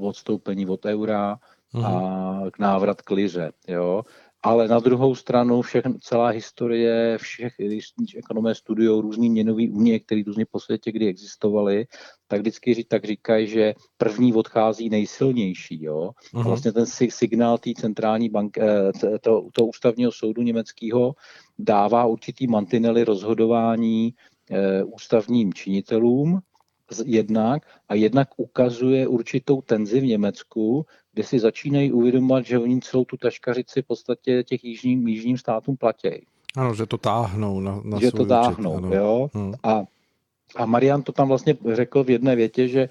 odstoupení 0.00 0.66
od 0.66 0.84
eura 0.84 1.38
a 1.84 1.90
mhm. 2.32 2.50
k 2.50 2.58
návrat 2.58 3.02
k 3.02 3.10
liře. 3.10 3.52
Jo? 3.68 4.02
Ale 4.42 4.68
na 4.68 4.78
druhou 4.80 5.14
stranu 5.14 5.62
všechn, 5.62 5.92
celá 6.00 6.28
historie 6.28 7.18
všech, 7.18 7.52
když 7.58 7.92
ekonomé 8.16 8.54
studují 8.54 9.00
různý 9.00 9.30
měnový 9.30 9.70
unie, 9.70 10.00
které 10.00 10.22
různě 10.26 10.46
po 10.50 10.60
světě 10.60 10.92
kdy 10.92 11.08
existovaly, 11.08 11.86
tak 12.28 12.40
vždycky 12.40 12.84
tak 12.84 13.04
říkají, 13.04 13.46
že 13.46 13.74
první 13.96 14.34
odchází 14.34 14.88
nejsilnější. 14.88 15.82
Jo? 15.82 15.96
Uh-huh. 15.98 16.38
A 16.38 16.38
mhm. 16.38 16.48
vlastně 16.48 16.72
ten 16.72 16.86
signál 17.08 17.58
té 17.58 17.70
centrální 17.76 18.28
banky, 18.28 18.60
eh, 18.60 18.92
to, 19.18 19.48
to 19.52 19.66
ústavního 19.66 20.12
soudu 20.12 20.42
německého 20.42 21.14
dává 21.58 22.06
určitý 22.06 22.46
mantinely 22.46 23.04
rozhodování 23.04 24.14
ústavním 24.84 25.54
činitelům 25.54 26.40
jednak 27.04 27.62
a 27.88 27.94
jednak 27.94 28.28
ukazuje 28.36 29.06
určitou 29.06 29.62
tenzi 29.62 30.00
v 30.00 30.04
Německu, 30.04 30.86
kde 31.12 31.22
si 31.22 31.38
začínají 31.38 31.92
uvědomovat, 31.92 32.46
že 32.46 32.58
oni 32.58 32.80
celou 32.80 33.04
tu 33.04 33.16
taškařici 33.16 33.82
v 33.82 33.86
podstatě 33.86 34.44
těch 34.44 34.64
jižním, 34.64 35.08
jižním 35.08 35.38
státům 35.38 35.76
platí. 35.76 36.26
Ano, 36.56 36.74
že 36.74 36.86
to 36.86 36.98
táhnou 36.98 37.60
na, 37.60 37.80
na 37.84 38.00
Že 38.00 38.12
to 38.12 38.26
táhnou, 38.26 38.78
účet, 38.78 38.96
jo. 38.96 39.28
Hmm. 39.34 39.54
A 39.62 39.84
A 40.56 40.66
Marian 40.66 41.02
to 41.02 41.12
tam 41.12 41.28
vlastně 41.28 41.56
řekl 41.74 42.04
v 42.04 42.10
jedné 42.10 42.36
větě, 42.36 42.68
že 42.68 42.88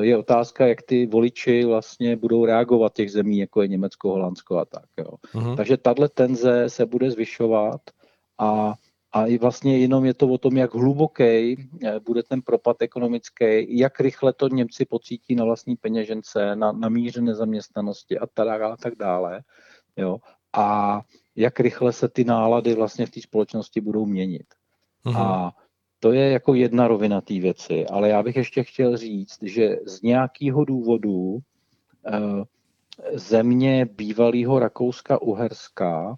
je 0.00 0.16
otázka, 0.18 0.66
jak 0.66 0.82
ty 0.82 1.06
voliči 1.06 1.64
vlastně 1.64 2.16
budou 2.16 2.44
reagovat 2.44 2.92
těch 2.92 3.12
zemí, 3.12 3.38
jako 3.38 3.62
je 3.62 3.68
Německo, 3.68 4.08
Holandsko 4.08 4.58
a 4.58 4.64
tak. 4.64 4.84
Jo. 4.98 5.10
Uh-huh. 5.34 5.56
Takže 5.56 5.76
tahle 5.76 6.08
tenze 6.08 6.68
se 6.68 6.86
bude 6.86 7.10
zvyšovat 7.10 7.80
a 8.38 8.74
a 9.12 9.26
i 9.26 9.38
vlastně 9.38 9.78
jenom 9.78 10.04
je 10.04 10.14
to 10.14 10.28
o 10.28 10.38
tom, 10.38 10.56
jak 10.56 10.74
hluboký 10.74 11.24
eh, 11.24 12.00
bude 12.06 12.22
ten 12.22 12.42
propad 12.42 12.82
ekonomický, 12.82 13.78
jak 13.78 14.00
rychle 14.00 14.32
to 14.32 14.48
Němci 14.48 14.84
pocítí 14.84 15.34
na 15.34 15.44
vlastní 15.44 15.76
peněžence, 15.76 16.56
na, 16.56 16.72
na 16.72 16.88
míře 16.88 17.20
nezaměstnanosti 17.20 18.18
a 18.18 18.26
tak, 18.26 18.62
a 18.62 18.76
tak 18.76 18.94
dále. 18.94 19.42
Jo. 19.96 20.18
A 20.52 21.00
jak 21.36 21.60
rychle 21.60 21.92
se 21.92 22.08
ty 22.08 22.24
nálady 22.24 22.74
vlastně 22.74 23.06
v 23.06 23.10
té 23.10 23.20
společnosti 23.20 23.80
budou 23.80 24.06
měnit. 24.06 24.46
Uh-huh. 25.06 25.18
A 25.18 25.52
to 26.00 26.12
je 26.12 26.30
jako 26.30 26.54
jedna 26.54 26.88
rovina 26.88 27.20
té 27.20 27.34
věci, 27.34 27.86
ale 27.86 28.08
já 28.08 28.22
bych 28.22 28.36
ještě 28.36 28.64
chtěl 28.64 28.96
říct, 28.96 29.42
že 29.42 29.76
z 29.86 30.02
nějakého 30.02 30.64
důvodu 30.64 31.38
eh, 32.06 32.44
země 33.12 33.86
bývalého 33.96 34.58
Rakouska-Uherska 34.58 36.16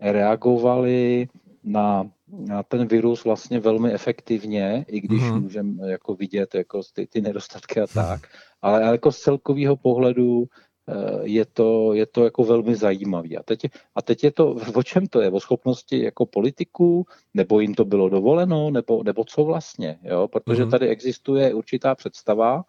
reagovaly 0.00 1.28
na, 1.64 2.10
na 2.28 2.62
ten 2.62 2.86
virus 2.86 3.24
vlastně 3.24 3.60
velmi 3.60 3.92
efektivně, 3.92 4.84
i 4.88 5.00
když 5.00 5.22
mm-hmm. 5.22 5.40
můžeme 5.40 5.90
jako 5.90 6.14
vidět 6.14 6.54
jako 6.54 6.80
ty, 6.94 7.06
ty 7.06 7.20
nedostatky 7.20 7.80
a 7.80 7.86
tak, 7.86 8.20
ale 8.62 8.82
jako 8.82 9.12
z 9.12 9.18
celkového 9.18 9.76
pohledu 9.76 10.44
eh, 10.88 10.94
je 11.22 11.44
to, 11.44 11.94
je 11.94 12.06
to 12.06 12.24
jako 12.24 12.44
velmi 12.44 12.76
zajímavý. 12.76 13.36
A 13.36 13.42
teď, 13.42 13.66
a 13.94 14.02
teď 14.02 14.24
je 14.24 14.30
to, 14.30 14.56
o 14.74 14.82
čem 14.82 15.06
to 15.06 15.20
je? 15.20 15.30
O 15.30 15.40
schopnosti 15.40 16.04
jako 16.04 16.26
politiků, 16.26 17.06
nebo 17.34 17.60
jim 17.60 17.74
to 17.74 17.84
bylo 17.84 18.08
dovoleno, 18.08 18.70
nebo, 18.70 19.02
nebo 19.02 19.24
co 19.24 19.44
vlastně? 19.44 19.98
Jo? 20.02 20.28
Protože 20.28 20.64
mm-hmm. 20.64 20.70
tady 20.70 20.88
existuje 20.88 21.54
určitá 21.54 21.94
představa 21.94 22.64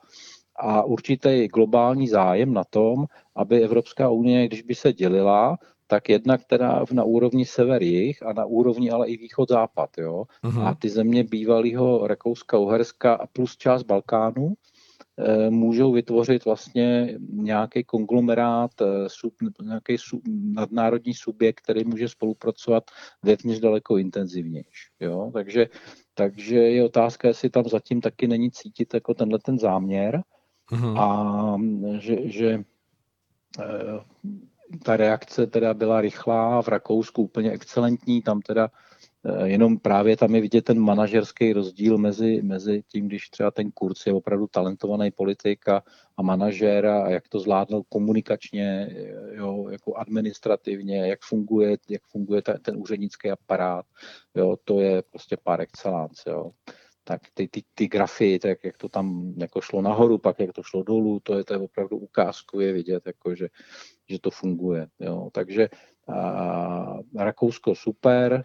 a 0.56 0.84
určitý 0.84 1.48
globální 1.48 2.08
zájem 2.08 2.54
na 2.54 2.64
tom, 2.64 3.06
aby 3.36 3.64
Evropská 3.64 4.10
unie, 4.10 4.48
když 4.48 4.62
by 4.62 4.76
se 4.76 4.94
dělila, 4.94 5.58
tak 5.92 6.10
jednak 6.10 6.48
teda 6.48 6.88
na 6.92 7.04
úrovni 7.04 7.44
sever-jih 7.44 8.24
a 8.24 8.32
na 8.32 8.48
úrovni 8.48 8.88
ale 8.88 9.12
i 9.12 9.20
východ-západ. 9.20 9.89
Jo? 9.98 10.24
Uh-huh. 10.44 10.64
A 10.68 10.76
ty 10.76 10.89
země 10.89 11.24
bývalého 11.24 12.08
Rakouska, 12.08 12.58
Uherska 12.58 13.14
a 13.14 13.28
plus 13.28 13.58
část 13.58 13.84
Balkánu 13.84 14.54
e, 15.20 15.50
můžou 15.50 15.92
vytvořit 15.92 16.46
vlastně 16.46 17.20
nějaký 17.20 17.84
konglomerát, 17.84 18.72
e, 18.82 18.86
sub, 19.08 19.34
nějaký 19.62 19.98
sub, 19.98 20.22
nadnárodní 20.56 21.14
subjekt, 21.14 21.60
který 21.60 21.84
může 21.84 22.08
spolupracovat 22.08 22.84
vevnitř 23.24 23.60
daleko 23.60 23.98
intenzivnější. 23.98 24.96
Jo? 25.00 25.32
Takže, 25.34 25.68
takže 26.14 26.56
je 26.58 26.86
otázka, 26.86 27.28
jestli 27.28 27.50
tam 27.50 27.64
zatím 27.68 28.02
taky 28.02 28.28
není 28.28 28.52
cítit 28.52 28.94
jako 28.94 29.14
tenhle 29.14 29.39
ten 29.39 29.60
záměr 29.60 30.24
uh-huh. 30.72 30.96
a 31.00 31.08
že, 32.00 32.30
že 32.30 32.50
e, 33.60 33.64
ta 34.84 34.98
reakce 34.98 35.48
teda 35.48 35.74
byla 35.74 36.02
rychlá, 36.02 36.62
v 36.62 36.68
Rakousku 36.68 37.24
úplně 37.24 37.52
excelentní, 37.52 38.22
tam 38.22 38.42
teda 38.42 38.70
eh, 39.26 39.48
jenom 39.48 39.80
právě 39.80 40.18
tam 40.18 40.36
je 40.36 40.42
vidět 40.42 40.66
ten 40.66 40.80
manažerský 40.80 41.54
rozdíl 41.54 41.98
mezi, 41.98 42.42
mezi 42.42 42.84
tím, 42.88 43.08
když 43.08 43.30
třeba 43.30 43.52
ten 43.52 43.72
kurz 43.72 44.06
je 44.06 44.14
opravdu 44.14 44.48
talentovaný 44.48 45.12
politik 45.12 45.68
a, 45.70 45.84
a 46.18 46.22
manažér 46.22 46.86
a 46.86 47.10
jak 47.10 47.28
to 47.28 47.40
zvládl 47.40 47.84
komunikačně, 47.90 48.90
eh, 48.92 49.36
jo, 49.36 49.70
jako 49.70 49.96
administrativně, 49.96 51.08
jak 51.08 51.20
funguje, 51.22 51.78
jak 51.90 52.02
funguje 52.04 52.42
ta, 52.42 52.54
ten 52.62 52.78
úřednický 52.78 53.32
aparát, 53.32 53.86
jo, 54.36 54.56
to 54.64 54.80
je 54.80 55.02
prostě 55.02 55.38
par 55.44 55.62
excellence, 55.62 56.30
jo 56.30 56.52
tak 57.12 57.22
ty, 57.34 57.47
ty, 57.47 57.64
ty 57.76 57.88
grafy, 57.88 58.39
tak 58.39 58.64
jak 58.64 58.78
to 58.78 58.89
tam 58.89 59.34
jako 59.38 59.62
šlo 59.62 59.82
nahoru, 59.82 60.18
pak 60.18 60.39
jak 60.39 60.53
to 60.53 60.64
šlo 60.64 60.84
dolů, 60.84 61.20
to 61.20 61.38
je, 61.38 61.43
to 61.43 61.53
je 61.53 61.59
opravdu 61.59 61.97
ukázku, 61.97 62.59
je 62.59 62.74
vidět, 62.74 63.03
jako 63.05 63.36
že, 63.36 63.47
že 64.09 64.20
to 64.20 64.32
funguje. 64.32 64.88
Jo. 64.99 65.30
Takže 65.32 65.70
a 66.07 66.99
Rakousko 67.16 67.76
super, 67.76 68.34
e, 68.34 68.43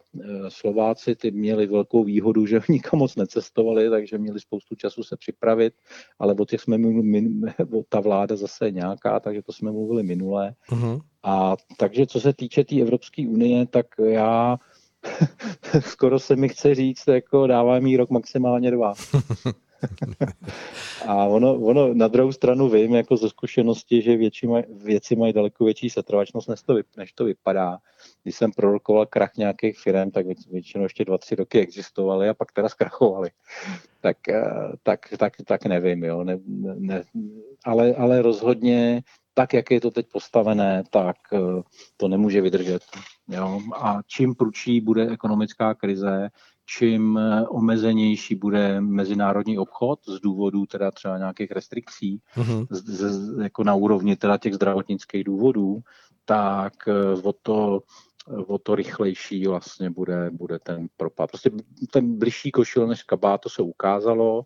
Slováci 0.49 1.17
ty 1.17 1.31
měli 1.31 1.67
velkou 1.67 2.05
výhodu, 2.05 2.47
že 2.47 2.61
nikam 2.69 2.99
moc 2.99 3.17
necestovali, 3.17 3.91
takže 3.91 4.19
měli 4.19 4.41
spoustu 4.41 4.75
času 4.75 5.03
se 5.03 5.17
připravit, 5.17 5.75
ale 6.19 6.35
o 6.35 6.45
těch 6.45 6.61
jsme 6.61 6.79
mluvili, 6.79 7.31
ta 7.89 8.01
vláda 8.01 8.37
zase 8.37 8.71
nějaká, 8.71 9.21
takže 9.21 9.43
to 9.43 9.53
jsme 9.53 9.73
mluvili 9.73 10.03
minule. 10.03 10.55
Uh-huh. 10.71 11.01
A 11.23 11.57
takže 11.79 12.07
co 12.07 12.21
se 12.21 12.33
týče 12.33 12.65
té 12.65 12.69
tý 12.69 12.83
Evropské 12.83 13.29
unie, 13.29 13.67
tak 13.67 13.87
já 14.05 14.59
skoro 15.81 16.19
se 16.19 16.37
mi 16.37 16.49
chce 16.49 16.75
říct, 16.75 17.07
jako 17.09 17.47
dává 17.47 17.81
mi 17.81 17.97
rok 17.97 18.11
maximálně 18.11 18.71
dva. 18.71 18.95
a 21.07 21.25
ono, 21.25 21.55
ono 21.55 21.95
na 21.95 22.09
druhou 22.09 22.33
stranu 22.33 22.69
vím 22.69 22.95
jako 22.95 23.17
ze 23.17 23.29
zkušenosti, 23.29 24.03
že 24.03 24.17
větší 24.17 24.47
maj, 24.47 24.63
věci 24.85 25.17
mají 25.17 25.33
daleko 25.33 25.65
větší 25.65 25.91
setrvačnost, 25.91 26.49
než 26.49 26.63
to, 26.63 26.75
než 26.97 27.13
to 27.13 27.25
vypadá. 27.25 27.79
Když 28.23 28.37
jsem 28.37 28.53
prorokoval 28.53 29.07
krach 29.07 29.31
nějakých 29.37 29.79
firm, 29.79 30.11
tak 30.11 30.27
většinou 30.51 30.85
ještě 30.85 31.05
dva, 31.05 31.19
tři 31.19 31.35
roky 31.35 31.61
existovaly 31.61 32.29
a 32.29 32.35
pak 32.35 32.53
teda 32.53 32.69
zkrachovaly. 32.69 33.31
Tak, 34.01 34.29
eh, 34.29 34.45
tak, 34.83 35.01
tak, 35.19 35.33
tak 35.45 35.65
nevím, 35.65 36.05
jo. 36.05 36.25
Ne, 36.25 36.39
ne, 36.77 37.03
ale, 37.65 37.95
ale 37.95 38.23
rozhodně 38.23 39.03
tak, 39.39 39.55
jak 39.55 39.71
je 39.71 39.81
to 39.81 39.91
teď 39.91 40.07
postavené, 40.13 40.85
tak 40.91 41.17
eh, 41.33 41.39
to 41.97 42.09
nemůže 42.09 42.41
vydržet. 42.41 42.83
Jo? 43.29 43.61
A 43.75 43.99
čím 44.07 44.35
prudší 44.35 44.81
bude 44.81 45.09
ekonomická 45.09 45.75
krize, 45.75 46.29
čím 46.67 47.19
eh, 47.19 47.47
omezenější 47.49 48.35
bude 48.35 48.81
mezinárodní 48.81 49.59
obchod 49.59 50.01
z 50.09 50.21
důvodu 50.21 50.67
teda 50.67 50.91
třeba 50.91 51.19
nějakých 51.19 51.51
restrikcí, 51.51 52.21
mm-hmm. 52.37 52.67
z, 52.71 52.85
z, 52.85 53.43
jako 53.43 53.65
na 53.65 53.75
úrovni 53.75 54.17
teda 54.17 54.39
těch 54.39 54.55
zdravotnických 54.55 55.25
důvodů, 55.25 55.81
tak 56.25 56.73
eh, 56.89 57.23
o 57.23 57.33
to, 57.33 57.83
o 58.47 58.59
to 58.59 58.75
rychlejší 58.75 59.47
vlastně 59.47 59.91
bude, 59.91 60.31
bude 60.31 60.59
ten 60.59 60.87
propad. 60.97 61.31
Prostě 61.31 61.51
ten 61.93 62.19
bližší 62.19 62.51
košil 62.51 62.87
než 62.87 63.03
kabát, 63.03 63.41
to 63.41 63.49
se 63.49 63.63
ukázalo 63.63 64.43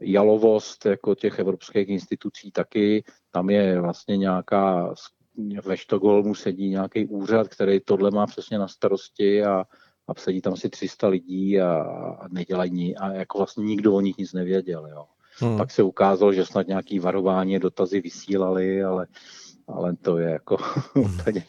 jalovost 0.00 0.86
jako 0.86 1.14
těch 1.14 1.38
evropských 1.38 1.88
institucí 1.88 2.50
taky. 2.50 3.04
Tam 3.30 3.50
je 3.50 3.80
vlastně 3.80 4.16
nějaká, 4.16 4.94
ve 5.64 5.76
Štokholmu 5.76 6.34
sedí 6.34 6.68
nějaký 6.68 7.06
úřad, 7.06 7.48
který 7.48 7.80
tohle 7.80 8.10
má 8.10 8.26
přesně 8.26 8.58
na 8.58 8.68
starosti 8.68 9.44
a, 9.44 9.64
a 10.08 10.14
sedí 10.18 10.40
tam 10.40 10.52
asi 10.52 10.70
300 10.70 11.08
lidí 11.08 11.60
a, 11.60 11.82
a 12.20 12.28
nedělají 12.28 12.70
nic 12.70 12.96
a 13.00 13.12
jako 13.12 13.38
vlastně 13.38 13.64
nikdo 13.64 13.94
o 13.94 14.00
nich 14.00 14.16
nic 14.16 14.32
nevěděl. 14.32 14.86
Jo. 14.90 15.04
Hmm. 15.38 15.58
Pak 15.58 15.70
se 15.70 15.82
ukázalo, 15.82 16.32
že 16.32 16.46
snad 16.46 16.66
nějaký 16.66 16.98
varování, 16.98 17.58
dotazy 17.58 18.00
vysílali, 18.00 18.84
ale, 18.84 19.06
ale 19.68 19.96
to 19.96 20.18
je 20.18 20.30
jako 20.30 20.56
úplně 20.94 21.44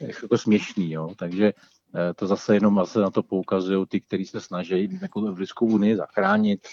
jako 0.00 0.38
směšný. 0.38 0.92
Jo. 0.92 1.08
Takže 1.16 1.52
eh, 1.94 2.14
to 2.14 2.26
zase 2.26 2.54
jenom 2.54 2.76
zase 2.76 3.00
na 3.00 3.10
to 3.10 3.22
poukazují 3.22 3.86
ty, 3.86 4.00
kteří 4.00 4.24
se 4.24 4.40
snaží 4.40 4.98
jako 5.02 5.26
Evropskou 5.26 5.66
unii 5.66 5.96
zachránit 5.96 6.68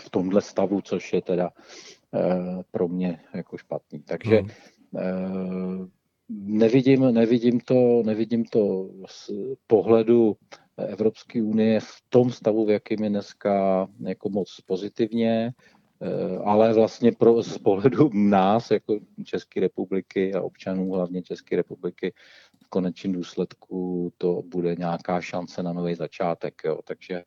v 0.00 0.10
tomhle 0.10 0.40
stavu, 0.42 0.80
což 0.80 1.12
je 1.12 1.22
teda 1.22 1.50
eh, 2.14 2.62
pro 2.70 2.88
mě 2.88 3.20
jako 3.34 3.56
špatný. 3.56 4.02
Takže 4.02 4.36
hmm. 4.36 4.50
eh, 4.98 5.88
nevidím, 6.28 7.14
nevidím, 7.14 7.60
to, 7.60 8.02
nevidím 8.06 8.44
to 8.44 8.90
z 9.06 9.30
pohledu 9.66 10.36
Evropské 10.76 11.42
unie 11.42 11.80
v 11.80 12.02
tom 12.08 12.30
stavu, 12.30 12.66
v 12.66 12.70
jakým 12.70 13.04
je 13.04 13.10
dneska 13.10 13.86
jako 14.00 14.28
moc 14.28 14.60
pozitivně, 14.66 15.52
eh, 16.00 16.38
ale 16.44 16.74
vlastně 16.74 17.12
pro, 17.12 17.42
z 17.42 17.58
pohledu 17.58 18.10
nás, 18.14 18.70
jako 18.70 18.98
České 19.24 19.60
republiky 19.60 20.34
a 20.34 20.40
občanů 20.40 20.90
hlavně 20.90 21.22
České 21.22 21.56
republiky, 21.56 22.14
v 22.64 22.68
konečném 22.68 23.12
důsledku 23.12 24.12
to 24.18 24.42
bude 24.46 24.76
nějaká 24.76 25.20
šance 25.20 25.62
na 25.62 25.72
nový 25.72 25.94
začátek. 25.94 26.62
Jo. 26.64 26.78
Takže 26.84 27.22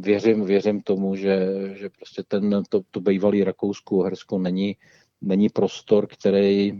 věřím, 0.00 0.44
věřím 0.44 0.80
tomu, 0.80 1.16
že, 1.16 1.48
že 1.74 1.88
prostě 1.88 2.22
ten, 2.22 2.62
to, 2.68 2.80
to 2.90 3.00
bývalý 3.00 3.44
Rakousku, 3.44 4.02
Hersko 4.02 4.38
není, 4.38 4.76
není 5.20 5.48
prostor, 5.48 6.06
který 6.06 6.72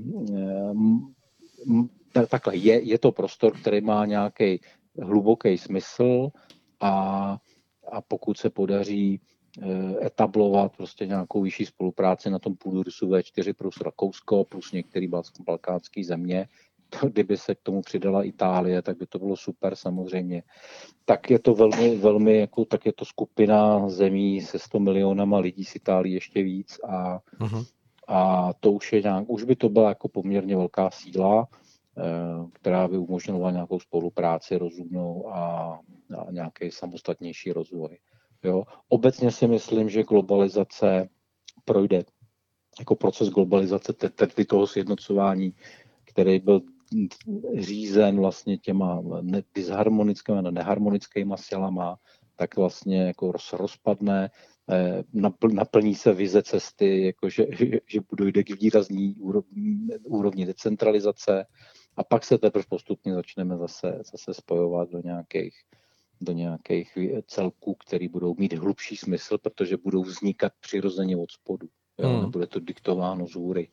eh, 2.16 2.26
takhle, 2.26 2.56
je, 2.56 2.82
je 2.82 2.98
to 2.98 3.12
prostor, 3.12 3.60
který 3.60 3.80
má 3.80 4.06
nějaký 4.06 4.60
hluboký 5.02 5.58
smysl 5.58 6.28
a, 6.80 6.92
a 7.92 8.02
pokud 8.02 8.38
se 8.38 8.50
podaří 8.50 9.20
eh, 9.62 10.06
etablovat 10.06 10.76
prostě 10.76 11.06
nějakou 11.06 11.42
vyšší 11.42 11.66
spolupráci 11.66 12.30
na 12.30 12.38
tom 12.38 12.56
půdorysu 12.56 13.08
V4 13.08 13.54
plus 13.54 13.80
Rakousko 13.80 14.44
plus 14.44 14.72
některé 14.72 15.06
balkánské 15.46 16.04
země, 16.04 16.48
kdyby 17.06 17.36
se 17.36 17.54
k 17.54 17.60
tomu 17.62 17.82
přidala 17.82 18.22
Itálie, 18.22 18.82
tak 18.82 18.96
by 18.96 19.06
to 19.06 19.18
bylo 19.18 19.36
super 19.36 19.76
samozřejmě. 19.76 20.42
Tak 21.04 21.30
je 21.30 21.38
to 21.38 21.54
velmi, 21.54 21.96
velmi 21.96 22.38
jako, 22.38 22.64
tak 22.64 22.86
je 22.86 22.92
to 22.92 23.04
skupina 23.04 23.88
zemí 23.88 24.40
se 24.40 24.58
100 24.58 24.80
milionama 24.80 25.38
lidí 25.38 25.64
z 25.64 25.76
Itálie 25.76 26.16
ještě 26.16 26.42
víc 26.42 26.80
a, 26.88 27.18
uh-huh. 27.18 27.66
a 28.08 28.50
to 28.60 28.72
už 28.72 28.92
je 28.92 29.02
nějak, 29.02 29.24
už 29.28 29.44
by 29.44 29.56
to 29.56 29.68
byla 29.68 29.88
jako 29.88 30.08
poměrně 30.08 30.56
velká 30.56 30.90
síla, 30.90 31.48
eh, 31.98 32.02
která 32.52 32.88
by 32.88 32.98
umožňovala 32.98 33.50
nějakou 33.50 33.80
spolupráci 33.80 34.58
rozumnou 34.58 35.28
a, 35.28 35.80
na 36.10 36.26
nějaký 36.30 36.70
samostatnější 36.70 37.52
rozvoj. 37.52 37.98
Jo. 38.44 38.64
Obecně 38.88 39.30
si 39.30 39.46
myslím, 39.46 39.88
že 39.88 40.02
globalizace 40.02 41.08
projde 41.64 42.04
jako 42.78 42.96
proces 42.96 43.28
globalizace, 43.28 43.92
tedy 43.92 44.44
toho 44.44 44.66
sjednocování, 44.66 45.54
který 46.04 46.38
byl 46.38 46.60
řízen 47.58 48.16
vlastně 48.16 48.58
těma 48.58 49.02
disharmonickými 49.54 50.38
a 50.38 50.50
neharmonickými 50.50 51.34
silama, 51.36 51.98
tak 52.36 52.56
vlastně 52.56 53.02
jako 53.02 53.32
rozpadne, 53.52 54.30
eh, 54.70 55.02
naplní 55.52 55.94
se 55.94 56.12
vize 56.12 56.42
cesty, 56.42 57.04
jako 57.04 57.28
že, 57.28 57.46
že 57.86 58.00
dojde 58.12 58.44
k 58.44 58.60
výrazný 58.60 59.14
úrovni 60.04 60.46
decentralizace 60.46 61.46
a 61.96 62.04
pak 62.04 62.24
se 62.24 62.38
teprve 62.38 62.64
postupně 62.68 63.14
začneme 63.14 63.56
zase, 63.56 64.02
zase 64.12 64.34
spojovat 64.34 64.90
do 64.90 65.00
nějakých, 65.04 65.54
do 66.20 66.32
nějakých 66.32 66.98
celků, 67.26 67.74
které 67.74 68.08
budou 68.08 68.34
mít 68.38 68.52
hlubší 68.52 68.96
smysl, 68.96 69.38
protože 69.38 69.76
budou 69.76 70.02
vznikat 70.02 70.52
přirozeně 70.60 71.16
od 71.16 71.30
spodu. 71.30 71.68
Jo? 71.98 72.08
Hmm. 72.08 72.20
Nebude 72.20 72.46
to 72.46 72.60
diktováno 72.60 73.26
z 73.26 73.34
hůry. 73.34 73.68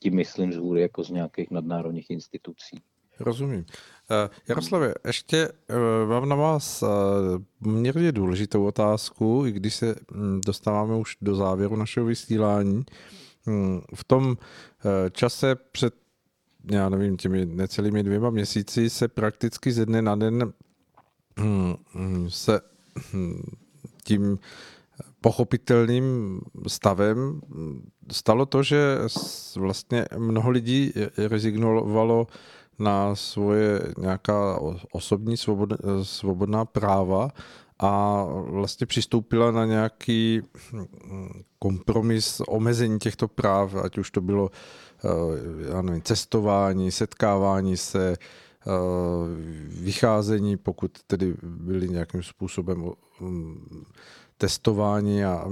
Tím 0.00 0.14
myslím 0.14 0.52
z 0.52 0.56
hůry 0.56 0.80
jako 0.80 1.04
z 1.04 1.10
nějakých 1.10 1.50
nadnárodních 1.50 2.10
institucí. 2.10 2.82
Rozumím. 3.20 3.58
Uh, 3.58 3.66
Jaroslave, 4.48 4.94
ještě 5.06 5.48
uh, 5.48 6.08
mám 6.08 6.28
na 6.28 6.36
vás 6.36 6.82
uh, 6.82 6.88
poměrně 7.62 8.12
důležitou 8.12 8.64
otázku, 8.64 9.44
i 9.46 9.52
když 9.52 9.74
se 9.74 9.94
um, 10.14 10.40
dostáváme 10.46 10.96
už 10.96 11.16
do 11.22 11.34
závěru 11.34 11.76
našeho 11.76 12.06
vysílání. 12.06 12.84
Um, 13.46 13.82
v 13.94 14.04
tom 14.04 14.36
čase 15.12 15.54
před, 15.54 15.94
já 16.70 16.88
nevím, 16.88 17.16
těmi 17.16 17.46
necelými 17.46 18.02
dvěma 18.02 18.30
měsíci 18.30 18.90
se 18.90 19.08
prakticky 19.08 19.72
ze 19.72 19.86
dne 19.86 20.02
na 20.02 20.16
den 20.16 20.52
um, 21.38 22.30
se 22.30 22.60
tím 24.04 24.38
pochopitelným 25.20 26.40
stavem. 26.66 27.40
Stalo 28.12 28.46
to, 28.46 28.62
že 28.62 28.98
vlastně 29.56 30.06
mnoho 30.18 30.50
lidí 30.50 30.92
rezignovalo 31.16 32.26
na 32.78 33.14
svoje 33.14 33.80
nějaká 33.98 34.60
osobní 34.92 35.36
svobodná, 36.02 36.64
práva 36.64 37.28
a 37.78 38.24
vlastně 38.46 38.86
přistoupila 38.86 39.50
na 39.50 39.64
nějaký 39.64 40.42
kompromis 41.58 42.40
omezení 42.48 42.98
těchto 42.98 43.28
práv, 43.28 43.74
ať 43.74 43.98
už 43.98 44.10
to 44.10 44.20
bylo 44.20 44.50
eh, 45.04 45.70
já 45.70 45.82
nevím, 45.82 46.02
cestování, 46.02 46.92
setkávání 46.92 47.76
se, 47.76 48.12
eh, 48.12 48.70
vycházení, 49.68 50.56
pokud 50.56 50.90
tedy 51.06 51.34
byli 51.42 51.88
nějakým 51.88 52.22
způsobem 52.22 52.90
mm, 54.34 54.38
testování 54.38 55.24
a 55.24 55.44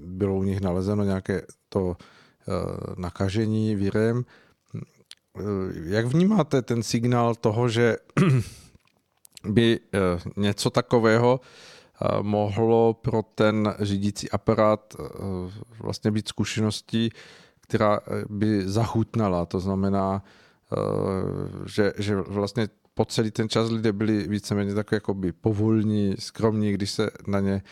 bylo 0.00 0.34
u 0.34 0.42
nich 0.42 0.60
nalezeno 0.60 1.04
nějaké 1.04 1.42
to 1.68 1.96
eh, 1.96 2.52
nakažení 2.96 3.76
virem. 3.76 4.24
Jak 5.84 6.06
vnímáte 6.06 6.62
ten 6.62 6.82
signál 6.82 7.34
toho, 7.34 7.68
že 7.68 7.96
by 9.48 9.80
eh, 9.94 9.98
něco 10.36 10.70
takového 10.70 11.40
mohlo 12.22 12.94
pro 12.94 13.22
ten 13.22 13.74
řídící 13.80 14.30
aparát 14.30 14.96
vlastně 15.80 16.10
být 16.10 16.28
zkušeností, 16.28 17.10
která 17.60 18.00
by 18.28 18.68
zachutnala. 18.68 19.46
To 19.46 19.60
znamená, 19.60 20.22
že, 21.66 21.92
že 21.98 22.16
vlastně 22.16 22.68
po 22.94 23.04
celý 23.04 23.30
ten 23.30 23.48
čas 23.48 23.70
lidé 23.70 23.92
byli 23.92 24.28
víceméně 24.28 24.74
tak 24.74 24.92
jakoby 24.92 25.32
povolní, 25.32 26.14
skromní, 26.18 26.72
když 26.72 26.90
se 26.90 27.10
na 27.26 27.40
ně 27.40 27.62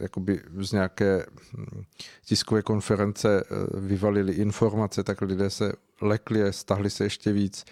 jakoby 0.00 0.40
z 0.60 0.72
nějaké 0.72 1.26
hm, 1.56 1.82
tiskové 2.24 2.62
konference 2.62 3.42
eh, 3.42 3.80
vyvalili 3.80 4.32
informace, 4.32 5.04
tak 5.04 5.22
lidé 5.22 5.50
se 5.50 5.72
lekli 6.00 6.42
a 6.42 6.52
stahli 6.52 6.90
se 6.90 7.04
ještě 7.04 7.32
víc. 7.32 7.64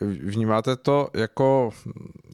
Vnímáte 0.00 0.76
to 0.76 1.08
jako, 1.14 1.70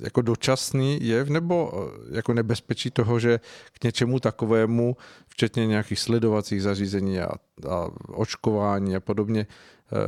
jako 0.02 0.22
dočasný 0.22 0.98
jev 1.06 1.28
nebo 1.28 1.72
eh, 1.74 2.16
jako 2.16 2.34
nebezpečí 2.34 2.90
toho, 2.90 3.18
že 3.18 3.40
k 3.72 3.84
něčemu 3.84 4.20
takovému, 4.20 4.96
včetně 5.28 5.66
nějakých 5.66 6.00
sledovacích 6.00 6.62
zařízení 6.62 7.20
a, 7.20 7.28
a 7.68 7.88
očkování 8.08 8.96
a 8.96 9.00
podobně, 9.00 9.46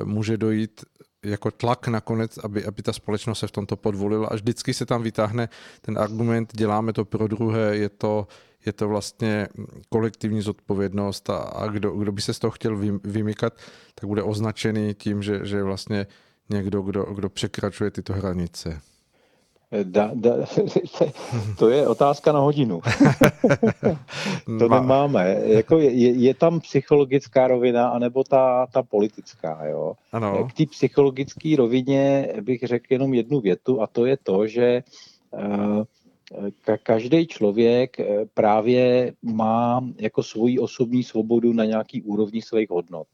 může 0.04 0.36
dojít 0.36 0.84
jako 1.24 1.50
tlak 1.50 1.88
nakonec, 1.88 2.38
aby, 2.38 2.64
aby 2.64 2.82
ta 2.82 2.92
společnost 2.92 3.38
se 3.38 3.46
v 3.46 3.50
tomto 3.50 3.76
podvolila 3.76 4.28
a 4.28 4.34
vždycky 4.34 4.74
se 4.74 4.86
tam 4.86 5.02
vytáhne 5.02 5.48
ten 5.80 5.98
argument, 5.98 6.52
děláme 6.56 6.92
to 6.92 7.04
pro 7.04 7.26
druhé, 7.26 7.76
je 7.76 7.88
to, 7.88 8.26
je 8.66 8.72
to 8.72 8.88
vlastně 8.88 9.48
kolektivní 9.88 10.42
zodpovědnost 10.42 11.30
a, 11.30 11.36
a 11.36 11.66
kdo, 11.66 11.90
kdo 11.90 12.12
by 12.12 12.20
se 12.20 12.34
z 12.34 12.38
toho 12.38 12.50
chtěl 12.50 12.76
vymykat, 13.04 13.58
tak 13.94 14.08
bude 14.08 14.22
označený 14.22 14.94
tím, 14.94 15.22
že, 15.22 15.40
že 15.46 15.62
vlastně 15.62 16.06
někdo, 16.50 16.82
kdo, 16.82 17.02
kdo 17.02 17.28
překračuje 17.28 17.90
tyto 17.90 18.12
hranice. 18.12 18.80
Da, 19.82 20.10
da, 20.14 20.32
to 21.58 21.68
je 21.68 21.88
otázka 21.88 22.32
na 22.32 22.38
hodinu. 22.38 22.80
to 24.58 24.68
nemáme. 24.68 25.40
Jako 25.44 25.78
je, 25.78 26.10
je 26.10 26.34
tam 26.34 26.60
psychologická 26.60 27.48
rovina, 27.48 27.88
anebo 27.88 28.24
ta, 28.24 28.66
ta 28.72 28.82
politická. 28.82 29.64
Jo? 29.64 29.94
Ano. 30.12 30.48
K 30.48 30.52
té 30.52 30.66
psychologické 30.66 31.56
rovině 31.56 32.32
bych 32.40 32.60
řekl 32.62 32.86
jenom 32.90 33.14
jednu 33.14 33.40
větu 33.40 33.82
a 33.82 33.86
to 33.86 34.06
je 34.06 34.16
to, 34.16 34.46
že 34.46 34.82
uh, 35.30 35.84
každý 36.82 37.26
člověk 37.26 38.00
eh, 38.00 38.26
právě 38.34 39.12
má 39.22 39.84
jako 39.98 40.22
svoji 40.22 40.58
osobní 40.58 41.02
svobodu 41.02 41.52
na 41.52 41.64
nějaký 41.64 42.02
úrovni 42.02 42.42
svých 42.42 42.70
hodnot. 42.70 43.06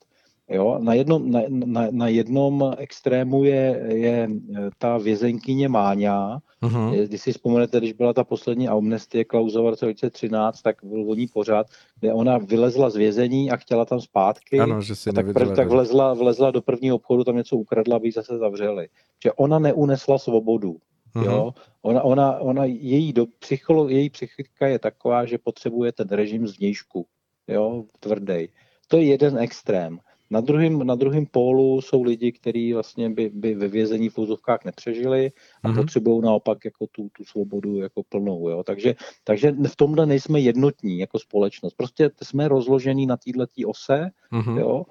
Jo? 0.49 0.79
Na, 0.79 0.95
jednom, 0.95 1.31
na, 1.31 1.41
na, 1.49 1.87
na 1.91 2.09
jednom 2.09 2.75
extrému 2.79 3.45
je, 3.45 3.83
je 3.95 4.29
eh, 4.31 4.71
ta 4.79 4.99
vězenkyně 4.99 5.69
Máňa. 5.69 6.41
Uh-huh. 6.63 7.07
Když 7.07 7.21
si 7.21 7.33
vzpomenete, 7.33 7.79
když 7.79 7.93
byla 7.93 8.13
ta 8.13 8.25
poslední 8.25 8.69
amnestie 8.69 9.25
Klausova 9.25 9.67
v 9.67 9.71
roce 9.71 9.87
2013, 9.87 10.63
tak 10.63 10.77
byl 10.83 11.11
o 11.11 11.15
ní 11.15 11.27
pořád, 11.27 11.67
kde 12.01 12.13
ona 12.13 12.39
vylezla 12.39 12.91
z 12.91 12.97
vězení 12.97 13.51
a 13.51 13.57
chtěla 13.57 13.85
tam 13.85 14.01
zpátky. 14.01 14.59
Ano, 14.59 14.83
že 14.83 14.97
si 14.97 15.13
tak, 15.13 15.33
prv, 15.33 15.57
tak 15.57 15.69
vlezla, 15.69 16.15
vlezla 16.15 16.51
do 16.51 16.63
prvního 16.63 16.97
obchodu, 16.97 17.25
tam 17.25 17.37
něco 17.37 17.57
ukradla, 17.57 17.97
aby 17.97 18.09
ji 18.09 18.13
zase 18.13 18.39
zavřeli. 18.39 18.89
Že 19.23 19.33
ona 19.33 19.59
neunesla 19.59 20.19
svobodu. 20.19 20.77
Uh-huh. 21.15 21.25
Jo? 21.25 21.55
Ona, 21.83 22.03
ona, 22.03 22.39
ona, 22.39 22.65
její, 22.65 23.13
do, 23.13 23.27
psycholo, 23.39 23.89
její 23.89 24.11
psychika 24.11 24.67
je 24.67 24.79
taková, 24.79 25.25
že 25.25 25.39
potřebuje 25.39 25.93
ten 25.93 26.09
režim 26.09 26.47
zvnějšku, 26.47 27.07
jo, 27.49 27.85
tvrdý. 28.01 28.49
To 28.89 28.97
je 28.97 29.05
jeden 29.05 29.39
extrém. 29.39 29.99
Na 30.31 30.41
druhém, 30.41 30.87
na 30.87 30.95
druhém 30.95 31.26
pólu 31.26 31.81
jsou 31.81 32.03
lidi, 32.03 32.33
kteří 32.33 32.72
vlastně 32.72 33.11
by, 33.11 33.31
by 33.35 33.55
ve 33.55 33.68
vězení 33.68 34.09
v 34.09 34.18
úzovkách 34.18 34.64
nepřežili 34.64 35.33
a 35.62 35.68
mm-hmm. 35.68 35.76
potřebují 35.76 36.22
naopak 36.22 36.64
jako 36.64 36.87
tu, 36.87 37.09
tu 37.12 37.24
svobodu 37.24 37.76
jako 37.76 38.03
plnou. 38.09 38.49
Jo? 38.49 38.62
Takže, 38.62 38.95
takže 39.24 39.53
v 39.68 39.76
tomhle 39.76 40.07
nejsme 40.07 40.41
jednotní 40.41 40.99
jako 40.99 41.18
společnost. 41.18 41.74
Prostě 41.74 42.11
jsme 42.22 42.49
rozložení 42.49 43.07
na 43.07 43.16
této 43.16 43.68
ose 43.68 44.11
mm-hmm. 44.33 44.59
jo? 44.59 44.85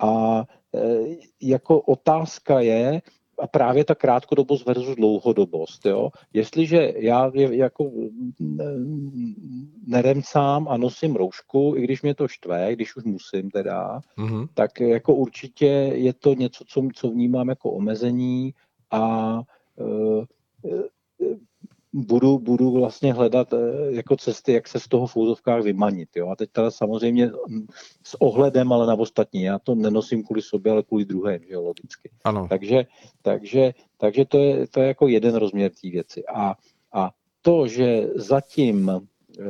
a 0.00 0.44
e, 0.74 1.16
jako 1.42 1.80
otázka 1.80 2.60
je, 2.60 3.02
a 3.38 3.46
právě 3.46 3.84
ta 3.84 3.94
krátkodobost 3.94 4.66
versus 4.66 4.96
dlouhodobost. 4.96 5.86
Jo? 5.86 6.10
Jestliže 6.32 6.92
já 6.96 7.30
jako 7.34 7.90
neremcám 9.86 10.68
a 10.68 10.76
nosím 10.76 11.16
roušku, 11.16 11.74
i 11.76 11.82
když 11.82 12.02
mě 12.02 12.14
to 12.14 12.28
štve, 12.28 12.72
když 12.72 12.96
už 12.96 13.04
musím 13.04 13.50
teda, 13.50 14.00
mm-hmm. 14.18 14.48
tak 14.54 14.80
jako 14.80 15.14
určitě 15.14 15.66
je 15.94 16.12
to 16.12 16.34
něco, 16.34 16.64
co, 16.68 16.88
co 16.94 17.10
vnímám 17.10 17.48
jako 17.48 17.70
omezení 17.70 18.54
a 18.90 19.40
e, 19.78 20.26
budu, 21.96 22.38
budu 22.38 22.70
vlastně 22.70 23.12
hledat 23.12 23.52
eh, 23.52 23.56
jako 23.88 24.16
cesty, 24.16 24.52
jak 24.52 24.68
se 24.68 24.80
z 24.80 24.88
toho 24.88 25.06
v 25.06 25.16
úzovkách 25.16 25.62
vymanit. 25.62 26.08
Jo? 26.16 26.28
A 26.28 26.36
teď 26.36 26.50
teda 26.50 26.70
samozřejmě 26.70 27.30
s 28.02 28.20
ohledem 28.20 28.72
ale 28.72 28.86
na 28.86 28.94
ostatní. 28.94 29.42
Já 29.42 29.58
to 29.58 29.74
nenosím 29.74 30.24
kvůli 30.24 30.42
sobě, 30.42 30.72
ale 30.72 30.82
kvůli 30.82 31.04
druhém, 31.04 31.40
že 31.48 31.54
jo, 31.54 31.62
logicky. 31.62 32.10
Ano. 32.24 32.46
Takže, 32.48 32.86
takže, 33.22 33.74
takže 33.98 34.24
to, 34.24 34.38
je, 34.38 34.66
to 34.66 34.80
je 34.80 34.86
jako 34.86 35.08
jeden 35.08 35.34
rozměr 35.34 35.70
té 35.70 35.90
věci. 35.90 36.26
A, 36.26 36.54
a 36.92 37.10
to, 37.42 37.66
že 37.66 38.08
zatím 38.14 38.90
eh, 38.90 39.42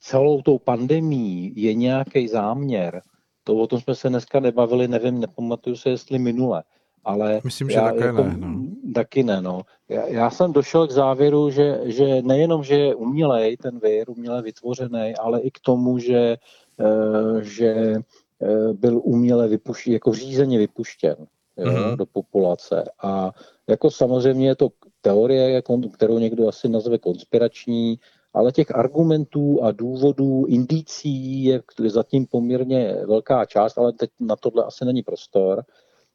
celou 0.00 0.42
tou 0.42 0.58
pandemí 0.58 1.52
je 1.56 1.74
nějaký 1.74 2.28
záměr, 2.28 3.02
to 3.44 3.56
o 3.56 3.66
tom 3.66 3.80
jsme 3.80 3.94
se 3.94 4.08
dneska 4.08 4.40
nebavili, 4.40 4.88
nevím, 4.88 5.20
nepamatuju 5.20 5.76
se, 5.76 5.90
jestli 5.90 6.18
minule, 6.18 6.62
ale 7.04 7.40
Myslím, 7.44 7.70
že 7.70 7.76
já, 7.76 7.92
také 7.92 8.04
jako, 8.04 8.22
ne. 8.22 8.36
No. 8.36 8.62
Taky 8.94 9.22
ne, 9.22 9.42
no. 9.42 9.62
Já, 9.88 10.06
já 10.06 10.30
jsem 10.30 10.52
došel 10.52 10.88
k 10.88 10.90
závěru, 10.90 11.50
že, 11.50 11.80
že 11.84 12.22
nejenom, 12.22 12.64
že 12.64 12.74
je 12.74 12.94
umělej 12.94 13.56
ten 13.56 13.78
vir, 13.78 14.10
uměle 14.10 14.42
vytvořený, 14.42 15.14
ale 15.20 15.40
i 15.40 15.50
k 15.50 15.60
tomu, 15.60 15.98
že, 15.98 16.36
uh, 16.80 17.40
že 17.40 17.94
uh, 18.38 18.72
byl 18.72 19.00
uměle 19.04 19.48
vypuštěn, 19.48 19.92
jako 19.92 20.12
řízeně 20.12 20.58
vypuštěn 20.58 21.16
jo, 21.56 21.66
mm-hmm. 21.66 21.96
do 21.96 22.06
populace. 22.06 22.84
A 23.02 23.32
jako 23.68 23.90
samozřejmě 23.90 24.48
je 24.48 24.56
to 24.56 24.68
teorie, 25.00 25.62
kterou 25.94 26.18
někdo 26.18 26.48
asi 26.48 26.68
nazve 26.68 26.98
konspirační, 26.98 27.98
ale 28.34 28.52
těch 28.52 28.74
argumentů 28.74 29.62
a 29.62 29.72
důvodů, 29.72 30.44
indicí 30.48 31.44
je 31.44 31.62
zatím 31.86 32.26
poměrně 32.26 32.96
velká 33.06 33.44
část, 33.44 33.78
ale 33.78 33.92
teď 33.92 34.10
na 34.20 34.36
tohle 34.36 34.64
asi 34.64 34.84
není 34.84 35.02
prostor. 35.02 35.64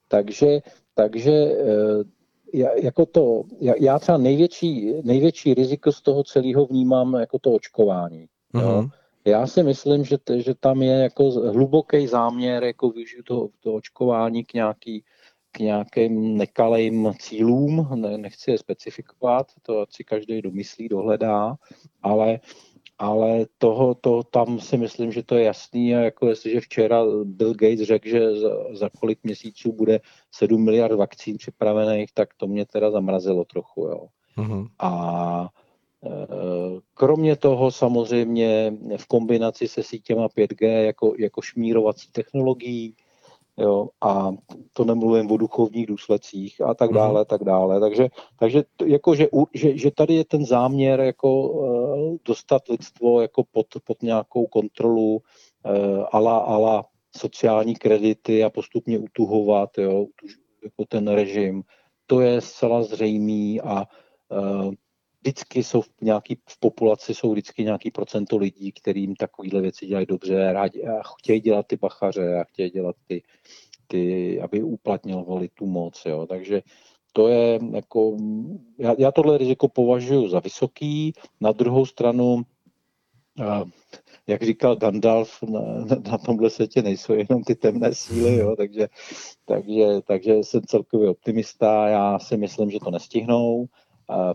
Takže, 0.07 0.59
takže 0.93 1.31
eh, 1.31 2.83
jako 2.83 3.05
to, 3.05 3.43
já 3.79 3.99
třeba 3.99 4.17
největší, 4.17 4.93
největší 5.03 5.53
riziko 5.53 5.91
z 5.91 6.01
toho 6.01 6.23
celého 6.23 6.65
vnímám 6.65 7.13
jako 7.13 7.39
to 7.39 7.51
očkování. 7.51 8.27
Uh-huh. 8.53 8.61
Jo? 8.61 8.81
Mhm. 8.81 8.89
Já 9.25 9.47
si 9.47 9.63
myslím, 9.63 10.05
že, 10.05 10.17
že 10.37 10.55
tam 10.55 10.81
je 10.81 10.93
jako 10.93 11.31
hluboký 11.31 12.07
záměr 12.07 12.63
jako 12.63 12.89
využít 12.89 13.23
to, 13.23 13.49
to 13.59 13.73
očkování 13.73 14.43
k 14.43 14.53
nějaký, 14.53 15.03
k 15.51 15.59
nějakým 15.59 16.37
nekalým 16.37 17.13
cílům, 17.19 17.87
ne, 17.95 18.17
nechci 18.17 18.51
je 18.51 18.57
specifikovat, 18.57 19.47
to 19.61 19.85
si 19.89 20.03
každý 20.03 20.41
domyslí, 20.41 20.89
dohledá, 20.89 21.55
ale, 22.01 22.39
ale 22.99 23.45
toho, 23.57 23.95
to, 23.95 24.23
tam 24.23 24.59
si 24.59 24.77
myslím, 24.77 25.11
že 25.11 25.23
to 25.23 25.35
je 25.35 25.43
jasný 25.43 25.95
a 25.95 25.99
jako 25.99 26.27
jestliže 26.27 26.59
včera 26.59 27.03
Bill 27.23 27.53
Gates 27.53 27.87
řekl, 27.87 28.09
že 28.09 28.35
za, 28.35 28.49
za 28.71 28.89
kolik 28.99 29.19
měsíců 29.23 29.71
bude 29.71 29.99
7 30.31 30.63
miliard 30.65 30.95
vakcín 30.95 31.37
připravených, 31.37 32.11
tak 32.13 32.29
to 32.37 32.47
mě 32.47 32.65
teda 32.65 32.91
zamrazilo 32.91 33.45
trochu, 33.45 33.81
jo. 33.81 34.07
Mm-hmm. 34.37 34.67
A 34.79 35.49
Kromě 36.93 37.35
toho 37.35 37.71
samozřejmě 37.71 38.73
v 38.97 39.05
kombinaci 39.05 39.67
se 39.67 39.83
sítěma 39.83 40.27
5G 40.27 40.83
jako, 40.83 41.13
jako 41.19 41.41
šmírovací 41.41 42.11
technologií, 42.11 42.95
jo, 43.57 43.89
a 44.01 44.31
to 44.73 44.85
nemluvím 44.85 45.31
o 45.31 45.37
duchovních 45.37 45.85
důsledcích 45.85 46.61
a 46.61 46.73
tak 46.73 46.93
dále, 46.93 47.25
tak 47.25 47.43
dále. 47.43 47.79
Takže, 47.79 48.07
takže 48.39 48.63
jako, 48.85 49.15
že, 49.15 49.27
že, 49.53 49.77
že 49.77 49.91
tady 49.91 50.13
je 50.13 50.25
ten 50.25 50.45
záměr 50.45 50.99
jako 50.99 51.41
uh, 51.41 52.17
dostat 52.25 52.67
lidstvo 52.69 53.21
jako 53.21 53.43
pod, 53.51 53.67
pod 53.83 54.03
nějakou 54.03 54.45
kontrolu 54.45 55.15
uh, 55.15 56.05
ala, 56.11 56.37
ala 56.37 56.85
sociální 57.17 57.75
kredity 57.75 58.43
a 58.43 58.49
postupně 58.49 58.99
utuhovat 58.99 59.77
jo, 59.77 60.05
jako 60.63 60.85
ten 60.87 61.07
režim. 61.07 61.63
To 62.05 62.21
je 62.21 62.41
zcela 62.41 62.83
zřejmý 62.83 63.61
a 63.61 63.85
uh, 64.29 64.73
vždycky 65.27 65.63
jsou 65.63 65.81
v 65.81 65.89
nějaký, 66.01 66.35
v 66.49 66.59
populaci 66.59 67.13
jsou 67.13 67.31
vždycky 67.31 67.63
nějaký 67.63 67.91
procento 67.91 68.37
lidí, 68.37 68.71
kterým 68.71 69.15
takovéhle 69.15 69.61
věci 69.61 69.85
dělají 69.85 70.05
dobře 70.05 70.53
rádi, 70.53 70.83
a 70.83 71.03
chtějí 71.03 71.39
dělat 71.39 71.67
ty 71.67 71.75
bachaře 71.75 72.35
a 72.35 72.43
chtějí 72.43 72.69
dělat 72.69 72.95
ty, 73.07 73.23
ty 73.87 74.41
aby 74.41 74.63
uplatňovali 74.63 75.49
tu 75.53 75.65
moc. 75.65 76.05
Jo. 76.05 76.25
Takže 76.25 76.61
to 77.13 77.27
je 77.27 77.59
jako, 77.73 78.17
já, 78.79 78.95
já 78.97 79.11
tohle 79.11 79.37
riziko 79.37 79.67
považuji 79.67 80.27
za 80.27 80.39
vysoký, 80.39 81.13
na 81.41 81.51
druhou 81.51 81.85
stranu 81.85 82.43
jak 84.27 84.43
říkal 84.43 84.75
Gandalf, 84.75 85.43
na, 85.43 85.61
na 86.11 86.17
tomhle 86.17 86.49
světě 86.49 86.81
nejsou 86.81 87.13
jenom 87.13 87.43
ty 87.43 87.55
temné 87.55 87.93
síly, 87.93 88.35
jo, 88.35 88.55
takže, 88.55 88.87
takže, 89.45 90.01
takže 90.07 90.33
jsem 90.33 90.61
celkově 90.61 91.09
optimista, 91.09 91.87
já 91.87 92.19
si 92.19 92.37
myslím, 92.37 92.71
že 92.71 92.79
to 92.79 92.91
nestihnou, 92.91 93.65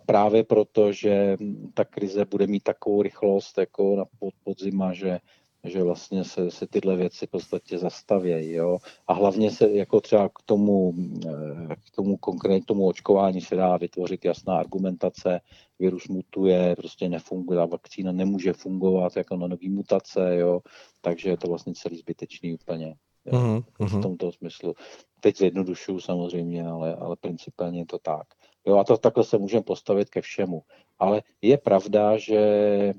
právě 0.07 0.45
proto, 0.45 0.93
že 0.93 1.37
ta 1.75 1.85
krize 1.85 2.25
bude 2.25 2.47
mít 2.47 2.63
takovou 2.63 3.03
rychlost 3.03 3.59
jako 3.59 3.97
na 3.97 4.05
pod, 4.19 4.35
podzima, 4.45 4.93
že, 4.93 5.19
že 5.65 5.83
vlastně 5.83 6.25
se, 6.25 6.51
se 6.51 6.67
tyhle 6.67 6.97
věci 6.97 7.27
v 7.27 7.31
podstatě 7.31 7.79
zastavějí. 7.79 8.53
Jo? 8.53 8.79
A 9.07 9.13
hlavně 9.13 9.51
se 9.51 9.71
jako 9.71 10.01
třeba 10.01 10.29
k 10.29 10.43
tomu, 10.45 10.95
eh, 11.27 11.77
k 11.77 11.91
tomu 11.95 12.17
konkrétně 12.17 12.67
tomu 12.67 12.87
očkování 12.87 13.41
se 13.41 13.57
dá 13.57 13.77
vytvořit 13.77 14.25
jasná 14.25 14.57
argumentace, 14.57 15.41
virus 15.79 16.09
mutuje, 16.09 16.77
prostě 16.77 17.09
nefunguje, 17.09 17.59
ta 17.59 17.67
vakcína 17.67 18.13
nemůže 18.13 18.53
fungovat 18.53 19.17
jako 19.17 19.37
na 19.37 19.47
nový 19.47 19.69
mutace, 19.69 20.37
jo? 20.37 20.61
takže 21.01 21.31
je 21.31 21.37
to 21.37 21.49
vlastně 21.49 21.75
celý 21.75 21.97
zbytečný 21.97 22.55
úplně. 22.55 22.95
Jo? 23.27 23.33
Uh-huh, 23.33 23.65
uh-huh. 23.81 23.99
V 23.99 24.03
tomto 24.03 24.33
smyslu. 24.33 24.75
Teď 25.21 25.39
zjednodušuju 25.39 26.01
samozřejmě, 26.01 26.67
ale, 26.67 26.95
ale 26.95 27.17
principálně 27.21 27.81
je 27.81 27.87
to 27.87 27.99
tak. 27.99 28.27
Jo, 28.67 28.79
a 28.79 28.85
to 28.85 28.97
takhle 28.97 29.25
se 29.25 29.39
můžeme 29.39 29.63
postavit 29.63 30.11
ke 30.11 30.21
všemu. 30.21 30.63
Ale 30.99 31.23
je 31.43 31.59
pravda, 31.59 32.17
že 32.17 32.37
e, 32.37 32.95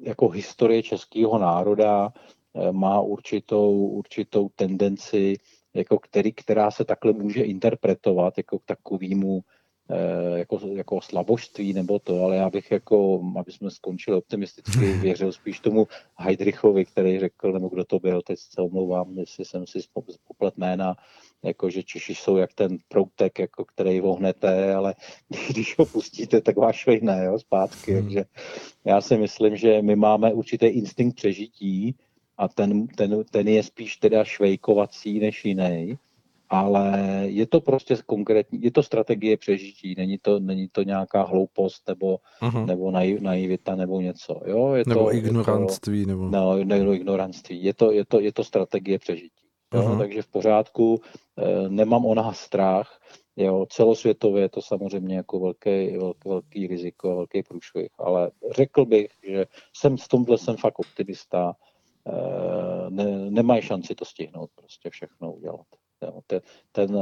jako 0.00 0.28
historie 0.28 0.82
českého 0.82 1.38
národa 1.38 2.12
e, 2.54 2.72
má 2.72 3.00
určitou, 3.00 3.86
určitou 3.86 4.48
tendenci, 4.56 5.36
jako 5.74 5.98
který, 5.98 6.32
která 6.32 6.70
se 6.70 6.84
takhle 6.84 7.12
může 7.12 7.42
interpretovat 7.42 8.38
jako 8.38 8.58
k 8.58 8.64
takovému 8.64 9.42
Eh, 9.90 10.38
jako, 10.38 10.60
jako 10.72 11.00
slabožství 11.00 11.72
nebo 11.72 11.98
to, 11.98 12.24
ale 12.24 12.36
já 12.36 12.50
bych 12.50 12.70
jako, 12.70 13.22
aby 13.38 13.52
jsme 13.52 13.70
skončili 13.70 14.16
optimisticky, 14.16 14.92
věřil 15.02 15.32
spíš 15.32 15.60
tomu 15.60 15.88
Heidrichovi, 16.18 16.84
který 16.84 17.18
řekl, 17.18 17.52
nebo 17.52 17.68
kdo 17.68 17.84
to 17.84 17.98
byl, 17.98 18.22
teď 18.22 18.38
se 18.38 18.62
omlouvám, 18.62 19.18
jestli 19.18 19.44
jsem 19.44 19.66
si 19.66 19.78
poplet 20.28 20.56
jména, 20.56 20.96
jako 21.42 21.70
že 21.70 21.82
Češi 21.82 22.14
jsou 22.14 22.36
jak 22.36 22.54
ten 22.54 22.78
proutek, 22.88 23.38
jako 23.38 23.64
který 23.64 24.00
vohnete, 24.00 24.74
ale 24.74 24.94
když 25.50 25.78
ho 25.78 25.86
pustíte, 25.86 26.40
tak 26.40 26.56
vás 26.56 26.76
švejne 26.76 27.24
jo, 27.24 27.38
zpátky. 27.38 27.92
Hmm. 27.92 28.02
Takže 28.02 28.24
já 28.84 29.00
si 29.00 29.16
myslím, 29.16 29.56
že 29.56 29.82
my 29.82 29.96
máme 29.96 30.32
určitý 30.32 30.66
instinkt 30.66 31.16
přežití 31.16 31.94
a 32.38 32.48
ten, 32.48 32.86
ten, 32.86 33.24
ten 33.30 33.48
je 33.48 33.62
spíš 33.62 33.96
teda 33.96 34.24
švejkovací 34.24 35.20
než 35.20 35.44
jiný 35.44 35.98
ale 36.52 36.98
je 37.24 37.46
to 37.46 37.60
prostě 37.60 37.96
konkrétní, 38.06 38.62
je 38.62 38.70
to 38.70 38.82
strategie 38.82 39.36
přežití, 39.36 39.94
není 39.98 40.18
to, 40.18 40.40
není 40.40 40.68
to 40.72 40.82
nějaká 40.82 41.22
hloupost 41.22 41.88
nebo, 41.88 42.18
uh-huh. 42.42 42.66
nebo 42.66 42.90
naiv, 42.90 43.20
naivita 43.20 43.76
nebo 43.76 44.00
něco. 44.00 44.40
Jo? 44.46 44.74
Je 44.74 44.84
nebo 44.86 45.04
to, 45.04 45.14
ignorantství. 45.14 45.98
Je 45.98 46.04
to, 46.04 46.10
nebo... 46.10 46.28
No, 46.28 46.64
nebo 46.64 46.92
ignorantství. 46.92 47.64
Je 47.64 47.74
to, 47.74 47.92
je 47.92 48.04
to, 48.04 48.20
je 48.20 48.32
to 48.32 48.44
strategie 48.44 48.98
přežití. 48.98 49.41
Jo? 49.72 49.82
Uh-huh. 49.82 49.98
Takže 49.98 50.22
v 50.22 50.26
pořádku, 50.26 51.00
eh, 51.38 51.68
nemám 51.68 52.06
o 52.06 52.14
nás 52.14 52.40
strach, 52.40 52.98
Jo, 53.36 53.66
celosvětově 53.70 54.42
je 54.42 54.48
to 54.48 54.62
samozřejmě 54.62 55.16
jako 55.16 55.40
velký, 55.40 55.96
velký, 55.96 56.28
velký 56.28 56.66
riziko, 56.66 57.16
velký 57.16 57.42
průšvih, 57.42 57.88
ale 57.98 58.30
řekl 58.56 58.84
bych, 58.84 59.10
že 59.22 59.46
jsem 59.76 59.96
v 59.96 60.08
tomhle 60.08 60.38
jsem 60.38 60.56
fakt 60.56 60.78
optimista, 60.78 61.56
e, 62.06 62.90
ne, 62.90 63.30
nemají 63.30 63.62
šanci 63.62 63.94
to 63.94 64.04
stihnout, 64.04 64.50
prostě 64.54 64.90
všechno 64.90 65.32
udělat. 65.32 65.66
Jo. 66.02 66.20
Ten, 66.26 66.40
ten, 66.72 66.96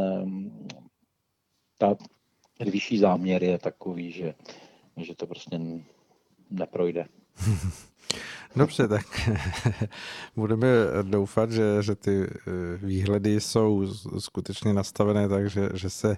ta, 1.78 1.96
ten 2.58 2.70
vyšší 2.70 2.98
záměr 2.98 3.44
je 3.44 3.58
takový, 3.58 4.12
že, 4.12 4.34
že 4.96 5.14
to 5.14 5.26
prostě 5.26 5.60
neprojde. 6.50 7.06
Dobře, 8.56 8.88
tak 8.88 9.06
budeme 10.36 10.68
doufat, 11.02 11.52
že, 11.52 11.82
že 11.82 11.94
ty 11.94 12.22
eh, 12.22 12.30
výhledy 12.76 13.40
jsou 13.40 13.86
skutečně 14.18 14.72
nastavené 14.72 15.28
tak, 15.28 15.50
že, 15.50 15.68
že 15.74 15.90
se 15.90 16.16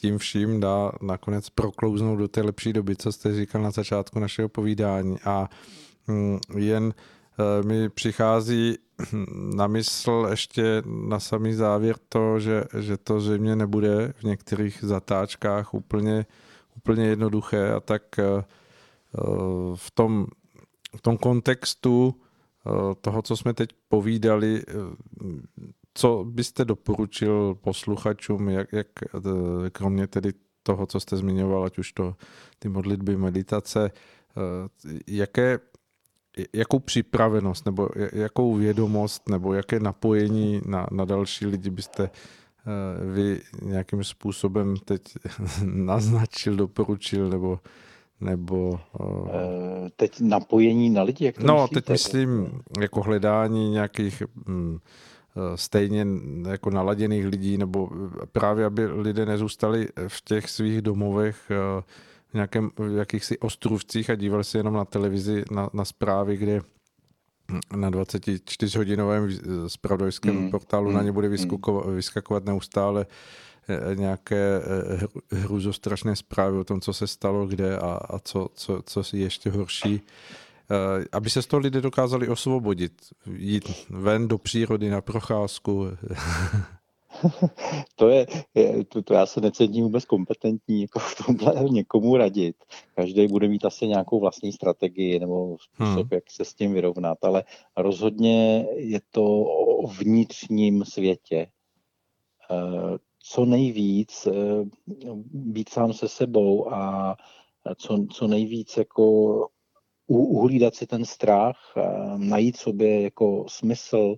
tím 0.00 0.18
vším 0.18 0.60
dá 0.60 0.92
nakonec 1.02 1.50
proklouznout 1.50 2.18
do 2.18 2.28
té 2.28 2.42
lepší 2.42 2.72
doby, 2.72 2.96
co 2.96 3.12
jste 3.12 3.34
říkal 3.34 3.62
na 3.62 3.70
začátku 3.70 4.18
našeho 4.18 4.48
povídání. 4.48 5.16
A 5.24 5.48
mm, 6.08 6.38
jen 6.56 6.94
Eh, 7.40 7.62
mi 7.62 7.88
přichází 7.88 8.78
na 9.56 9.66
mysl 9.66 10.26
ještě 10.30 10.82
na 10.86 11.20
samý 11.20 11.52
závěr 11.54 11.96
to, 12.08 12.40
že, 12.40 12.64
že 12.78 12.96
to 12.96 13.20
zřejmě 13.20 13.56
nebude 13.56 14.12
v 14.16 14.22
některých 14.22 14.78
zatáčkách 14.82 15.74
úplně, 15.74 16.26
úplně 16.76 17.06
jednoduché 17.06 17.72
a 17.72 17.80
tak 17.80 18.02
eh, 18.18 18.44
v 19.74 19.90
tom, 19.90 20.26
v 20.96 21.00
tom 21.00 21.18
kontextu 21.18 22.14
toho, 23.00 23.22
co 23.22 23.36
jsme 23.36 23.54
teď 23.54 23.70
povídali, 23.88 24.62
co 25.94 26.24
byste 26.28 26.64
doporučil 26.64 27.54
posluchačům, 27.54 28.48
jak, 28.48 28.72
jak 28.72 28.86
kromě 29.72 30.06
tedy 30.06 30.32
toho, 30.62 30.86
co 30.86 31.00
jste 31.00 31.16
zmiňoval, 31.16 31.64
ať 31.64 31.78
už 31.78 31.92
to 31.92 32.14
ty 32.58 32.68
modlitby, 32.68 33.16
meditace, 33.16 33.90
jaké 35.06 35.58
jakou 36.52 36.78
připravenost 36.78 37.66
nebo 37.66 37.88
jakou 38.12 38.54
vědomost 38.54 39.28
nebo 39.28 39.54
jaké 39.54 39.80
napojení 39.80 40.60
na, 40.66 40.86
na 40.90 41.04
další 41.04 41.46
lidi 41.46 41.70
byste 41.70 42.04
eh, 42.04 43.12
vy 43.12 43.40
nějakým 43.62 44.04
způsobem 44.04 44.76
teď 44.84 45.02
naznačil, 45.64 46.56
doporučil 46.56 47.28
nebo 47.28 47.60
nebo... 48.20 48.80
Uh... 49.00 49.28
Teď 49.96 50.20
napojení 50.20 50.90
na 50.90 51.02
lidi? 51.02 51.24
Jak 51.24 51.38
to 51.38 51.46
no, 51.46 51.62
myslíte? 51.62 51.80
teď 51.80 51.90
myslím 51.90 52.60
jako 52.80 53.02
hledání 53.02 53.70
nějakých 53.70 54.22
um, 54.48 54.80
stejně 55.54 56.06
jako 56.48 56.70
naladěných 56.70 57.26
lidí, 57.26 57.58
nebo 57.58 57.90
právě, 58.32 58.64
aby 58.64 58.86
lidé 58.86 59.26
nezůstali 59.26 59.88
v 60.08 60.24
těch 60.24 60.50
svých 60.50 60.82
domovech 60.82 61.36
v, 62.30 62.34
nějakém, 62.34 62.70
v 62.78 62.96
jakýchsi 62.96 63.38
ostrůvcích 63.38 64.10
a 64.10 64.14
díval 64.14 64.44
se 64.44 64.58
jenom 64.58 64.74
na 64.74 64.84
televizi, 64.84 65.44
na, 65.50 65.70
na 65.72 65.84
zprávy, 65.84 66.36
kde 66.36 66.60
na 67.76 67.90
24-hodinovém 67.90 69.28
spravodajském 69.66 70.36
mm. 70.36 70.50
portálu 70.50 70.90
mm. 70.90 70.96
na 70.96 71.02
ně 71.02 71.12
bude 71.12 71.28
vyskakovat, 71.28 71.86
vyskakovat 71.86 72.44
neustále 72.44 73.06
nějaké 73.94 74.62
hruzostrašné 75.30 76.16
zprávy 76.16 76.58
o 76.58 76.64
tom, 76.64 76.80
co 76.80 76.92
se 76.92 77.06
stalo 77.06 77.46
kde 77.46 77.78
a, 77.78 78.00
a 78.08 78.18
co, 78.18 78.48
co, 78.54 78.82
co 78.86 79.02
je 79.12 79.22
ještě 79.22 79.50
horší. 79.50 80.00
Aby 81.12 81.30
se 81.30 81.42
z 81.42 81.46
toho 81.46 81.60
lidé 81.60 81.80
dokázali 81.80 82.28
osvobodit, 82.28 82.92
jít 83.36 83.64
ven 83.90 84.28
do 84.28 84.38
přírody 84.38 84.90
na 84.90 85.00
procházku. 85.00 85.86
to 87.96 88.08
je, 88.08 88.26
je 88.54 88.84
to, 88.84 89.02
to 89.02 89.14
já 89.14 89.26
se 89.26 89.40
necítím 89.40 89.84
vůbec 89.84 90.04
kompetentní 90.04 90.82
jako 90.82 90.98
v 90.98 91.14
tomhle 91.26 91.64
někomu 91.64 92.16
radit. 92.16 92.56
Každý 92.94 93.26
bude 93.26 93.48
mít 93.48 93.64
asi 93.64 93.86
nějakou 93.86 94.20
vlastní 94.20 94.52
strategii 94.52 95.18
nebo 95.18 95.56
způsob, 95.60 96.06
hmm. 96.06 96.08
jak 96.12 96.30
se 96.30 96.44
s 96.44 96.54
tím 96.54 96.72
vyrovnat, 96.72 97.18
ale 97.22 97.44
rozhodně 97.76 98.66
je 98.76 99.00
to 99.10 99.24
o 99.42 99.86
vnitřním 99.86 100.84
světě. 100.84 101.46
Co 103.30 103.44
nejvíc 103.44 104.26
eh, 104.26 104.32
být 105.32 105.68
sám 105.68 105.92
se 105.92 106.08
sebou 106.08 106.72
a 106.72 107.16
co, 107.76 108.06
co 108.12 108.26
nejvíc 108.26 108.76
jako 108.76 109.48
uhlídat 110.06 110.74
si 110.74 110.86
ten 110.86 111.04
strach, 111.04 111.74
najít 112.16 112.56
sobě 112.56 113.02
jako 113.02 113.44
smysl, 113.48 114.16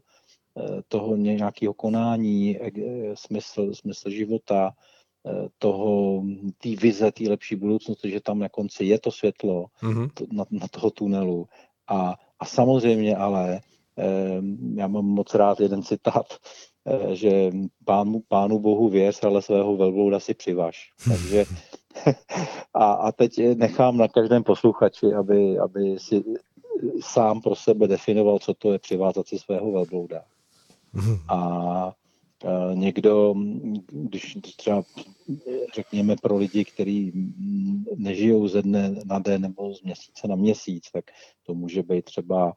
Eh, 0.59 0.83
toho 0.89 1.17
nějakého 1.17 1.75
konání, 1.75 2.59
eh, 2.61 2.71
smysl, 3.15 3.75
smysl 3.75 4.11
života, 4.11 4.73
toho, 5.59 6.23
té 6.59 6.69
vize, 6.69 7.13
té 7.13 7.25
lepší 7.29 7.57
budoucnosti, 7.57 8.11
že 8.11 8.21
tam 8.21 8.39
na 8.39 8.49
konci 8.49 8.85
je 8.85 8.99
to 8.99 9.11
světlo 9.11 9.67
mm-hmm. 9.83 10.11
to, 10.15 10.25
na, 10.33 10.45
na 10.51 10.69
toho 10.69 10.91
tunelu. 10.91 11.47
A, 11.87 12.15
a 12.39 12.45
samozřejmě 12.45 13.17
ale, 13.17 13.61
já 14.75 14.87
mám 14.87 15.05
moc 15.05 15.35
rád 15.35 15.61
jeden 15.61 15.83
citát, 15.83 16.27
že 17.13 17.51
pánu, 17.85 18.23
pánu 18.29 18.59
bohu 18.59 18.89
věř, 18.89 19.25
ale 19.25 19.43
svého 19.43 19.77
velblouda 19.77 20.21
si 20.21 20.35
přivaž. 20.35 20.91
Takže 21.09 21.45
a, 22.75 22.93
a 22.93 23.13
teď 23.13 23.41
nechám 23.55 23.97
na 23.97 24.09
každém 24.09 24.43
posluchači, 24.43 25.07
aby, 25.07 25.59
aby 25.59 25.99
si 25.99 26.25
sám 27.01 27.41
pro 27.41 27.55
sebe 27.55 27.89
definoval, 27.89 28.39
co 28.39 28.55
to 28.55 28.73
je 28.73 28.79
přivázat 28.79 29.29
si 29.29 29.39
svého 29.39 29.73
velblouda. 29.73 30.23
A 31.29 31.93
někdo, 32.75 33.35
když 33.93 34.39
třeba 34.57 34.83
řekněme 35.75 36.17
pro 36.23 36.37
lidi, 36.37 36.65
kteří 36.65 37.13
nežijou 37.97 38.49
ze 38.49 38.63
dne 38.63 38.95
na 39.05 39.19
den 39.19 39.43
nebo 39.43 39.75
z 39.75 39.83
měsíce 39.83 40.29
na 40.29 40.37
měsíc, 40.37 40.91
tak 40.93 41.05
to 41.47 41.55
může 41.55 41.83
být 41.83 42.05
třeba 42.05 42.53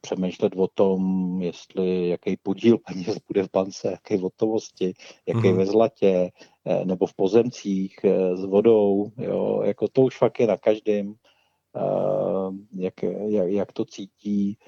přemýšlet 0.00 0.52
o 0.56 0.68
tom, 0.68 1.42
jestli 1.42 2.08
jaký 2.08 2.36
podíl 2.36 2.78
peněz 2.78 3.18
bude 3.28 3.42
v 3.42 3.50
bance, 3.52 3.90
jaké 3.90 4.18
hotovosti, 4.18 4.94
jaký 5.26 5.40
mm-hmm. 5.40 5.56
ve 5.56 5.66
zlatě, 5.66 6.30
e, 6.64 6.84
nebo 6.84 7.06
v 7.06 7.14
pozemcích 7.14 7.96
e, 8.04 8.36
s 8.36 8.44
vodou, 8.44 9.10
jo, 9.18 9.62
jako 9.64 9.88
to 9.88 10.02
už 10.02 10.18
fakt 10.18 10.40
je 10.40 10.46
na 10.46 10.56
každém, 10.56 11.14
jak, 12.72 13.02
jak, 13.02 13.48
jak 13.48 13.72
to 13.72 13.84
cítí, 13.84 14.58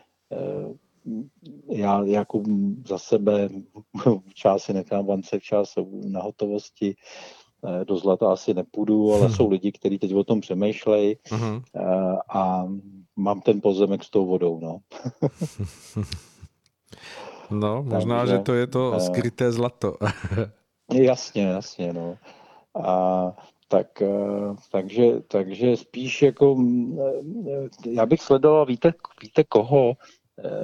já 1.73 2.05
jako 2.05 2.43
za 2.87 2.99
sebe 2.99 3.49
čas 4.35 4.63
si 4.63 4.73
nechám 4.73 5.07
bance 5.07 5.39
včas 5.39 5.75
na 6.05 6.23
hotovosti, 6.23 6.95
eh, 6.95 7.46
do 7.85 7.97
zlata 7.97 8.33
asi 8.33 8.55
nepůjdu, 8.55 9.13
ale 9.13 9.31
jsou 9.31 9.51
lidi, 9.51 9.73
kteří 9.73 9.99
teď 9.99 10.15
o 10.15 10.25
tom 10.25 10.41
přemýšlejí 10.41 11.15
uh-huh. 11.15 11.63
a 12.29 12.65
mám 13.17 13.41
ten 13.41 13.61
pozemek 13.61 14.05
s 14.05 14.11
tou 14.11 14.27
vodou. 14.27 14.61
No, 14.61 14.81
no 17.51 17.83
možná, 17.87 18.19
Takže, 18.19 18.33
že 18.33 18.39
to 18.39 18.55
je 18.55 18.67
to 18.67 18.93
eh, 18.95 19.01
skryté 19.01 19.53
zlato. 19.53 19.97
jasně, 20.93 21.43
jasně. 21.43 21.93
No. 21.93 22.17
A 22.85 23.33
tak, 23.69 24.03
takže, 24.73 25.21
takže 25.29 25.77
spíš 25.77 26.23
jako, 26.23 26.57
já 27.91 28.07
bych 28.07 28.23
sledoval, 28.23 28.67
víte, 28.67 28.95
víte 29.23 29.45
koho, 29.45 29.93
Eh, 29.93 29.95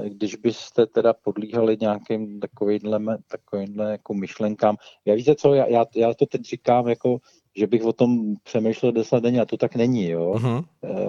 když 0.04 0.36
byste 0.36 0.86
teda 0.86 1.12
podlíhali 1.12 1.76
nějakým 1.80 2.40
takovýmhle, 2.40 3.18
takovýmhle 3.28 3.90
jako 3.90 4.14
myšlenkám. 4.14 4.76
Já 5.04 5.14
víte 5.14 5.34
co, 5.34 5.54
já, 5.54 5.66
já, 5.66 5.84
já 5.96 6.14
to 6.14 6.26
teď 6.26 6.42
říkám 6.42 6.88
jako, 6.88 7.18
že 7.56 7.66
bych 7.66 7.84
o 7.84 7.92
tom 7.92 8.34
přemýšlel 8.42 8.92
deset 8.92 9.22
denně 9.22 9.40
a 9.40 9.46
to 9.46 9.56
tak 9.56 9.74
není, 9.74 10.08
jo. 10.08 10.34
Uh-huh. 10.36 10.64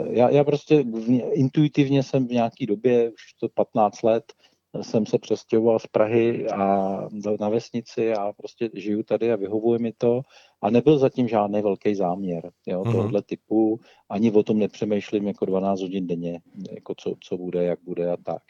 Já, 0.09 0.29
já 0.29 0.43
prostě 0.43 0.85
intuitivně 1.31 2.03
jsem 2.03 2.27
v 2.27 2.31
nějaký 2.31 2.65
době, 2.65 3.09
už 3.09 3.33
to 3.39 3.49
15 3.49 4.03
let, 4.03 4.33
jsem 4.81 5.05
se 5.05 5.17
přestěhoval 5.17 5.79
z 5.79 5.87
Prahy 5.87 6.49
a 6.49 6.97
na 7.39 7.49
vesnici 7.49 8.13
a 8.13 8.33
prostě 8.33 8.69
žiju 8.73 9.03
tady 9.03 9.31
a 9.31 9.35
vyhovuje 9.35 9.79
mi 9.79 9.93
to 9.97 10.21
a 10.61 10.69
nebyl 10.69 10.97
zatím 10.97 11.27
žádný 11.27 11.61
velký 11.61 11.95
záměr 11.95 12.51
jo, 12.67 12.81
uh-huh. 12.81 12.91
tohohle 12.91 13.21
typu, 13.21 13.79
ani 14.09 14.31
o 14.31 14.43
tom 14.43 14.59
nepřemýšlím 14.59 15.27
jako 15.27 15.45
12 15.45 15.81
hodin 15.81 16.07
denně, 16.07 16.39
jako 16.71 16.93
co, 16.97 17.13
co 17.19 17.37
bude, 17.37 17.63
jak 17.63 17.79
bude 17.83 18.11
a 18.11 18.17
tak. 18.17 18.43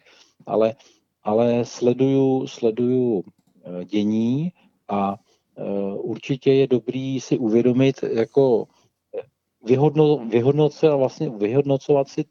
Ale, 0.46 0.76
ale 1.24 1.66
sleduju, 1.66 2.48
sleduju 2.48 3.24
eh, 3.64 3.86
dění 3.86 4.52
a 4.88 5.16
uh, 5.56 6.10
určitě 6.10 6.54
je 6.54 6.68
dobrý 6.68 7.20
si 7.20 7.38
uvědomit, 7.38 8.04
jako 8.04 8.68
eh, 9.18 9.22
vyhodno, 9.66 10.18
vyhodnocovat, 10.18 10.98
vlastně 10.98 11.30
vyhodnocovat 11.30 12.08
si 12.08 12.26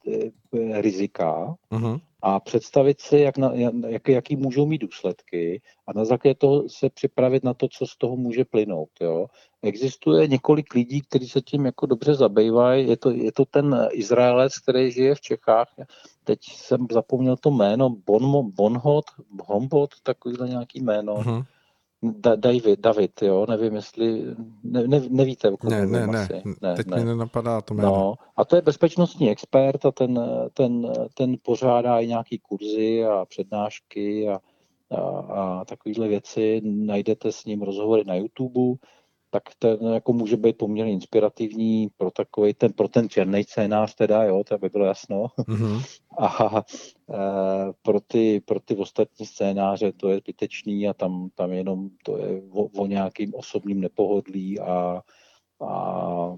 rizika, 0.81 1.57
uh-huh 1.71 2.01
a 2.23 2.41
představit 2.41 3.01
si, 3.01 3.19
jak 3.19 3.39
na, 3.39 3.53
jak, 3.89 4.09
jaký 4.09 4.37
můžou 4.37 4.67
mít 4.67 4.79
důsledky 4.79 5.63
a 5.87 5.93
na 5.93 6.05
základě 6.05 6.35
toho 6.35 6.69
se 6.69 6.91
připravit 6.91 7.45
na 7.45 7.55
to, 7.55 7.69
co 7.69 7.87
z 7.87 7.97
toho 7.97 8.17
může 8.17 8.45
plynout. 8.45 8.89
Jo. 9.01 9.27
Existuje 9.63 10.29
několik 10.29 10.75
lidí, 10.75 11.01
kteří 11.01 11.29
se 11.29 11.41
tím 11.41 11.67
jako 11.67 11.87
dobře 11.87 12.15
zabývají. 12.15 12.89
Je 12.89 12.97
to, 12.97 13.11
je 13.11 13.33
to 13.33 13.45
ten 13.45 13.89
Izraelec, 13.93 14.59
který 14.59 14.91
žije 14.91 15.15
v 15.15 15.21
Čechách. 15.21 15.69
Teď 16.25 16.41
jsem 16.45 16.87
zapomněl 16.93 17.37
to 17.37 17.51
jméno, 17.51 17.91
bon, 17.91 18.51
Bonhot, 18.55 19.05
Hombot, 19.45 19.91
takovýhle 20.03 20.49
nějaký 20.49 20.81
jméno. 20.81 21.15
Uh-huh. 21.15 21.45
Da, 22.03 22.37
David, 22.37 22.81
David, 22.81 23.23
jo, 23.23 23.47
nevím, 23.49 23.75
jestli, 23.75 24.25
ne, 24.63 24.89
ne, 24.89 25.03
nevíte, 25.09 25.51
o 25.51 25.57
ne, 25.69 25.87
ne, 25.87 26.07
ne, 26.07 26.29
ne, 26.63 26.75
teď 26.75 26.87
ne. 26.87 26.97
mi 26.97 27.05
nenapadá 27.05 27.61
to 27.61 27.75
jméno. 27.75 27.89
No, 27.89 28.15
a 28.37 28.45
to 28.45 28.57
je 28.57 28.63
bezpečnostní 28.63 29.31
expert 29.31 29.87
a 29.87 29.91
ten, 29.91 30.21
ten, 30.55 30.93
ten 31.15 31.37
pořádá 31.43 32.01
i 32.01 32.07
nějaký 32.07 32.39
kurzy 32.39 33.05
a 33.05 33.25
přednášky 33.25 34.29
a, 34.29 34.41
a, 34.91 35.01
a 35.21 35.65
takovéhle 35.65 36.09
věci. 36.09 36.61
Najdete 36.65 37.33
s 37.33 37.45
ním 37.45 37.63
rozhovory 37.63 38.05
na 38.07 38.15
YouTube 38.15 38.79
tak 39.33 39.43
ten 39.59 39.79
jako 39.93 40.13
může 40.13 40.37
být 40.37 40.59
poměrně 40.59 40.93
inspirativní 40.93 41.89
pro 41.97 42.11
takový 42.11 42.55
ten, 42.55 42.73
pro 42.73 42.89
ten 42.89 43.09
černý 43.09 43.45
scénář 43.45 43.95
teda, 43.95 44.25
jo, 44.25 44.45
to 44.45 44.59
by 44.59 44.69
bylo 44.69 44.85
jasno. 44.85 45.27
Mm-hmm. 45.39 45.83
A 46.19 46.63
e, 47.11 47.19
pro, 47.83 48.01
ty, 48.01 48.41
pro 48.41 48.61
ty 48.61 48.77
ostatní 48.77 49.27
scénáře 49.27 49.93
to 49.93 50.09
je 50.09 50.19
zbytečný 50.19 50.89
a 50.89 50.95
tam, 50.95 51.31
tam 51.35 51.53
jenom 51.53 51.91
to 52.05 52.19
je 52.19 52.43
o, 52.51 52.65
o 52.65 52.87
nějakým 52.87 53.35
osobním 53.35 53.81
nepohodlí 53.81 54.61
a, 54.61 55.03
a 55.61 56.37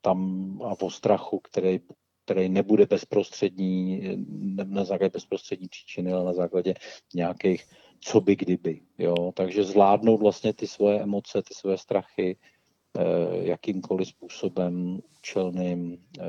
tam 0.00 0.18
a 0.64 0.74
o 0.80 0.90
strachu, 0.90 1.40
který, 1.40 1.80
který 2.24 2.48
nebude 2.48 2.86
bezprostřední, 2.86 4.02
ne 4.28 4.64
na 4.64 4.84
základě 4.84 5.10
bezprostřední 5.10 5.68
příčiny, 5.68 6.12
ale 6.12 6.24
na 6.24 6.32
základě 6.32 6.74
nějakých 7.14 7.64
co 8.00 8.20
by 8.20 8.36
kdyby. 8.36 8.80
Jo? 8.98 9.32
Takže 9.34 9.64
zvládnout 9.64 10.20
vlastně 10.20 10.52
ty 10.52 10.66
svoje 10.66 11.00
emoce, 11.00 11.42
ty 11.42 11.54
svoje 11.54 11.78
strachy 11.78 12.36
eh, 12.98 13.02
jakýmkoliv 13.36 14.08
způsobem 14.08 14.98
účelným, 15.18 15.98
eh, 16.20 16.22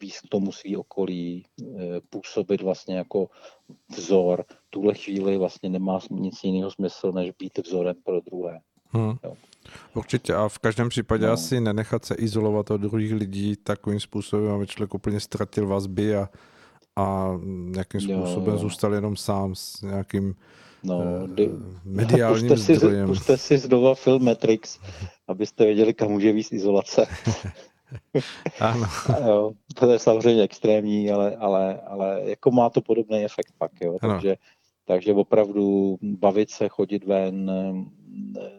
víc 0.00 0.20
k 0.20 0.28
tomu 0.28 0.52
svý 0.52 0.76
okolí, 0.76 1.44
eh, 1.62 2.00
působit 2.10 2.62
vlastně 2.62 2.96
jako 2.96 3.28
vzor. 3.96 4.44
V 4.48 4.70
tuhle 4.70 4.94
chvíli 4.94 5.38
vlastně 5.38 5.68
nemá 5.68 6.00
nic 6.10 6.44
jiného 6.44 6.70
smysl, 6.70 7.12
než 7.12 7.30
být 7.38 7.58
vzorem 7.58 7.94
pro 8.04 8.20
druhé. 8.20 8.60
Hmm. 8.92 9.14
Jo. 9.24 9.34
Určitě 9.94 10.34
a 10.34 10.48
v 10.48 10.58
každém 10.58 10.88
případě 10.88 11.26
no. 11.26 11.32
asi 11.32 11.60
nenechat 11.60 12.04
se 12.04 12.14
izolovat 12.14 12.70
od 12.70 12.76
druhých 12.76 13.12
lidí 13.12 13.56
takovým 13.56 14.00
způsobem, 14.00 14.52
aby 14.52 14.66
člověk 14.66 14.94
úplně 14.94 15.20
ztratil 15.20 15.66
vazby 15.66 16.16
a, 16.16 16.28
a 16.96 17.38
nějakým 17.46 18.00
způsobem 18.00 18.54
jo. 18.54 18.58
zůstal 18.58 18.94
jenom 18.94 19.16
sám 19.16 19.54
s 19.54 19.82
nějakým 19.82 20.34
No, 20.84 20.98
uh, 20.98 21.30
mediálním 21.84 22.48
puste 22.48 22.64
si, 22.64 22.76
zdrojem. 22.76 23.06
Puste 23.06 23.38
si 23.38 23.58
znova 23.58 23.94
film 23.94 24.24
Matrix, 24.24 24.78
abyste 25.28 25.64
věděli, 25.64 25.94
kam 25.94 26.10
může 26.10 26.32
víc 26.32 26.52
izolace. 26.52 27.06
ano. 28.60 28.86
jo, 29.26 29.52
to 29.74 29.92
je 29.92 29.98
samozřejmě 29.98 30.42
extrémní, 30.42 31.10
ale, 31.10 31.36
ale, 31.36 31.80
ale 31.80 32.20
jako 32.24 32.50
má 32.50 32.70
to 32.70 32.80
podobný 32.80 33.24
efekt 33.24 33.52
pak, 33.58 33.72
jo, 33.80 33.98
takže, 34.00 34.36
takže 34.84 35.14
opravdu 35.14 35.96
bavit 36.02 36.50
se, 36.50 36.68
chodit 36.68 37.04
ven, 37.04 37.50
eh, 38.36 38.58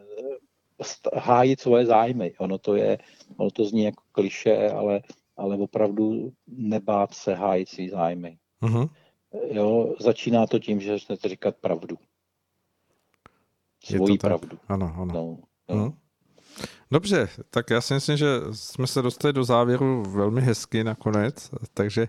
hájit 1.16 1.60
svoje 1.60 1.86
zájmy. 1.86 2.34
Ono 2.40 2.58
to 2.58 2.76
je, 2.76 2.98
ono 3.38 3.52
to 3.52 3.66
zní 3.66 3.84
jako 3.84 4.04
kliše, 4.12 4.70
ale, 4.70 5.02
ale 5.38 5.58
opravdu 5.58 6.32
nebát 6.48 7.14
se 7.14 7.34
hájit 7.34 7.70
svý 7.70 7.90
zájmy. 7.90 8.38
Uh-huh. 8.62 8.90
Jo, 9.52 9.96
začíná 10.00 10.48
to 10.48 10.60
tím, 10.60 10.82
že 10.82 10.92
začnete 10.92 11.30
říkat 11.30 11.56
pravdu 11.56 11.98
svoji 13.86 14.18
pravdu. 14.18 14.58
Ano, 14.68 14.94
ano. 14.98 15.14
No, 15.14 15.38
no. 15.76 15.84
Hmm. 15.84 15.94
Dobře, 16.92 17.30
tak 17.50 17.70
já 17.70 17.82
si 17.82 17.94
myslím, 17.94 18.18
že 18.18 18.28
jsme 18.52 18.88
se 18.88 19.02
dostali 19.02 19.34
do 19.34 19.44
závěru 19.44 20.04
velmi 20.04 20.42
hezky 20.42 20.84
nakonec, 20.84 21.50
takže 21.74 22.08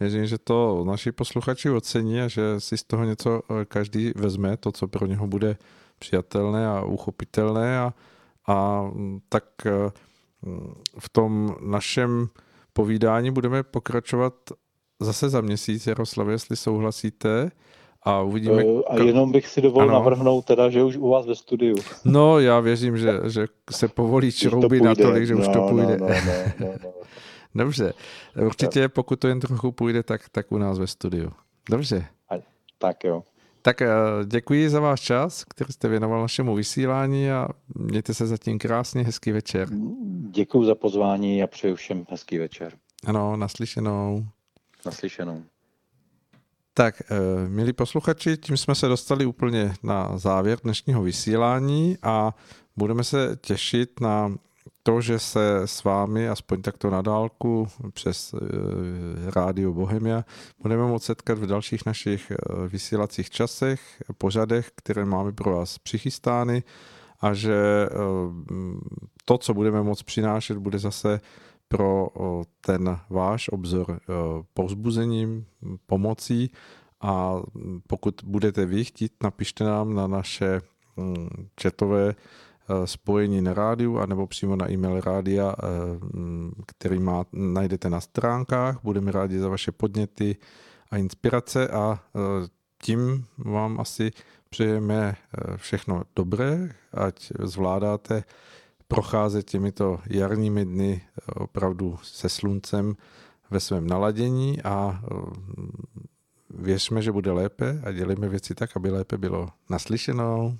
věřím, 0.00 0.26
že 0.26 0.38
to 0.38 0.84
naši 0.86 1.12
posluchači 1.12 1.70
ocení 1.70 2.20
a 2.20 2.28
že 2.28 2.60
si 2.60 2.76
z 2.76 2.82
toho 2.82 3.04
něco 3.04 3.42
eh, 3.50 3.64
každý 3.64 4.12
vezme, 4.16 4.56
to, 4.56 4.72
co 4.72 4.88
pro 4.88 5.06
něho 5.06 5.26
bude 5.26 5.56
přijatelné 5.98 6.68
a 6.68 6.84
uchopitelné 6.84 7.78
a, 7.78 7.94
a 8.46 8.82
mm, 8.82 9.20
tak 9.28 9.44
eh, 9.66 9.90
mm, 10.42 10.74
v 10.98 11.08
tom 11.08 11.56
našem 11.60 12.28
povídání 12.72 13.30
budeme 13.30 13.62
pokračovat 13.62 14.34
zase 15.00 15.28
za 15.28 15.40
měsíc, 15.40 15.86
Jaroslav, 15.86 16.28
jestli 16.28 16.56
souhlasíte 16.56 17.50
a 18.06 18.22
uvidíme... 18.22 18.62
Eh, 18.62 18.82
a 18.88 19.02
jenom 19.02 19.32
bych 19.32 19.46
si 19.46 19.62
dovolil 19.62 19.90
ano. 19.90 19.98
navrhnout 19.98 20.44
teda, 20.44 20.70
že 20.70 20.82
už 20.82 20.96
u 20.96 21.08
vás 21.08 21.26
ve 21.26 21.34
studiu. 21.34 21.76
No, 22.04 22.40
já 22.40 22.60
věřím, 22.60 22.98
že, 22.98 23.20
že 23.26 23.46
se 23.70 23.88
povolí 23.88 24.30
šrouby 24.32 24.80
na 24.80 24.94
tolik, 24.94 25.26
že 25.26 25.34
no, 25.34 25.40
už 25.40 25.48
to 25.48 25.58
no, 25.58 25.68
půjde. 25.68 25.96
No, 25.96 26.08
no, 26.08 26.14
no, 26.60 26.74
no. 26.84 26.92
Dobře, 27.54 27.92
určitě 28.46 28.88
pokud 28.88 29.20
to 29.20 29.28
jen 29.28 29.40
trochu 29.40 29.72
půjde, 29.72 30.02
tak, 30.02 30.28
tak 30.28 30.52
u 30.52 30.58
nás 30.58 30.78
ve 30.78 30.86
studiu. 30.86 31.30
Dobře. 31.70 32.06
Tak 32.78 33.04
jo. 33.04 33.22
Tak 33.62 33.82
eh, 33.82 33.88
děkuji 34.26 34.70
za 34.70 34.80
váš 34.80 35.00
čas, 35.00 35.44
který 35.44 35.72
jste 35.72 35.88
věnoval 35.88 36.20
našemu 36.20 36.54
vysílání 36.54 37.30
a 37.30 37.48
mějte 37.74 38.14
se 38.14 38.26
zatím 38.26 38.58
krásně, 38.58 39.02
hezký 39.02 39.32
večer. 39.32 39.68
Děkuji 40.30 40.64
za 40.64 40.74
pozvání 40.74 41.42
a 41.42 41.46
přeju 41.46 41.74
všem 41.74 42.06
hezký 42.08 42.38
večer. 42.38 42.72
Ano, 43.06 43.36
naslyšenou. 43.36 44.26
Naslyšenou. 44.86 45.42
Tak, 46.78 47.02
eh, 47.10 47.48
milí 47.48 47.72
posluchači, 47.72 48.36
tím 48.36 48.56
jsme 48.56 48.74
se 48.74 48.88
dostali 48.88 49.26
úplně 49.26 49.74
na 49.82 50.18
závěr 50.18 50.58
dnešního 50.62 51.02
vysílání 51.02 51.98
a 52.02 52.34
budeme 52.76 53.04
se 53.04 53.38
těšit 53.40 54.00
na 54.00 54.34
to, 54.82 55.00
že 55.00 55.18
se 55.18 55.60
s 55.64 55.84
vámi, 55.84 56.28
aspoň 56.28 56.62
takto 56.62 56.90
na 56.90 57.02
dálku, 57.02 57.68
přes 57.92 58.34
eh, 58.34 59.30
Rádio 59.30 59.72
Bohemia, 59.72 60.24
budeme 60.62 60.82
moct 60.86 61.04
setkat 61.04 61.38
v 61.38 61.46
dalších 61.46 61.86
našich 61.86 62.30
eh, 62.30 62.36
vysílacích 62.68 63.30
časech, 63.30 63.80
pořadech, 64.18 64.70
které 64.74 65.04
máme 65.04 65.32
pro 65.32 65.56
vás 65.56 65.78
přichystány 65.78 66.62
a 67.20 67.34
že 67.34 67.88
to, 69.24 69.38
co 69.38 69.54
budeme 69.54 69.82
moct 69.82 70.02
přinášet, 70.02 70.58
bude 70.58 70.78
zase 70.78 71.20
pro 71.68 72.08
ten 72.60 72.98
váš 73.10 73.48
obzor 73.48 74.00
povzbuzením, 74.54 75.46
pomocí 75.86 76.50
a 77.00 77.42
pokud 77.86 78.14
budete 78.24 78.66
vy 78.66 78.84
chtít, 78.84 79.12
napište 79.22 79.64
nám 79.64 79.94
na 79.94 80.06
naše 80.06 80.60
mm, 80.96 81.28
chatové 81.62 82.08
e, 82.08 82.86
spojení 82.86 83.42
na 83.42 83.54
rádiu 83.54 83.98
anebo 83.98 84.26
přímo 84.26 84.56
na 84.56 84.70
e-mail 84.70 85.00
rádia, 85.00 85.54
e, 85.58 86.16
mm, 86.16 86.52
který 86.66 86.98
má, 86.98 87.24
najdete 87.32 87.90
na 87.90 88.00
stránkách. 88.00 88.78
Budeme 88.82 89.12
rádi 89.12 89.38
za 89.38 89.48
vaše 89.48 89.72
podněty 89.72 90.36
a 90.90 90.96
inspirace 90.96 91.68
a 91.68 92.00
e, 92.00 92.18
tím 92.82 93.24
vám 93.38 93.80
asi 93.80 94.10
přejeme 94.50 95.16
všechno 95.56 96.02
dobré, 96.16 96.68
ať 96.92 97.32
zvládáte 97.38 98.24
procházet 98.88 99.50
těmito 99.50 100.00
jarními 100.06 100.64
dny 100.64 101.02
opravdu 101.36 101.98
se 102.02 102.28
sluncem 102.28 102.96
ve 103.50 103.60
svém 103.60 103.86
naladění 103.86 104.62
a 104.62 105.02
věřme, 106.50 107.02
že 107.02 107.12
bude 107.12 107.32
lépe 107.32 107.80
a 107.84 107.92
dělejme 107.92 108.28
věci 108.28 108.54
tak, 108.54 108.76
aby 108.76 108.90
lépe 108.90 109.18
bylo 109.18 109.48
naslyšenou. 109.70 110.58